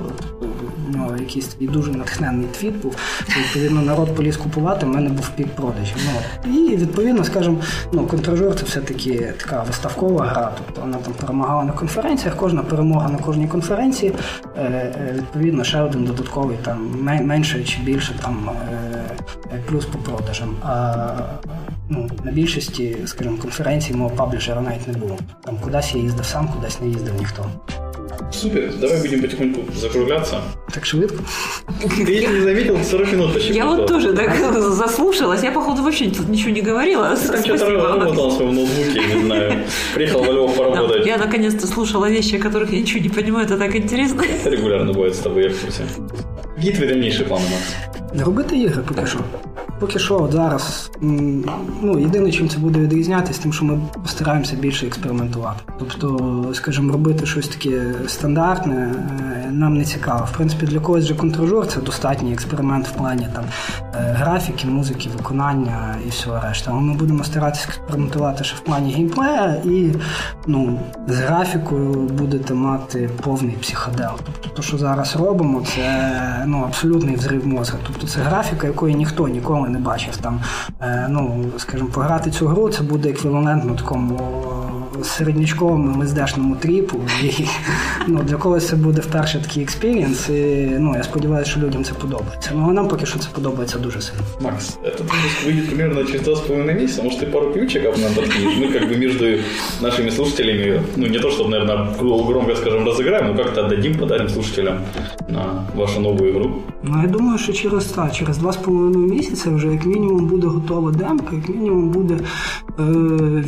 якийсь 1.18 1.48
такий 1.48 1.68
дуже 1.68 1.92
натхненний 1.92 2.48
твіт 2.48 2.82
був, 2.82 2.96
відповідно, 3.38 3.82
народ 3.82 4.16
поліз 4.16 4.38
купувати, 4.38 4.86
в 4.86 4.90
мене 4.90 5.10
був 5.10 5.30
пік 5.30 5.48
продажів. 5.48 5.96
Ну, 6.46 6.54
і 6.54 6.76
відповідно, 6.76 7.24
скажімо, 7.24 7.58
ну, 7.92 8.08
контражер 8.08 8.56
це 8.56 8.66
все-таки 8.66 9.34
така 9.38 9.64
виставкова 9.64 10.26
гра, 10.26 10.52
тобто 10.58 10.82
вона 10.82 10.98
там 10.98 11.14
перемагала 11.14 11.64
на 11.64 11.72
конференціях, 11.72 12.36
кожна 12.36 12.64
перемога 12.64 13.10
на 13.10 13.18
кожній 13.18 13.48
конференції, 13.48 14.14
е, 14.58 14.62
е, 14.62 15.14
відповідно, 15.18 15.64
ще 15.64 15.82
один 15.82 16.06
додатковий 16.06 16.58
там 16.64 16.96
менше 17.02 17.64
чи 17.64 17.82
більше 17.82 18.16
там 18.22 18.50
плюс 19.68 19.86
по 19.86 19.98
продажам. 19.98 20.56
А 20.64 21.16
ну, 21.90 22.10
на 22.24 22.32
більшості, 22.32 22.98
скажімо, 23.06 23.38
конференцій 23.42 23.94
мого 23.94 24.10
паблішера 24.10 24.62
навіть 24.62 24.88
не 24.88 24.94
було. 24.94 25.18
Там 25.44 25.58
кудись 25.58 25.96
я 25.96 26.02
їздив 26.02 26.26
сам, 26.26 26.48
кудись 26.48 26.82
не 26.82 26.88
їздив 26.88 27.14
ніхто. 27.20 27.46
Супер, 28.32 28.74
давай 28.82 29.02
будем 29.02 29.22
потихоньку 29.22 29.62
закругляться. 29.76 30.42
Так 30.74 30.86
швидко. 30.86 31.24
Ты 31.82 32.12
если 32.12 32.34
не 32.34 32.42
заметил, 32.42 32.78
40 32.84 33.12
минут 33.14 33.34
почти 33.34 33.54
Я 33.54 33.66
вот 33.66 33.88
тоже 33.88 34.14
так 34.14 34.36
заслушалась. 34.72 35.44
Я, 35.44 35.52
походу, 35.52 35.84
вообще 35.84 36.10
тут 36.10 36.30
ничего 36.30 36.50
не 36.52 36.62
говорила. 36.62 37.16
Там 37.16 37.44
что-то 37.44 37.70
работал 37.70 38.30
в 38.30 38.34
своем 38.34 38.56
ноутбуке, 38.56 39.02
не 39.16 39.26
знаю. 39.26 39.64
Приехал 39.94 40.24
во 40.24 40.34
Львов 40.34 40.58
поработать. 40.58 41.06
Я 41.06 41.18
наконец-то 41.18 41.68
слушала 41.68 42.10
вещи, 42.10 42.36
о 42.36 42.40
которых 42.40 42.72
я 42.74 42.80
ничего 42.80 43.02
не 43.02 43.10
понимаю. 43.10 43.46
Это 43.46 43.58
так 43.58 43.76
интересно. 43.76 44.24
Это 44.24 44.50
регулярно 44.50 44.94
бывает 44.94 45.16
с 45.16 45.20
тобой, 45.20 45.44
я 45.44 45.50
в 45.50 45.60
курсе. 45.60 45.84
Какие 46.56 46.74
твои 46.74 46.88
дальнейшие 46.88 47.28
планы, 47.28 47.46
Макс? 47.52 48.24
Робити 48.26 48.56
ігри 48.58 48.84
поки 48.88 49.08
що. 49.08 49.20
Поки 49.84 50.00
що, 50.00 50.22
от 50.22 50.32
зараз 50.32 50.92
ну, 51.82 52.00
єдине, 52.00 52.32
чим 52.32 52.50
це 52.50 52.58
буде 52.58 52.80
відрізнятися, 52.80 53.42
тим, 53.42 53.54
що 53.54 53.66
ми 53.66 53.80
постараємося 54.04 54.56
більше 54.56 54.88
експериментувати. 54.88 55.60
Тобто, 55.80 56.46
скажімо, 56.54 56.94
робити 56.94 57.26
щось 57.26 57.48
таке 57.48 57.94
стандартне 58.08 58.96
нам 59.52 59.78
не 59.78 59.84
цікаво. 59.86 60.28
В 60.32 60.36
принципі, 60.36 60.66
для 60.66 60.80
когось 60.80 61.06
же 61.06 61.16
контрожор 61.16 61.68
це 61.68 61.82
достатній 61.82 62.34
експеримент 62.34 62.88
в 62.88 62.92
плані 62.92 63.28
там 63.36 63.44
графіки, 63.94 64.68
музики, 64.68 65.10
виконання 65.18 65.96
і 66.08 66.10
всього 66.10 66.40
решта. 66.44 66.72
Але 66.72 66.82
ми 66.82 66.94
будемо 66.94 67.24
старатися 67.24 67.66
експериментувати 67.68 68.44
ще 68.44 68.56
в 68.56 68.60
плані 68.60 68.94
геймплея, 68.94 69.62
і 69.66 69.92
ну, 70.48 70.80
з 71.08 71.16
графікою 71.16 71.94
будете 71.94 72.54
мати 72.54 73.10
повний 73.24 73.56
психодел. 73.62 74.12
Тобто, 74.26 74.50
те, 74.50 74.62
що 74.62 74.78
зараз 74.78 75.16
робимо, 75.16 75.62
це 75.76 76.44
ну, 76.48 76.64
абсолютний 76.64 77.16
взрив 77.16 77.48
мозга. 77.48 77.78
Тобто 77.88 78.08
це 78.08 78.20
графіка, 78.22 78.68
якої 78.68 78.96
ніхто 78.96 79.28
ніколи 79.28 79.70
не 79.74 79.80
бачив. 79.80 80.18
Там, 80.18 80.40
ну, 81.10 81.46
скажімо, 81.58 81.90
пограти 81.94 82.32
цю 82.32 82.48
гру 82.48 82.70
це 82.70 82.84
буде 82.84 83.10
еквівалентно 83.10 83.76
такому 83.76 84.20
середнячковому 85.03 86.03
МСДшному 86.03 86.57
тріпу. 86.57 87.01
І 87.23 87.45
ну, 88.07 88.21
для 88.23 88.37
когось 88.37 88.69
це 88.69 88.77
буде 88.77 89.01
вперше 89.01 89.43
такий 89.49 89.63
експірієнс. 89.63 90.29
І 90.29 90.69
ну, 90.79 90.95
я 90.97 91.03
сподіваюся, 91.03 91.51
що 91.51 91.61
людям 91.61 91.85
це 91.85 91.95
подобається. 91.95 92.51
Ну, 92.55 92.67
а 92.71 92.73
нам 92.73 92.89
поки 92.89 93.07
що 93.07 93.19
це 93.19 93.29
подобається 93.35 93.79
дуже 93.79 94.01
сильно. 94.01 94.23
Макс, 94.41 94.79
этот 94.85 95.01
выпуск 95.01 95.47
выйдет 95.47 95.67
примерно 95.69 96.05
через 96.05 96.23
два 96.23 96.35
с 96.35 96.41
половиной 96.41 96.75
месяца. 96.75 97.03
Может, 97.03 97.21
ты 97.21 97.27
пару 97.27 97.53
ключиков 97.53 97.99
нам 97.99 98.15
подкинешь? 98.15 98.59
Мы 98.59 98.73
как 98.73 98.89
бы 98.89 98.97
между 98.97 99.25
нашими 99.81 100.11
слушателями, 100.11 100.83
ну, 100.97 101.07
не 101.07 101.19
то, 101.19 101.31
чтобы, 101.31 101.51
наверное, 101.51 101.95
громко 101.99 102.55
скажем, 102.57 102.87
разыграем, 102.87 103.27
но 103.27 103.35
как-то 103.35 103.65
отдадим, 103.65 103.99
подарим 103.99 104.29
слушателям 104.29 104.79
на 105.29 105.65
вашу 105.75 106.01
новую 106.01 106.31
игру. 106.31 106.51
Ну, 106.83 107.03
я 107.03 107.09
думаю, 107.09 107.39
що 107.39 107.53
через 107.53 107.85
та, 107.85 108.11
через 108.11 108.39
два 108.39 108.53
з 108.53 108.57
половиною 108.57 109.07
місяця 109.09 109.51
вже 109.51 109.67
як 109.67 109.87
мінімум 109.87 110.27
буде 110.27 110.47
готова 110.47 110.91
демка, 110.91 111.37
як 111.37 111.49
мінімум 111.49 111.89
буде 111.89 112.15
е, 112.15 112.83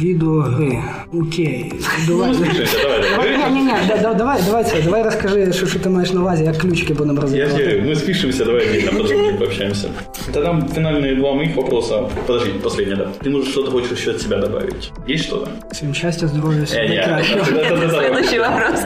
відео 0.00 0.40
гри. 0.40 0.78
Окей. 1.12 1.43
Давай, 1.44 2.28
Ну, 2.28 2.34
слушайте, 2.34 2.68
давай, 2.82 3.00
давай. 3.10 3.32
давай, 3.32 3.50
ні, 3.52 3.60
ні, 3.62 3.72
да- 3.88 3.96
да- 3.96 4.14
давай, 4.14 4.40
давай 4.46 4.64
це, 4.64 4.82
давай 4.84 5.02
розкажи, 5.02 5.52
що, 5.52 5.66
що 5.66 5.78
ти 5.78 5.88
маєш 5.88 6.12
на 6.12 6.20
увазі, 6.20 6.44
як 6.44 6.58
ключики 6.58 6.94
будемо 6.94 7.14
Я 7.18 7.20
розбирати. 7.22 7.52
тебе 7.54 7.70
говорю, 7.72 7.90
мы 7.90 7.96
спишемся, 7.96 8.44
давай 8.44 8.66
отдельно 8.68 8.90
подробнее 9.02 9.32
пообщаемся. 9.32 9.88
Тогда 10.32 10.50
финальные 10.76 11.16
два 11.16 11.32
моих 11.34 11.56
вопроса. 11.56 12.02
Подожди, 12.26 12.50
последний, 12.62 12.96
да. 12.96 13.08
Ты, 13.24 13.30
может, 13.30 13.48
что-то 13.50 13.70
хочешь 13.70 13.90
еще 13.92 14.10
от 14.10 14.20
себя 14.22 14.36
добавить? 14.38 14.92
Есть 15.10 15.24
что-то? 15.24 15.48
Всім 15.72 15.94
щастя, 15.94 16.28
здоров'я, 16.28 16.62
всього 16.62 16.82
Э, 16.82 16.88
не, 16.88 16.96
найкращого. 16.96 17.44
да-да-да-да. 17.52 18.00
Следующий 18.00 18.38
вопрос. 18.38 18.80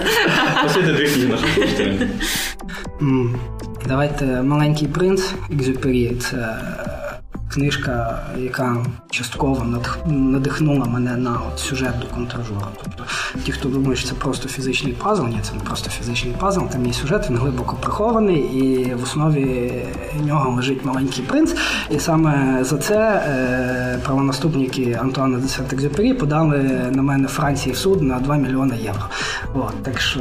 Посоветуй 0.62 0.94
две 0.94 1.06
книги 1.06 1.28
нашим 1.28 1.48
слушателям. 1.54 1.98
М, 3.02 3.34
Давайте 3.88 4.24
маленький 4.24 4.88
принц 4.88 5.22
Екзюпері. 5.52 6.12
Це 6.20 6.56
книжка, 7.49 8.23
яка 8.37 8.77
частково 9.09 9.81
надихнула 10.05 10.85
мене 10.85 11.17
на 11.17 11.39
от 11.47 11.59
сюжет 11.59 11.99
до 11.99 12.07
контражора. 12.07 12.67
Тобто 12.83 13.03
ті, 13.43 13.51
хто 13.51 13.69
думає, 13.69 13.95
що 13.95 14.09
це 14.09 14.15
просто 14.15 14.49
фізичний 14.49 14.93
пазл, 14.93 15.23
ні, 15.23 15.39
це 15.41 15.53
не 15.53 15.59
просто 15.59 15.89
фізичний 15.89 16.33
пазл, 16.39 16.61
там 16.71 16.85
є 16.85 16.93
сюжет, 16.93 17.29
він 17.29 17.37
глибоко 17.37 17.75
прихований, 17.81 18.39
і 18.39 18.93
в 18.93 19.03
основі 19.03 19.71
нього 20.25 20.55
лежить 20.55 20.85
маленький 20.85 21.23
принц. 21.23 21.55
І 21.89 21.99
саме 21.99 22.63
за 22.63 22.77
це 22.77 22.97
е, 22.97 23.99
правонаступники 24.03 24.97
Антуана 25.01 25.37
де 25.37 25.47
Сент-Екзюпері 25.47 26.13
подали 26.13 26.57
на 26.91 27.01
мене 27.01 27.27
Франції 27.27 27.73
в 27.73 27.77
суд 27.77 28.01
на 28.01 28.19
2 28.19 28.37
мільйони 28.37 28.77
євро. 28.83 29.03
От, 29.53 29.83
так 29.83 30.01
що 30.01 30.19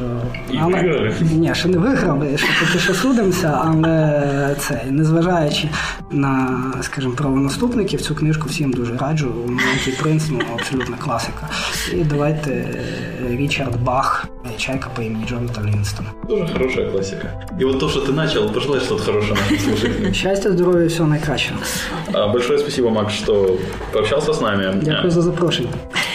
І 0.50 0.58
виграли? 0.58 1.14
ні, 1.20 1.54
ще 1.54 1.68
не 1.68 1.78
виграли, 1.78 2.38
ще 2.38 2.46
поки 2.66 2.78
що 2.78 2.94
судимося, 2.94 3.60
але 3.64 4.56
це 4.58 4.82
незважаючи 4.90 5.68
на, 6.10 6.58
скажімо, 6.82 7.14
правонаступників, 7.16 8.00
цю 8.00 8.14
книжку 8.14 8.48
всім 8.48 8.70
дуже 8.72 8.96
раджу. 8.96 9.34
Маленький 9.46 9.92
принц, 10.02 10.24
ну 10.30 10.38
абсолютна 10.58 10.96
класика. 10.96 11.48
І 11.92 12.04
давайте 12.04 12.50
е, 12.50 12.84
Річард 13.36 13.82
Бах, 13.82 14.26
чайка 14.56 14.90
по 14.96 15.02
имени 15.02 15.24
Джонатан 15.28 15.64
Ливинстон. 15.66 16.06
Тоже 16.28 16.52
хорошая 16.52 16.90
классика. 16.90 17.46
И 17.60 17.64
вот 17.64 17.80
то, 17.80 17.88
что 17.88 18.00
ты 18.00 18.12
начал, 18.12 18.48
пожелай 18.52 18.80
что-то 18.80 19.02
хорошее 19.04 19.34
нашим 19.40 19.58
слушателям. 19.58 20.14
Счастья, 20.14 20.50
здоров'я, 20.50 20.86
всього 20.86 21.08
найкращого. 21.08 21.60
Большое 22.32 22.58
спасибо, 22.58 22.90
Макс, 22.90 23.14
что 23.14 23.58
пообщался 23.92 24.32
с 24.32 24.40
нами. 24.40 24.74
Дякую 24.82 25.10
за 25.10 25.22
запрошення. 25.22 25.68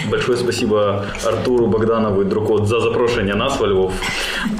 Большое 0.10 0.38
спасибо 0.38 1.06
Артуру 1.26 1.68
Богданову 1.68 2.22
и 2.22 2.26
Друкот 2.26 2.68
за 2.68 2.80
запрошение 2.80 3.36
нас 3.36 3.60
во 3.60 3.68
Львов. 3.68 3.93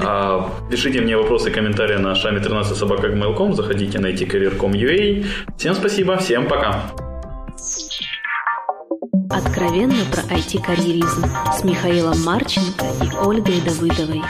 А, 0.02 0.50
Пишите 0.70 1.02
мне 1.02 1.18
вопросы 1.18 1.50
и 1.50 1.54
комментарии 1.54 1.98
на 1.98 2.16
шами 2.16 2.40
13 2.40 2.78
собака 2.78 3.08
Заходите 3.54 4.00
на 4.00 4.08
itcareer.com.ua. 4.08 5.26
Всем 5.58 5.74
спасибо, 5.74 6.18
всем 6.18 6.48
пока. 6.48 6.84
Откровенно 9.30 10.06
про 10.12 10.22
IT-карьеризм 10.36 11.26
с 11.52 11.64
Михаилом 11.64 12.22
Марченко 12.24 12.86
и 13.04 13.16
Ольгой 13.26 13.62
Давыдовой. 13.62 14.22